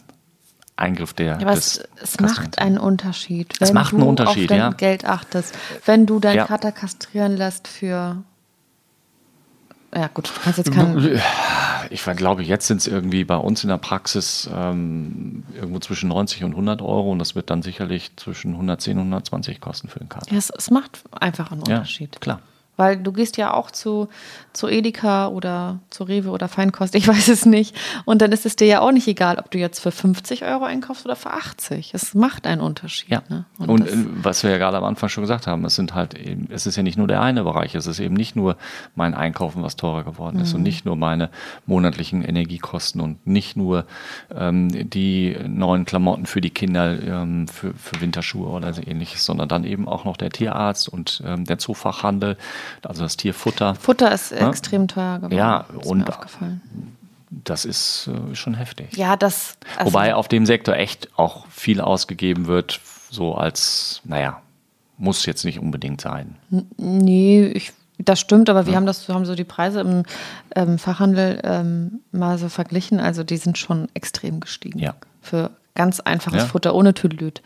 Eingriff 0.77 1.15
der 1.15 1.27
Ja, 1.27 1.35
aber 1.37 1.53
es, 1.53 1.83
es 2.03 2.21
macht 2.21 2.59
einen 2.59 2.79
Unterschied. 2.79 3.55
Es 3.61 3.69
wenn 3.69 3.75
macht 3.75 3.93
einen 3.95 4.03
du 4.03 4.09
Unterschied, 4.09 4.45
auf 4.45 4.49
dein 4.49 4.59
ja. 4.59 4.71
Geld 4.71 5.05
achtest. 5.07 5.55
Wenn 5.87 6.07
du 6.07 6.21
deinen 6.21 6.37
Ja. 6.37 6.45
Kater 6.47 6.71
kastrieren 6.73 7.37
lässt 7.37 7.67
für. 7.67 8.23
Ja, 9.95 10.09
gut, 10.13 10.29
du 10.29 10.41
kannst 10.43 10.59
jetzt 10.59 10.73
keinen. 10.73 11.21
Ich 11.91 12.03
glaube, 12.03 12.43
jetzt 12.43 12.67
sind 12.67 12.79
es 12.79 12.87
irgendwie 12.89 13.25
bei 13.25 13.37
uns 13.37 13.63
in 13.63 13.69
der 13.71 13.79
Praxis 13.79 14.51
ähm, 14.53 15.45
irgendwo 15.55 15.79
zwischen 15.79 16.09
90 16.09 16.43
und 16.45 16.51
100 16.51 16.83
Euro 16.83 17.13
und 17.13 17.19
das 17.21 17.35
wird 17.35 17.49
dann 17.49 17.63
sicherlich 17.63 18.11
zwischen 18.17 18.53
110 18.53 18.97
und 18.99 19.05
120 19.05 19.61
kosten 19.61 19.89
für 19.89 20.01
den 20.01 20.09
Kater. 20.09 20.31
Ja, 20.31 20.37
es, 20.37 20.51
es 20.51 20.71
macht 20.71 21.05
einfach 21.13 21.53
einen 21.53 21.63
Ja, 21.67 21.77
Unterschied. 21.77 22.21
klar. 22.21 22.41
Weil 22.77 22.97
du 22.99 23.13
gehst 23.13 23.37
ja 23.37 23.55
auch 23.55 23.71
zu, 23.71 24.09
zu 24.53 24.69
Edeka 24.69 25.29
oder 25.29 25.81
zu 25.91 26.05
Rewe 26.05 26.31
oder 26.31 26.49
Feinkost, 26.49 26.95
ich 26.95 27.09
weiß 27.09 27.29
es 27.29 27.47
nicht. 27.47 27.75
Und 28.05 28.23
dann 28.23 28.33
ist 28.33 28.47
es 28.47 28.57
dir 28.57 28.67
ja 28.67 28.81
auch 28.81 28.93
nicht 28.93 29.09
egal, 29.09 29.39
ob 29.39 29.51
du 29.51 29.59
jetzt 29.59 29.81
für 29.81 29.91
50 29.91 30.45
Euro 30.45 30.65
einkaufst 30.65 31.05
oder 31.05 31.17
für 31.17 31.31
80. 31.33 31.93
Es 31.95 32.15
macht 32.15 32.47
einen 32.47 32.61
Unterschied. 32.61 33.11
Ja. 33.11 33.23
Ne? 33.29 33.45
Und, 33.59 33.81
das- 33.81 33.93
äh, 33.93 34.05
was 34.23 34.43
wir 34.43 34.51
ja 34.51 34.59
gerade 34.59 34.77
am 34.77 34.85
Anfang 34.85 35.09
schon 35.09 35.23
gesagt 35.23 35.47
haben, 35.47 35.65
es 35.65 35.75
sind 35.75 35.95
halt 35.95 36.15
eben, 36.15 36.49
es 36.51 36.67
ist 36.67 36.77
ja 36.77 36.83
nicht 36.83 36.99
nur 36.99 37.09
der 37.09 37.23
eine 37.23 37.45
Bereich, 37.45 37.75
es 37.75 37.87
ist 37.87 37.99
eben 38.01 38.15
nicht 38.15 38.37
nur 38.37 38.57
mein 38.95 39.15
Einkaufen, 39.15 39.63
was 39.63 39.77
teurer 39.77 40.05
geworden 40.05 40.41
ist 40.41 40.55
und 40.55 40.63
nicht 40.63 40.85
nur 40.85 40.97
meine 40.97 41.31
monatlichen 41.67 42.23
Energiekosten 42.23 43.01
und 43.01 43.27
nicht 43.27 43.57
nur 43.57 43.87
ähm, 44.35 44.69
die 44.91 45.37
neuen 45.47 45.85
Klamotten 45.85 46.27
für 46.27 46.41
die 46.41 46.51
Kinder 46.51 47.01
ähm, 47.03 47.49
für, 47.49 47.73
für 47.75 48.01
Winterschuhe 48.01 48.49
oder 48.49 48.73
so 48.73 48.83
ähnliches, 48.85 49.25
sondern 49.25 49.49
dann 49.49 49.65
eben 49.65 49.89
auch 49.89 50.05
noch 50.05 50.17
der 50.17 50.31
Tierarzt 50.31 50.89
und 50.89 51.23
ähm, 51.25 51.45
der 51.45 51.59
Zoofachhandel, 51.59 52.37
also 52.83 53.03
das 53.03 53.17
Tierfutter. 53.17 53.75
Futter 53.75 54.13
ist 54.13 54.33
Ja. 54.33 54.49
extrem 54.49 54.89
teuer 54.89 55.17
geworden. 55.19 55.35
Ja, 55.37 55.67
ist 55.81 55.87
und-. 55.87 56.05
Das 57.45 57.65
ist 57.65 58.09
äh, 58.09 58.35
schon 58.35 58.55
heftig. 58.55 58.97
Ja, 58.97 59.17
das. 59.17 59.57
Also, 59.77 59.93
Wobei 59.93 60.15
auf 60.15 60.29
dem 60.29 60.47
Sektor 60.47 60.77
echt 60.77 61.09
auch 61.17 61.47
viel 61.49 61.81
ausgegeben 61.81 62.47
wird, 62.47 62.81
so 63.11 63.35
als, 63.35 64.01
naja, 64.05 64.41
muss 64.97 65.27
jetzt 65.27 65.45
nicht 65.45 65.59
unbedingt 65.59 66.01
sein. 66.01 66.37
Nee, 66.77 67.47
ich 67.49 67.73
Das 67.99 68.21
stimmt, 68.21 68.49
aber 68.49 68.67
wir 68.67 68.77
haben 68.77 68.87
das, 68.87 69.09
haben 69.09 69.27
so 69.27 69.35
die 69.35 69.45
Preise 69.45 69.81
im 69.81 70.05
ähm, 70.55 70.79
Fachhandel 70.79 71.41
ähm, 71.45 72.01
mal 72.13 72.39
so 72.39 72.49
verglichen. 72.49 73.01
Also 73.01 73.25
die 73.25 73.37
sind 73.39 73.59
schon 73.59 73.89
extrem 73.95 74.41
gestiegen. 74.41 74.79
Ja. 74.79 74.95
Für 75.21 75.51
ganz 75.75 76.01
einfaches 76.01 76.43
Ja. 76.43 76.47
Futter 76.47 76.75
ohne 76.75 76.95
Tüdelüt. 76.95 77.43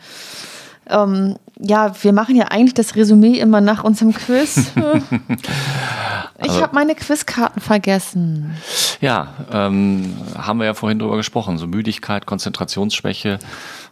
Ähm, 0.91 1.37
ja, 1.59 1.93
wir 2.03 2.11
machen 2.13 2.35
ja 2.35 2.45
eigentlich 2.45 2.73
das 2.73 2.95
Resümee 2.95 3.39
immer 3.39 3.61
nach 3.61 3.83
unserem 3.83 4.13
Quiz. 4.13 4.71
ich 6.43 6.61
habe 6.61 6.73
meine 6.73 6.95
Quizkarten 6.95 7.61
vergessen. 7.61 8.51
Ja, 8.99 9.27
ähm, 9.51 10.15
haben 10.37 10.59
wir 10.59 10.65
ja 10.65 10.73
vorhin 10.73 10.99
drüber 10.99 11.17
gesprochen. 11.17 11.57
So 11.57 11.67
Müdigkeit, 11.67 12.25
Konzentrationsschwäche. 12.25 13.39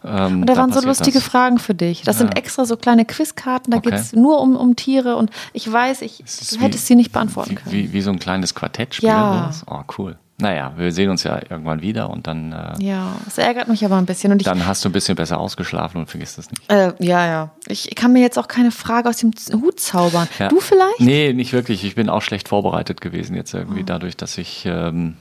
Ähm, 0.03 0.41
Und 0.41 0.45
da, 0.47 0.57
waren 0.57 0.71
so 0.71 0.81
lustige 0.81 1.19
das. 1.19 1.27
Fragen 1.27 1.59
für 1.59 1.75
dich. 1.75 2.03
Das 2.03 2.17
sind 2.17 2.37
extra 2.37 2.65
so 2.65 2.77
kleine 2.77 3.05
Quizkarten, 3.05 3.71
da 3.71 3.77
Okay. 3.77 3.91
geht 3.91 3.99
es 3.99 4.13
nur 4.13 4.39
um, 4.41 4.55
um 4.55 4.75
Tiere 4.75 5.15
und 5.15 5.29
ich 5.53 5.71
weiß, 5.71 6.01
ich, 6.01 6.23
Es 6.25 6.59
hättest 6.59 6.87
sie 6.87 6.95
nicht 6.95 7.11
beantworten 7.11 7.51
wie, 7.51 7.55
können. 7.55 7.71
Wie, 7.71 7.93
wie 7.93 8.01
so 8.01 8.09
ein 8.09 8.19
kleines 8.19 8.55
Quartettspiel. 8.55 9.09
Ja. 9.09 9.51
Oh, 9.67 9.81
cool. 9.97 10.17
Naja, 10.41 10.71
wir 10.77 10.91
sehen 10.91 11.09
uns 11.09 11.23
ja 11.23 11.37
irgendwann 11.49 11.81
wieder 11.81 12.09
und 12.09 12.25
dann, 12.27 12.53
äh, 12.53 12.73
Ja, 12.83 13.13
das 13.25 13.37
ärgert 13.37 13.67
mich 13.67 13.83
aber 13.83 13.97
ein 13.97 14.05
bisschen. 14.05 14.31
Und 14.31 14.39
ich, 14.41 14.45
dann 14.45 14.65
hast 14.65 14.85
du 14.85 14.89
ein 14.89 14.93
bisschen 14.93 15.15
besser 15.15 15.37
ausgeschlafen 15.39 15.99
und 15.99 16.07
vergisst 16.09 16.37
es 16.39 16.49
nicht. 16.49 16.61
äh, 16.71 16.93
ja, 16.99 17.25
ja. 17.27 17.51
Ich 17.67 17.93
kann 17.95 18.13
mir 18.13 18.21
jetzt 18.21 18.39
auch 18.39 18.47
keine 18.47 18.71
Frage 18.71 19.09
aus 19.09 19.17
dem 19.17 19.31
Hut 19.53 19.79
zaubern. 19.79 20.27
Ja. 20.39 20.47
Du 20.47 20.59
vielleicht? 20.61 20.99
Nee, 21.01 21.33
nicht 21.33 21.51
wirklich. 21.53 21.83
Ich 21.83 21.95
bin 21.95 22.09
auch 22.09 22.21
schlecht 22.21 22.47
vorbereitet 22.47 23.01
gewesen 23.01 23.35
jetzt 23.35 23.53
Oh. 23.53 23.57
irgendwie 23.57 23.83
dadurch, 23.83 24.15
dass 24.15 24.37
ich 24.37 24.65
ähm, 24.65 25.17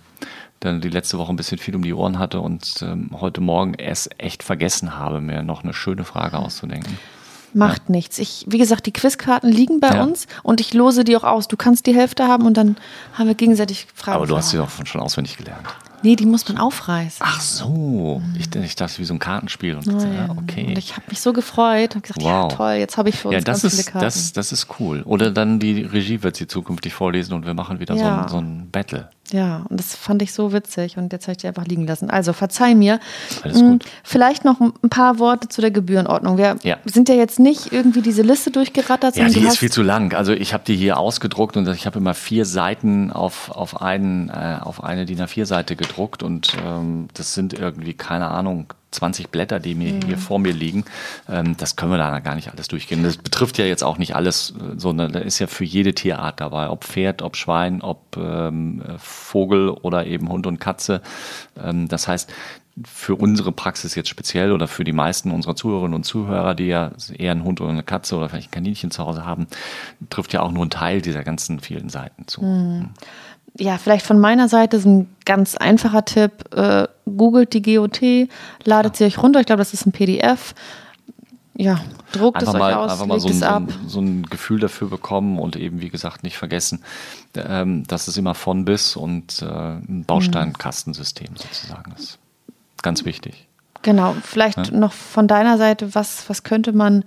dann 0.60 0.80
die 0.80 0.88
letzte 0.88 1.18
Woche 1.18 1.32
ein 1.32 1.36
bisschen 1.36 1.58
viel 1.58 1.74
um 1.76 1.82
die 1.82 1.94
Ohren 1.94 2.18
hatte 2.18 2.40
und 2.40 2.82
ähm, 2.82 3.10
heute 3.20 3.40
Morgen 3.40 3.74
es 3.74 4.08
echt 4.18 4.42
vergessen 4.42 4.98
habe, 4.98 5.20
mir 5.20 5.42
noch 5.42 5.62
eine 5.64 5.72
schöne 5.72 6.04
Frage 6.04 6.38
auszudenken. 6.38 6.98
Macht 7.54 7.88
nichts. 7.88 8.18
Ich, 8.18 8.44
wie 8.48 8.58
gesagt, 8.58 8.86
die 8.86 8.92
Quizkarten 8.92 9.50
liegen 9.50 9.80
bei 9.80 9.94
Ja. 9.94 10.02
uns 10.02 10.26
und 10.42 10.60
ich 10.60 10.74
lose 10.74 11.04
die 11.04 11.16
auch 11.16 11.24
aus. 11.24 11.48
Du 11.48 11.56
kannst 11.56 11.86
die 11.86 11.94
Hälfte 11.94 12.28
haben 12.28 12.44
und 12.46 12.56
dann 12.56 12.76
haben 13.14 13.26
wir 13.26 13.34
gegenseitig 13.34 13.86
Fragen. 13.94 14.16
Aber 14.16 14.26
du 14.26 14.36
hast 14.36 14.50
sie 14.50 14.56
doch 14.58 14.68
schon 14.84 15.00
auswendig 15.00 15.36
gelernt. 15.36 15.66
Nee, 16.02 16.16
die 16.16 16.26
muss 16.26 16.48
man 16.48 16.58
aufreißen. 16.58 17.18
Ach 17.20 17.40
so, 17.40 18.22
ich, 18.38 18.54
ich 18.54 18.76
dachte 18.76 18.98
wie 18.98 19.04
so 19.04 19.14
ein 19.14 19.18
Kartenspiel. 19.18 19.74
Und, 19.76 19.86
ja, 19.86 20.30
okay. 20.36 20.66
Und 20.68 20.78
ich 20.78 20.92
habe 20.92 21.02
mich 21.08 21.20
so 21.20 21.32
gefreut 21.32 21.94
und 21.96 22.02
gesagt, 22.02 22.22
ja 22.22 22.42
Wow. 22.44 22.54
toll, 22.54 22.72
jetzt 22.74 22.96
habe 22.96 23.08
ich 23.08 23.16
für 23.16 23.28
uns 23.28 23.34
Ja, 23.34 23.40
das 23.40 23.62
ganz 23.62 23.72
viele 23.74 23.80
ist, 23.82 23.86
Karten. 23.92 24.04
das, 24.04 24.32
das 24.32 24.52
ist 24.52 24.66
cool. 24.78 25.02
Oder 25.04 25.30
dann 25.30 25.58
die 25.58 25.82
Regie 25.82 26.22
wird 26.22 26.36
sie 26.36 26.46
zukünftig 26.46 26.94
vorlesen 26.94 27.32
und 27.34 27.46
wir 27.46 27.54
machen 27.54 27.80
wieder 27.80 27.96
so, 27.96 28.04
Ja. 28.04 28.22
ein, 28.22 28.28
so 28.28 28.38
ein 28.38 28.68
Battle. 28.70 29.08
Ja, 29.30 29.66
und 29.68 29.78
das 29.78 29.94
fand 29.94 30.22
ich 30.22 30.32
so 30.32 30.54
witzig 30.54 30.96
und 30.96 31.12
jetzt 31.12 31.24
habe 31.24 31.32
ich 31.32 31.38
die 31.38 31.48
einfach 31.48 31.66
liegen 31.66 31.86
lassen. 31.86 32.08
Also 32.08 32.32
verzeih 32.32 32.74
mir. 32.74 32.98
Alles 33.42 33.60
Mm, 33.60 33.72
gut. 33.72 33.84
Vielleicht 34.02 34.46
noch 34.46 34.58
ein 34.58 34.72
paar 34.88 35.18
Worte 35.18 35.48
zu 35.48 35.60
der 35.60 35.70
Gebührenordnung. 35.70 36.38
Wir 36.38 36.56
Ja. 36.62 36.78
sind 36.86 37.10
ja 37.10 37.14
jetzt 37.14 37.38
nicht 37.38 37.70
irgendwie 37.70 38.00
diese 38.00 38.22
Liste 38.22 38.50
durchgerattert, 38.50 39.16
Ja, 39.16 39.28
die 39.28 39.40
ist 39.40 39.58
viel 39.58 39.70
zu 39.70 39.82
lang. 39.82 40.14
Also 40.14 40.32
ich 40.32 40.54
habe 40.54 40.64
die 40.66 40.76
hier 40.76 40.96
ausgedruckt 40.98 41.58
und 41.58 41.68
ich 41.68 41.84
habe 41.84 41.98
immer 41.98 42.14
vier 42.14 42.46
Seiten 42.46 43.12
auf, 43.12 43.50
auf, 43.50 43.82
einen, 43.82 44.30
äh, 44.30 44.58
auf 44.62 44.82
eine 44.82 45.04
DIN 45.04 45.20
A4-Seite 45.20 45.76
gedruckt 45.76 45.87
und 46.22 46.56
ähm, 46.64 47.08
das 47.14 47.34
sind 47.34 47.54
irgendwie, 47.54 47.94
keine 47.94 48.28
Ahnung, 48.28 48.72
20 48.90 49.30
Blätter, 49.30 49.60
die 49.60 49.74
mir 49.74 50.00
hier 50.04 50.16
vor 50.18 50.38
mir 50.38 50.52
liegen. 50.52 50.84
Ähm, 51.28 51.56
das 51.56 51.76
können 51.76 51.92
wir 51.92 51.98
da 51.98 52.18
gar 52.20 52.34
nicht 52.34 52.50
alles 52.50 52.68
durchgehen. 52.68 53.02
Das 53.02 53.16
betrifft 53.16 53.58
ja 53.58 53.64
jetzt 53.66 53.84
auch 53.84 53.98
nicht 53.98 54.16
alles, 54.16 54.50
äh, 54.50 54.78
sondern 54.78 55.12
da 55.12 55.18
ist 55.20 55.38
ja 55.38 55.46
für 55.46 55.64
jede 55.64 55.94
Tierart 55.94 56.40
dabei, 56.40 56.70
ob 56.70 56.84
Pferd, 56.84 57.22
ob 57.22 57.36
Schwein, 57.36 57.82
ob 57.82 58.16
ähm, 58.16 58.82
äh, 58.82 58.98
Vogel 58.98 59.70
oder 59.70 60.06
eben 60.06 60.28
Hund 60.30 60.46
und 60.46 60.58
Katze. 60.58 61.02
Ähm, 61.62 61.88
das 61.88 62.08
heißt, 62.08 62.32
für 62.84 63.16
unsere 63.16 63.52
Praxis 63.52 63.94
jetzt 63.94 64.08
speziell 64.08 64.52
oder 64.52 64.68
für 64.68 64.84
die 64.84 64.92
meisten 64.92 65.32
unserer 65.32 65.56
Zuhörerinnen 65.56 65.94
und 65.94 66.04
Zuhörer, 66.04 66.54
die 66.54 66.66
ja 66.66 66.92
eher 67.12 67.32
einen 67.32 67.44
Hund 67.44 67.60
oder 67.60 67.70
eine 67.70 67.82
Katze 67.82 68.16
oder 68.16 68.28
vielleicht 68.28 68.48
ein 68.48 68.52
Kaninchen 68.52 68.90
zu 68.90 69.04
Hause 69.04 69.24
haben, 69.24 69.48
trifft 70.10 70.32
ja 70.32 70.42
auch 70.42 70.52
nur 70.52 70.64
ein 70.64 70.70
Teil 70.70 71.02
dieser 71.02 71.24
ganzen 71.24 71.60
vielen 71.60 71.88
Seiten 71.88 72.26
zu. 72.26 72.40
Ja, 73.58 73.78
vielleicht 73.78 74.06
von 74.06 74.18
meiner 74.18 74.48
Seite 74.48 74.78
so 74.80 74.88
ein 74.88 75.16
ganz 75.24 75.56
einfacher 75.56 76.04
Tipp. 76.04 76.54
Äh, 76.54 76.86
googelt 77.04 77.52
die 77.54 77.62
GOT, 77.62 78.28
ladet 78.64 78.96
sie 78.96 79.04
euch 79.04 79.18
runter. 79.18 79.40
Ich 79.40 79.46
glaube, 79.46 79.60
das 79.60 79.74
ist 79.74 79.86
ein 79.86 79.92
PDF. 79.92 80.54
Ja, 81.56 81.80
druckt 82.12 82.38
Einfach 82.38 82.54
es 82.54 82.58
mal, 82.58 82.72
euch 82.72 82.78
aus, 82.78 82.92
einfach 82.92 83.06
mal 83.06 83.18
so, 83.18 83.28
ein, 83.28 83.34
es 83.34 83.42
ein, 83.42 83.68
so 83.88 84.00
ein 84.00 84.22
Gefühl 84.22 84.60
dafür 84.60 84.88
bekommen 84.88 85.40
und 85.40 85.56
eben, 85.56 85.80
wie 85.80 85.88
gesagt, 85.88 86.22
nicht 86.22 86.36
vergessen, 86.36 86.84
ähm, 87.34 87.84
dass 87.88 88.06
es 88.06 88.16
immer 88.16 88.36
von 88.36 88.64
bis 88.64 88.94
und 88.94 89.42
äh, 89.42 89.46
ein 89.46 90.04
Bausteinkastensystem 90.06 91.34
sozusagen 91.34 91.92
ist. 91.98 92.20
Ganz 92.82 93.04
wichtig. 93.04 93.48
Genau, 93.82 94.14
vielleicht 94.22 94.72
noch 94.72 94.92
von 94.92 95.26
deiner 95.26 95.58
Seite, 95.58 95.96
was, 95.96 96.28
was 96.28 96.44
könnte 96.44 96.72
man 96.72 97.04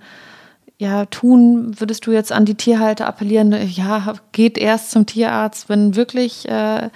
ja 0.82 1.06
tun? 1.06 1.74
Würdest 1.78 2.06
du 2.06 2.12
jetzt 2.12 2.32
an 2.32 2.44
die 2.44 2.54
Tierhalter 2.54 3.06
appellieren, 3.06 3.56
ja, 3.70 4.14
geht 4.32 4.58
erst 4.58 4.90
zum 4.90 5.06
Tierarzt, 5.06 5.68
wenn 5.68 5.96
wirklich, 5.96 6.48
äh, 6.48 6.90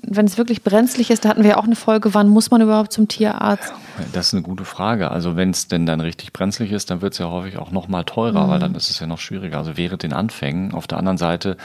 wenn 0.00 0.26
es 0.26 0.38
wirklich 0.38 0.62
brenzlig 0.62 1.10
ist, 1.10 1.24
da 1.24 1.30
hatten 1.30 1.42
wir 1.42 1.50
ja 1.50 1.56
auch 1.56 1.64
eine 1.64 1.76
Folge, 1.76 2.14
wann 2.14 2.28
muss 2.28 2.50
man 2.50 2.60
überhaupt 2.60 2.92
zum 2.92 3.08
Tierarzt? 3.08 3.72
Das 4.12 4.28
ist 4.28 4.34
eine 4.34 4.42
gute 4.42 4.64
Frage. 4.64 5.10
Also 5.10 5.36
wenn 5.36 5.50
es 5.50 5.68
denn 5.68 5.86
dann 5.86 6.00
richtig 6.00 6.32
brenzlig 6.32 6.72
ist, 6.72 6.90
dann 6.90 7.00
wird 7.00 7.14
es 7.14 7.18
ja 7.18 7.30
häufig 7.30 7.58
auch 7.58 7.70
noch 7.70 7.88
mal 7.88 8.04
teurer, 8.04 8.48
weil 8.48 8.58
dann 8.58 8.74
ist 8.74 8.90
es 8.90 8.98
ja 8.98 9.06
noch 9.06 9.18
schwieriger. 9.18 9.58
Also 9.58 9.76
während 9.76 10.02
den 10.02 10.12
Anfängen. 10.12 10.72
Auf 10.72 10.86
der 10.86 10.98
anderen 10.98 11.18
Seite, 11.18 11.56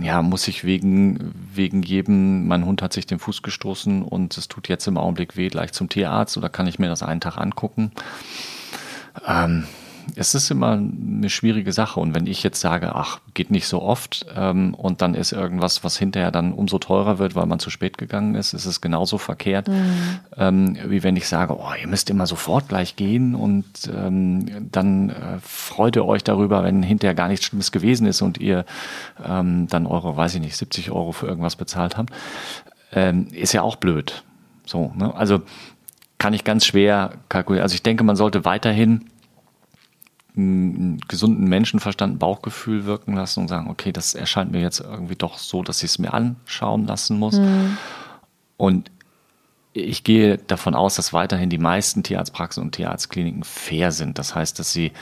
ja, 0.00 0.22
muss 0.22 0.48
ich 0.48 0.64
wegen, 0.64 1.32
wegen 1.54 1.82
jedem, 1.82 2.46
mein 2.46 2.66
Hund 2.66 2.82
hat 2.82 2.92
sich 2.92 3.06
den 3.06 3.18
Fuß 3.18 3.42
gestoßen 3.42 4.02
und 4.02 4.36
es 4.36 4.48
tut 4.48 4.68
jetzt 4.68 4.86
im 4.86 4.98
Augenblick 4.98 5.36
weh, 5.36 5.48
gleich 5.48 5.72
zum 5.72 5.88
Tierarzt 5.88 6.36
oder 6.36 6.48
kann 6.48 6.66
ich 6.66 6.78
mir 6.78 6.88
das 6.88 7.02
einen 7.02 7.20
Tag 7.20 7.38
angucken? 7.38 7.92
Ähm, 9.26 9.64
es 10.16 10.34
ist 10.34 10.50
immer 10.50 10.72
eine 10.72 11.30
schwierige 11.30 11.72
Sache. 11.72 12.00
Und 12.00 12.14
wenn 12.14 12.26
ich 12.26 12.42
jetzt 12.42 12.60
sage, 12.60 12.94
ach, 12.94 13.20
geht 13.34 13.50
nicht 13.50 13.66
so 13.66 13.82
oft, 13.82 14.26
ähm, 14.36 14.74
und 14.74 15.02
dann 15.02 15.14
ist 15.14 15.32
irgendwas, 15.32 15.84
was 15.84 15.96
hinterher 15.96 16.30
dann 16.30 16.52
umso 16.52 16.78
teurer 16.78 17.18
wird, 17.18 17.34
weil 17.34 17.46
man 17.46 17.58
zu 17.58 17.70
spät 17.70 17.98
gegangen 17.98 18.34
ist, 18.34 18.52
ist 18.52 18.66
es 18.66 18.80
genauso 18.80 19.18
verkehrt, 19.18 19.68
ähm, 20.36 20.76
wie 20.86 21.02
wenn 21.02 21.16
ich 21.16 21.28
sage, 21.28 21.56
oh, 21.58 21.70
ihr 21.80 21.88
müsst 21.88 22.10
immer 22.10 22.26
sofort 22.26 22.68
gleich 22.68 22.96
gehen 22.96 23.34
und 23.34 23.66
ähm, 23.94 24.68
dann 24.70 25.10
äh, 25.10 25.38
freut 25.42 25.96
ihr 25.96 26.04
euch 26.04 26.24
darüber, 26.24 26.64
wenn 26.64 26.82
hinterher 26.82 27.14
gar 27.14 27.28
nichts 27.28 27.46
Schlimmes 27.46 27.72
gewesen 27.72 28.06
ist 28.06 28.22
und 28.22 28.38
ihr 28.38 28.64
ähm, 29.24 29.66
dann 29.68 29.86
eure, 29.86 30.16
weiß 30.16 30.34
ich 30.34 30.40
nicht, 30.40 30.56
70 30.56 30.90
Euro 30.90 31.12
für 31.12 31.26
irgendwas 31.26 31.56
bezahlt 31.56 31.96
habt. 31.96 32.10
Ähm, 32.92 33.28
ist 33.32 33.52
ja 33.52 33.62
auch 33.62 33.76
blöd. 33.76 34.24
So, 34.66 34.92
ne? 34.96 35.14
Also 35.14 35.42
kann 36.18 36.34
ich 36.34 36.44
ganz 36.44 36.66
schwer 36.66 37.12
kalkulieren. 37.28 37.62
Also 37.62 37.74
ich 37.74 37.82
denke, 37.82 38.04
man 38.04 38.14
sollte 38.14 38.44
weiterhin 38.44 39.06
einen 40.36 41.00
gesunden 41.08 41.48
Menschenverstand, 41.48 42.14
ein 42.14 42.18
Bauchgefühl 42.18 42.84
wirken 42.86 43.14
lassen 43.14 43.40
und 43.40 43.48
sagen, 43.48 43.68
okay, 43.70 43.92
das 43.92 44.14
erscheint 44.14 44.52
mir 44.52 44.60
jetzt 44.60 44.80
irgendwie 44.80 45.16
doch 45.16 45.38
so, 45.38 45.62
dass 45.62 45.82
ich 45.82 45.90
es 45.90 45.98
mir 45.98 46.14
anschauen 46.14 46.86
lassen 46.86 47.18
muss. 47.18 47.40
Und 48.56 48.90
ich 49.72 50.02
gehe 50.02 50.36
davon 50.36 50.74
aus, 50.74 50.96
dass 50.96 51.12
weiterhin 51.12 51.48
die 51.48 51.58
meisten 51.58 52.02
Tierarztpraxen 52.02 52.62
und 52.62 52.72
Tierarztkliniken 52.72 53.44
fair 53.44 53.92
sind. 53.92 54.18
Das 54.18 54.34
heißt, 54.34 54.58
dass 54.58 54.72
sie 54.72 54.92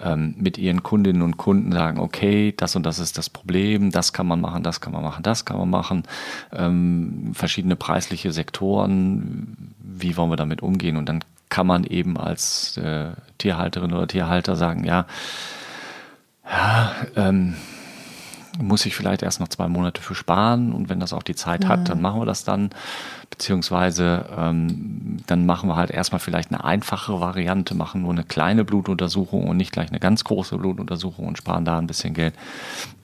ähm, 0.00 0.34
mit 0.36 0.58
ihren 0.58 0.82
Kundinnen 0.82 1.22
und 1.22 1.36
Kunden 1.36 1.72
sagen, 1.72 2.00
okay, 2.00 2.52
das 2.56 2.74
und 2.74 2.84
das 2.84 2.98
ist 2.98 3.18
das 3.18 3.30
Problem, 3.30 3.92
das 3.92 4.12
kann 4.12 4.26
man 4.26 4.40
machen, 4.40 4.64
das 4.64 4.80
kann 4.80 4.92
man 4.92 5.04
machen, 5.04 5.22
das 5.22 5.44
kann 5.44 5.58
man 5.58 5.70
machen. 5.70 6.02
Ähm, 6.52 7.30
verschiedene 7.34 7.76
preisliche 7.76 8.32
Sektoren, 8.32 9.74
wie 9.86 10.16
wollen 10.16 10.30
wir 10.30 10.36
damit 10.36 10.62
umgehen? 10.62 10.96
Und 10.96 11.08
dann 11.08 11.22
kann 11.48 11.66
man 11.66 11.84
eben 11.84 12.16
als 12.18 12.76
äh, 12.76 13.10
Tierhalterin 13.38 13.92
oder 13.92 14.08
Tierhalter 14.08 14.56
sagen, 14.56 14.84
ja, 14.84 15.06
ja, 16.48 16.92
ähm, 17.16 17.54
muss 18.58 18.86
ich 18.86 18.96
vielleicht 18.96 19.22
erst 19.22 19.40
noch 19.40 19.48
zwei 19.48 19.68
Monate 19.68 20.00
für 20.00 20.14
sparen 20.14 20.72
und 20.72 20.88
wenn 20.88 21.00
das 21.00 21.12
auch 21.12 21.22
die 21.22 21.34
Zeit 21.34 21.66
hat, 21.66 21.88
dann 21.88 22.00
machen 22.00 22.20
wir 22.20 22.26
das 22.26 22.44
dann. 22.44 22.70
Beziehungsweise 23.28 24.24
ähm, 24.36 25.18
dann 25.26 25.44
machen 25.44 25.68
wir 25.68 25.76
halt 25.76 25.90
erstmal 25.90 26.20
vielleicht 26.20 26.50
eine 26.50 26.64
einfache 26.64 27.20
Variante, 27.20 27.74
machen 27.74 28.02
nur 28.02 28.12
eine 28.12 28.24
kleine 28.24 28.64
Blutuntersuchung 28.64 29.46
und 29.46 29.56
nicht 29.56 29.72
gleich 29.72 29.90
eine 29.90 30.00
ganz 30.00 30.24
große 30.24 30.56
Blutuntersuchung 30.56 31.26
und 31.26 31.36
sparen 31.36 31.64
da 31.64 31.78
ein 31.78 31.86
bisschen 31.86 32.14
Geld. 32.14 32.34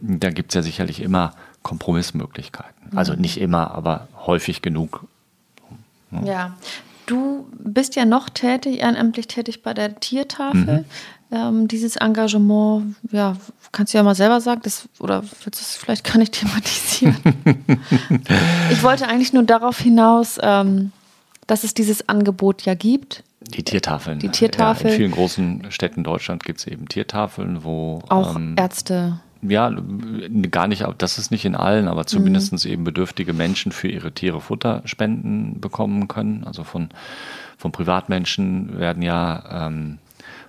Da 0.01 0.31
gibt 0.31 0.53
es 0.53 0.55
ja 0.55 0.63
sicherlich 0.63 1.03
immer 1.03 1.35
Kompromissmöglichkeiten. 1.63 2.97
Also 2.97 3.15
nicht 3.15 3.39
immer, 3.41 3.73
aber 3.73 4.09
häufig 4.27 4.63
genug. 4.63 5.05
Ja. 6.25 6.57
Du 7.07 7.47
bist 7.59 7.97
ja 7.97 8.05
noch 8.05 8.29
tätig, 8.29 8.81
ehrenamtlich 8.81 9.27
tätig 9.27 9.63
bei 9.63 9.75
der 9.75 9.99
Tiertafel. 9.99 10.85
Ähm, 11.33 11.67
dieses 11.67 11.97
Engagement, 11.97 12.95
ja, 13.11 13.37
kannst 13.73 13.95
du 13.95 13.99
ja 13.99 14.05
mal 14.05 14.15
selber 14.15 14.41
sagen, 14.41 14.61
das, 14.65 14.89
oder 14.99 15.23
willst 15.23 15.61
du 15.61 15.65
es 15.65 15.77
vielleicht 15.77 16.05
gar 16.05 16.19
nicht 16.19 16.33
thematisieren? 16.41 17.17
ich 18.71 18.83
wollte 18.83 19.09
eigentlich 19.09 19.33
nur 19.33 19.43
darauf 19.43 19.79
hinaus, 19.79 20.39
ähm, 20.43 20.93
dass 21.47 21.65
es 21.65 21.73
dieses 21.75 22.09
Angebot 22.09 22.63
ja 22.63 22.75
gibt. 22.75 23.25
Die 23.41 23.63
Tiertafeln. 23.63 24.19
Die 24.19 24.29
Tiertafel. 24.29 24.89
Ja, 24.89 24.93
in 24.93 24.97
vielen 24.99 25.11
großen 25.13 25.73
Städten 25.73 26.05
Deutschland 26.05 26.45
gibt 26.45 26.61
es 26.61 26.67
eben 26.67 26.87
Tiertafeln, 26.87 27.65
wo 27.65 28.03
Auch 28.09 28.37
ähm, 28.37 28.55
Ärzte. 28.59 29.19
Ja, 29.43 29.73
gar 30.51 30.69
nicht, 30.69 30.87
das 30.99 31.19
ist 31.19 31.31
nicht 31.31 31.45
in 31.45 31.57
allen, 31.57 31.89
aber 31.89 32.07
zumindest 32.07 32.65
eben 32.65 32.85
bedürftige 32.85 33.33
Menschen 33.33 33.73
für 33.73 33.89
ihre 33.89 34.13
Tiere 34.13 34.41
Futterspenden 34.41 35.61
bekommen 35.61 36.07
können. 36.07 36.45
Also 36.45 36.63
von, 36.63 36.91
von 37.59 37.73
Privatmenschen 37.73 38.79
werden 38.79 39.03
ja 39.03 39.67
ähm, 39.67 39.99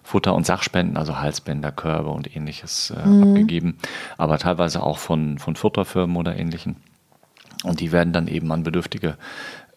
Futter- 0.04 0.36
und 0.36 0.46
Sachspenden, 0.46 0.98
also 0.98 1.20
Halsbänder, 1.20 1.72
Körbe 1.72 2.10
und 2.10 2.36
ähnliches 2.36 2.92
äh, 2.92 3.08
mhm. 3.08 3.24
abgegeben, 3.24 3.78
aber 4.18 4.38
teilweise 4.38 4.84
auch 4.84 5.00
von, 5.00 5.40
von 5.40 5.56
Futterfirmen 5.56 6.16
oder 6.16 6.38
ähnlichen. 6.38 6.76
Und 7.64 7.80
die 7.80 7.92
werden 7.92 8.14
dann 8.14 8.28
eben 8.28 8.52
an 8.52 8.64
bedürftige 8.64 9.18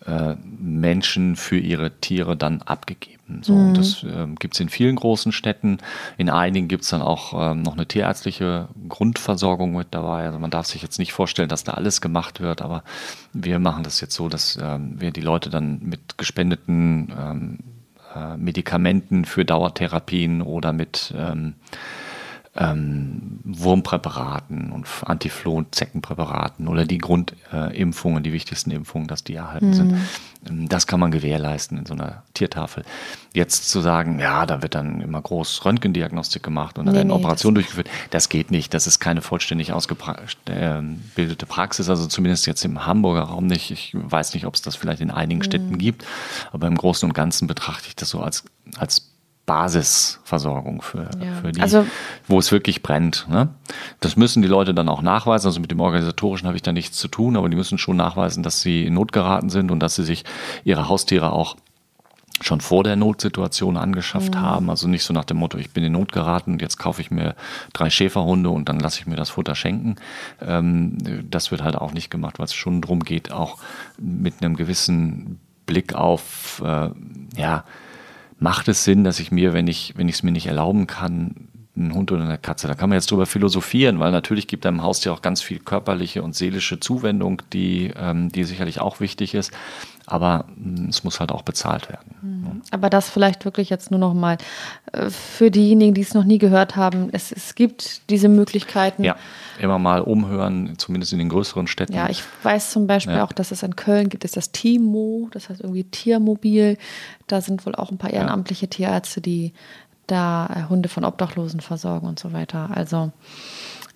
Menschen 0.07 1.37
für 1.37 1.59
ihre 1.59 1.91
Tiere 1.91 2.37
dann 2.37 2.63
abgegeben. 2.63 3.17
So, 3.43 3.55
mhm. 3.55 3.75
Das 3.75 4.03
äh, 4.05 4.27
gibt 4.39 4.55
es 4.55 4.61
in 4.61 4.69
vielen 4.69 4.97
großen 4.97 5.33
Städten. 5.33 5.79
In 6.17 6.31
einigen 6.31 6.69
gibt 6.69 6.85
es 6.85 6.91
dann 6.91 7.03
auch 7.03 7.33
äh, 7.33 7.55
noch 7.55 7.75
eine 7.75 7.87
tierärztliche 7.87 8.69
Grundversorgung 8.89 9.75
mit 9.75 9.89
dabei. 9.91 10.27
Also 10.27 10.39
man 10.39 10.51
darf 10.51 10.67
sich 10.67 10.83
jetzt 10.83 10.99
nicht 10.99 11.13
vorstellen, 11.13 11.49
dass 11.49 11.65
da 11.65 11.73
alles 11.73 12.01
gemacht 12.01 12.41
wird, 12.41 12.63
aber 12.63 12.85
wir 13.33 13.59
machen 13.59 13.83
das 13.83 14.01
jetzt 14.01 14.15
so, 14.15 14.29
dass 14.29 14.59
ähm, 14.63 15.01
wir 15.01 15.11
die 15.11 15.23
Leute 15.23 15.51
dann 15.51 15.81
mit 15.83 16.19
gespendeten 16.19 17.13
ähm, 17.19 17.59
äh, 18.15 18.37
Medikamenten 18.37 19.25
für 19.25 19.45
Dauertherapien 19.45 20.43
oder 20.43 20.73
mit 20.73 21.13
ähm, 21.17 21.55
ähm, 22.57 23.41
Wurmpräparaten 23.45 24.73
und 24.73 24.87
Antifloh-Zeckenpräparaten 25.05 26.69
oder 26.69 26.85
die 26.85 26.99
Grundimpfungen, 26.99 28.19
äh, 28.19 28.23
die 28.23 28.33
wichtigsten 28.33 28.71
Impfungen, 28.71 29.09
dass 29.09 29.25
die 29.25 29.35
erhalten 29.35 29.69
mhm. 29.69 29.75
sind. 29.75 29.95
Ähm, 30.49 30.69
das 30.69 30.87
kann 30.87 31.01
man 31.01 31.11
gewährleisten 31.11 31.79
in 31.79 31.87
so 31.87 31.95
einer 31.95 32.23
Tiertafel. 32.35 32.85
Jetzt 33.35 33.69
zu 33.71 33.81
sagen, 33.81 34.19
ja, 34.19 34.47
da 34.47 34.63
wird 34.63 34.75
dann 34.75 35.01
immer 35.01 35.21
groß 35.21 35.65
Röntgendiagnostik 35.65 36.43
gemacht 36.43 36.79
und 36.79 36.87
dann 36.87 36.95
nee, 36.95 36.99
werden 37.01 37.09
nee, 37.09 37.15
Operationen 37.15 37.57
durchgeführt, 37.57 37.91
das 38.11 38.29
geht 38.29 38.51
nicht. 38.51 38.73
Das 38.75 38.87
ist 38.87 39.01
keine 39.01 39.23
vollständig 39.23 39.73
ausgebildete 39.73 41.47
Praxis, 41.47 41.89
also 41.89 42.07
zumindest 42.07 42.47
jetzt 42.47 42.65
im 42.65 42.87
Hamburger 42.87 43.23
Raum 43.23 43.47
nicht. 43.47 43.71
Ich 43.71 43.93
weiß 43.95 44.35
nicht, 44.35 44.47
ob 44.47 44.55
es 44.55 44.63
das 44.63 44.77
vielleicht 44.77 45.01
in 45.01 45.11
einigen 45.11 45.41
mhm. 45.41 45.45
Städten 45.45 45.79
gibt, 45.79 46.05
aber 46.53 46.67
im 46.67 46.77
Großen 46.77 47.09
und 47.09 47.13
Ganzen 47.13 47.47
betrachte 47.47 47.89
ich 47.89 47.97
das 47.97 48.11
so 48.11 48.21
als, 48.21 48.45
als 48.79 49.16
Basisversorgung 49.47 50.83
für, 50.83 51.09
ja. 51.23 51.35
für 51.41 51.53
die, 51.53 51.61
also, 51.61 51.87
wo 52.27 52.39
es 52.39 52.51
wirklich 52.51 52.83
brennt. 52.83 53.27
Ne? 53.31 53.49
Das 54.01 54.17
müssen 54.17 54.43
die 54.43 54.49
Leute 54.49 54.75
dann 54.75 54.89
auch 54.89 55.03
nachweisen. 55.03 55.47
Also 55.47 55.61
mit 55.61 55.71
dem 55.71 55.81
Organisatorischen 55.81 56.49
habe 56.49 56.57
ich 56.57 56.63
da 56.63 56.73
nichts 56.73 56.99
zu 56.99 57.07
tun, 57.07 57.37
aber 57.37 57.49
die 57.49 57.57
müssen 57.57 57.79
schon 57.79 57.97
nachweisen, 57.97 58.43
dass 58.43 58.61
sie 58.61 58.85
in 58.85 58.95
Not 58.95 59.13
geraten 59.13 59.49
sind 59.49 59.71
und 59.71 59.81
dass 59.81 59.95
sie 59.95 60.05
sich 60.05 60.25
ihre 60.65 60.89
Haustiere 60.89 61.33
auch 61.33 61.57
schon 62.43 62.61
vor 62.61 62.85
der 62.85 62.97
Notsituation 62.97 63.77
angeschafft 63.77 64.35
mhm. 64.35 64.41
haben. 64.41 64.71
Also 64.71 64.89
nicht 64.89 65.05
so 65.05 65.15
nach 65.15 65.25
dem 65.25 65.39
Motto, 65.39 65.59
ich 65.59 65.71
bin 65.71 65.85
in 65.85 65.93
Not 65.93 66.13
geraten 66.13 66.53
und 66.53 66.63
jetzt 66.63 66.77
kaufe 66.77 67.01
ich 67.01 67.11
mir 67.11 67.35
drei 67.73 67.89
Schäferhunde 67.89 68.51
und 68.51 68.69
dann 68.69 68.81
lasse 68.81 69.01
ich 69.01 69.07
mir 69.07 69.17
das 69.17 69.31
Futter 69.31 69.55
schenken. 69.55 69.97
Ähm, 70.41 70.99
das 71.31 71.53
wird 71.53 71.63
halt 71.63 71.77
auch 71.77 71.93
nicht 71.93 72.11
gemacht, 72.11 72.39
weil 72.39 72.47
es 72.47 72.55
schon 72.55 72.83
darum 72.83 73.01
geht, 73.01 73.33
auch 73.33 73.59
mit 73.99 74.43
einem 74.43 74.57
gewissen 74.57 75.39
Blick 75.67 75.95
auf, 75.95 76.63
äh, 76.65 76.91
ja, 77.37 77.65
macht 78.39 78.69
es 78.69 78.85
Sinn, 78.85 79.05
dass 79.05 79.21
ich 79.21 79.31
mir, 79.31 79.53
wenn 79.53 79.67
ich 79.67 79.95
wenn 79.97 80.09
ich 80.09 80.17
es 80.17 80.23
mir 80.23 80.33
nicht 80.33 80.47
erlauben 80.47 80.87
kann, 80.87 81.49
einen 81.77 81.95
Hund 81.95 82.11
oder 82.11 82.25
eine 82.25 82.39
Katze. 82.39 82.69
Da 82.69 82.75
kann 82.75 82.89
man 82.89 82.97
jetzt 82.97 83.11
drüber 83.11 83.27
philosophieren, 83.27 84.01
weil 84.01 84.11
natürlich 84.11 84.47
gibt 84.47 84.67
einem 84.67 84.83
Haustier 84.83 85.13
auch 85.13 85.23
ganz 85.23 85.43
viel 85.43 85.59
körperliche 85.59 86.23
und 86.23 86.35
seelische 86.35 86.81
Zuwendung, 86.81 87.43
die, 87.53 87.93
ähm, 87.97 88.31
die 88.31 88.45
sicherlich 88.45 88.81
auch 88.81 89.01
wichtig 89.01 89.35
ist. 89.35 89.53
Aber 90.07 90.45
hm, 90.55 90.89
es 90.89 91.05
muss 91.05 91.21
halt 91.21 91.33
auch 91.33 91.43
bezahlt 91.43 91.89
werden. 91.89 92.15
Mhm. 92.23 92.63
Aber 92.71 92.91
das 92.91 93.11
vielleicht 93.11 93.45
wirklich 93.45 93.71
jetzt 93.71 93.91
nur 93.91 93.99
noch 93.99 94.15
mal 94.15 94.39
äh, 94.93 95.11
für 95.11 95.51
diejenigen, 95.51 95.95
die 95.95 96.01
es 96.01 96.15
noch 96.15 96.25
nie 96.25 96.39
gehört 96.39 96.77
haben. 96.77 97.09
Es, 97.13 97.33
es 97.33 97.55
gibt 97.55 98.09
diese 98.11 98.29
Möglichkeiten. 98.29 99.03
Ja, 99.03 99.17
immer 99.59 99.79
mal 99.79 100.01
umhören, 100.01 100.75
zumindest 100.79 101.13
in 101.13 101.19
den 101.19 101.29
größeren 101.29 101.67
Städten. 101.67 101.95
Ja, 101.95 102.09
ich 102.09 102.23
weiß 102.43 102.71
zum 102.71 102.87
Beispiel 102.87 103.17
ja. 103.17 103.25
auch, 103.25 103.33
dass 103.33 103.51
es 103.51 103.63
in 103.63 103.75
Köln 103.77 104.09
gibt, 104.09 104.25
es 104.25 104.33
das 104.33 104.53
Timo, 104.53 105.29
das 105.33 105.49
heißt 105.49 105.61
irgendwie 105.61 105.85
Tiermobil. 105.85 106.79
Da 107.27 107.41
sind 107.41 107.67
wohl 107.67 107.75
auch 107.75 107.91
ein 107.91 107.99
paar 107.99 108.13
ehrenamtliche 108.13 108.69
Tierärzte, 108.69 109.21
die 109.21 109.53
da 110.07 110.67
Hunde 110.69 110.89
von 110.89 111.05
Obdachlosen 111.05 111.61
versorgen 111.61 112.07
und 112.07 112.19
so 112.19 112.33
weiter. 112.33 112.71
Also 112.73 113.13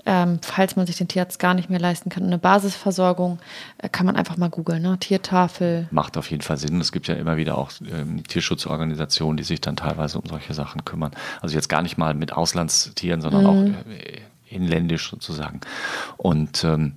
ähm, 0.07 0.39
falls 0.43 0.77
man 0.77 0.87
sich 0.87 0.97
den 0.97 1.09
Tierarzt 1.09 1.39
gar 1.39 1.55
nicht 1.55 1.71
mehr 1.71 1.81
leisten 1.81 2.11
kann, 2.11 2.25
eine 2.25 2.39
Basisversorgung, 2.39 3.39
äh, 3.79 3.89
kann 3.89 4.07
man 4.07 4.17
einfach 4.17 4.37
mal 4.37 4.51
googeln, 4.51 4.83
ne? 4.83 4.99
Tiertafel. 4.99 5.89
Macht 5.91 6.17
auf 6.17 6.31
jeden 6.31 6.43
Fall 6.43 6.57
Sinn. 6.57 6.81
Es 6.81 6.93
gibt 6.93 7.09
ja 7.09 7.15
immer 7.15 7.37
wieder 7.37 7.59
auch 7.59 7.71
ähm, 7.91 8.23
Tierschutzorganisationen, 8.25 9.37
die 9.37 9.45
sich 9.45 9.61
dann 9.61 9.77
teilweise 9.77 10.19
um 10.19 10.27
solche 10.29 10.55
Sachen 10.55 10.85
kümmern. 10.85 11.13
Also 11.41 11.55
jetzt 11.55 11.69
gar 11.69 11.83
nicht 11.83 11.99
mal 11.99 12.15
mit 12.15 12.33
Auslandstieren, 12.33 13.21
sondern 13.21 13.43
mhm. 13.43 13.49
auch 13.49 13.91
äh, 13.91 14.21
inländisch 14.51 15.11
sozusagen. 15.11 15.61
Und 16.17 16.65
ähm, 16.65 16.95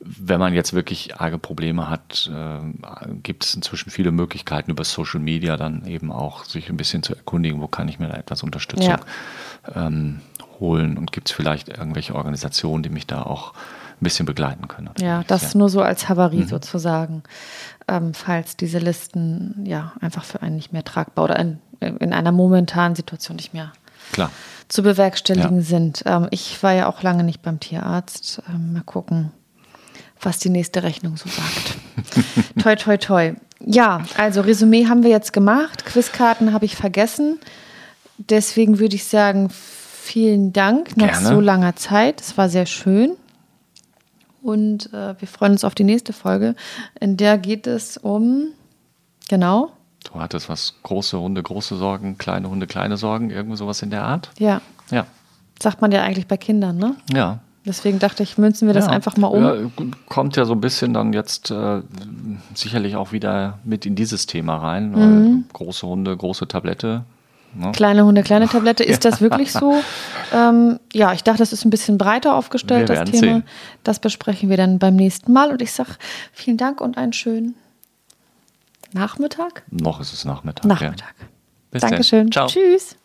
wenn 0.00 0.40
man 0.40 0.52
jetzt 0.52 0.72
wirklich 0.72 1.16
arge 1.20 1.38
Probleme 1.38 1.88
hat, 1.88 2.30
äh, 2.32 3.14
gibt 3.22 3.44
es 3.44 3.54
inzwischen 3.54 3.90
viele 3.90 4.10
Möglichkeiten 4.10 4.70
über 4.70 4.84
Social 4.84 5.20
Media 5.20 5.56
dann 5.56 5.86
eben 5.86 6.10
auch 6.12 6.44
sich 6.44 6.68
ein 6.68 6.76
bisschen 6.76 7.02
zu 7.02 7.14
erkundigen, 7.14 7.60
wo 7.60 7.68
kann 7.68 7.88
ich 7.88 7.98
mir 7.98 8.08
da 8.08 8.16
etwas 8.16 8.42
Unterstützung 8.42 8.88
ja. 8.88 9.00
ähm, 9.74 10.20
holen 10.60 10.98
und 10.98 11.12
gibt 11.12 11.28
es 11.28 11.34
vielleicht 11.34 11.68
irgendwelche 11.68 12.14
Organisationen, 12.14 12.82
die 12.82 12.90
mich 12.90 13.06
da 13.06 13.22
auch 13.22 13.54
ein 13.54 14.04
bisschen 14.04 14.26
begleiten 14.26 14.68
können. 14.68 14.90
Ja, 15.00 15.24
das 15.26 15.54
ja. 15.54 15.58
nur 15.58 15.68
so 15.68 15.82
als 15.82 16.08
Havarie 16.08 16.42
mhm. 16.42 16.48
sozusagen, 16.48 17.22
ähm, 17.88 18.14
falls 18.14 18.56
diese 18.56 18.78
Listen 18.78 19.64
ja 19.66 19.92
einfach 20.00 20.24
für 20.24 20.42
einen 20.42 20.56
nicht 20.56 20.72
mehr 20.72 20.84
tragbar 20.84 21.24
oder 21.24 21.38
in, 21.38 21.58
in 21.80 22.12
einer 22.12 22.32
momentanen 22.32 22.94
Situation 22.94 23.36
nicht 23.36 23.54
mehr 23.54 23.72
Klar 24.12 24.30
zu 24.68 24.82
bewerkstelligen 24.82 25.58
ja. 25.58 25.62
sind. 25.62 26.02
Ähm, 26.06 26.28
ich 26.30 26.62
war 26.62 26.72
ja 26.72 26.88
auch 26.88 27.02
lange 27.02 27.24
nicht 27.24 27.42
beim 27.42 27.58
Tierarzt. 27.58 28.42
Ähm, 28.48 28.74
mal 28.74 28.82
gucken, 28.82 29.32
was 30.20 30.38
die 30.38 30.50
nächste 30.50 30.82
Rechnung 30.82 31.16
so 31.16 31.28
sagt. 31.28 31.76
toi, 32.62 32.76
toi, 32.76 32.96
toi. 32.98 33.34
Ja, 33.60 34.02
also 34.16 34.42
Resümee 34.42 34.86
haben 34.86 35.02
wir 35.02 35.10
jetzt 35.10 35.32
gemacht. 35.32 35.84
Quizkarten 35.84 36.52
habe 36.52 36.64
ich 36.64 36.76
vergessen. 36.76 37.40
Deswegen 38.18 38.78
würde 38.78 38.96
ich 38.96 39.04
sagen, 39.04 39.48
vielen 40.08 40.52
Dank 40.52 40.96
nach 40.96 41.20
Gerne. 41.20 41.28
so 41.28 41.40
langer 41.40 41.76
Zeit. 41.76 42.20
Es 42.20 42.36
war 42.36 42.48
sehr 42.48 42.66
schön. 42.66 43.12
Und 44.42 44.92
äh, 44.92 45.14
wir 45.20 45.28
freuen 45.28 45.52
uns 45.52 45.64
auf 45.64 45.74
die 45.74 45.84
nächste 45.84 46.12
Folge. 46.12 46.54
In 47.00 47.16
der 47.16 47.38
geht 47.38 47.66
es 47.66 47.96
um, 47.96 48.48
genau, 49.28 49.72
Du 50.04 50.20
hattest 50.20 50.48
was, 50.48 50.74
große 50.82 51.18
Hunde, 51.20 51.42
große 51.42 51.76
Sorgen, 51.76 52.18
kleine 52.18 52.48
Hunde, 52.48 52.66
kleine 52.66 52.96
Sorgen, 52.96 53.30
irgendwo 53.30 53.56
sowas 53.56 53.82
in 53.82 53.90
der 53.90 54.04
Art? 54.04 54.30
Ja. 54.38 54.60
Ja. 54.90 55.06
Sagt 55.60 55.80
man 55.82 55.92
ja 55.92 56.02
eigentlich 56.02 56.26
bei 56.26 56.36
Kindern, 56.36 56.78
ne? 56.78 56.96
Ja. 57.12 57.40
Deswegen 57.66 57.98
dachte 57.98 58.22
ich, 58.22 58.38
münzen 58.38 58.66
wir 58.66 58.72
das 58.72 58.86
ja. 58.86 58.92
einfach 58.92 59.16
mal 59.18 59.26
um. 59.26 59.42
Ja, 59.42 59.54
kommt 60.06 60.36
ja 60.36 60.46
so 60.46 60.54
ein 60.54 60.60
bisschen 60.60 60.94
dann 60.94 61.12
jetzt 61.12 61.50
äh, 61.50 61.82
sicherlich 62.54 62.96
auch 62.96 63.12
wieder 63.12 63.58
mit 63.64 63.84
in 63.84 63.94
dieses 63.96 64.26
Thema 64.26 64.56
rein. 64.56 64.92
Mhm. 64.92 65.44
große 65.52 65.86
Hunde, 65.86 66.16
große 66.16 66.48
Tablette. 66.48 67.04
Ne? 67.54 67.72
Kleine 67.72 68.04
Hunde, 68.04 68.22
kleine 68.22 68.48
Tablette. 68.48 68.84
Ist 68.84 69.04
das 69.04 69.20
wirklich 69.20 69.52
so? 69.52 69.82
Ähm, 70.30 70.78
ja, 70.92 71.14
ich 71.14 71.24
dachte, 71.24 71.38
das 71.38 71.54
ist 71.54 71.64
ein 71.64 71.70
bisschen 71.70 71.96
breiter 71.96 72.34
aufgestellt, 72.34 72.90
das 72.90 73.10
Thema. 73.10 73.18
Sehen. 73.18 73.44
Das 73.82 73.98
besprechen 73.98 74.50
wir 74.50 74.58
dann 74.58 74.78
beim 74.78 74.94
nächsten 74.94 75.32
Mal. 75.32 75.50
Und 75.50 75.62
ich 75.62 75.72
sage 75.72 75.92
vielen 76.34 76.58
Dank 76.58 76.82
und 76.82 76.98
einen 76.98 77.14
schönen 77.14 77.54
Nachmittag? 78.92 79.62
Noch 79.70 80.00
ist 80.00 80.12
es 80.12 80.26
Nachmittag. 80.26 80.66
Nachmittag. 80.66 81.14
Ja. 81.18 81.26
Bis 81.70 81.80
Dankeschön. 81.80 82.30
Ciao. 82.30 82.46
Tschüss. 82.46 82.96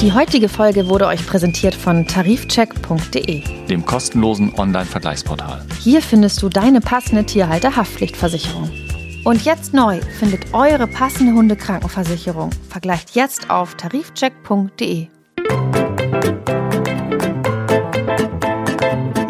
Die 0.00 0.12
heutige 0.12 0.48
Folge 0.48 0.88
wurde 0.88 1.06
euch 1.06 1.26
präsentiert 1.26 1.74
von 1.74 2.06
tarifcheck.de, 2.06 3.66
dem 3.66 3.84
kostenlosen 3.84 4.54
Online-Vergleichsportal. 4.58 5.64
Hier 5.80 6.02
findest 6.02 6.42
du 6.42 6.48
deine 6.48 6.80
passende 6.80 7.24
Tierhalter-Haftpflichtversicherung. 7.24 8.70
Und 9.24 9.42
jetzt 9.44 9.72
neu 9.72 10.00
findet 10.18 10.52
eure 10.52 10.86
passende 10.86 11.32
Hundekrankenversicherung. 11.32 12.50
Vergleicht 12.68 13.14
jetzt 13.14 13.48
auf 13.48 13.74
tarifcheck.de. 13.74 15.08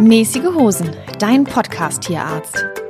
Mäßige 0.01 0.47
Hosen, 0.55 0.91
dein 1.21 1.45
Podcast-Tierarzt. 1.45 2.84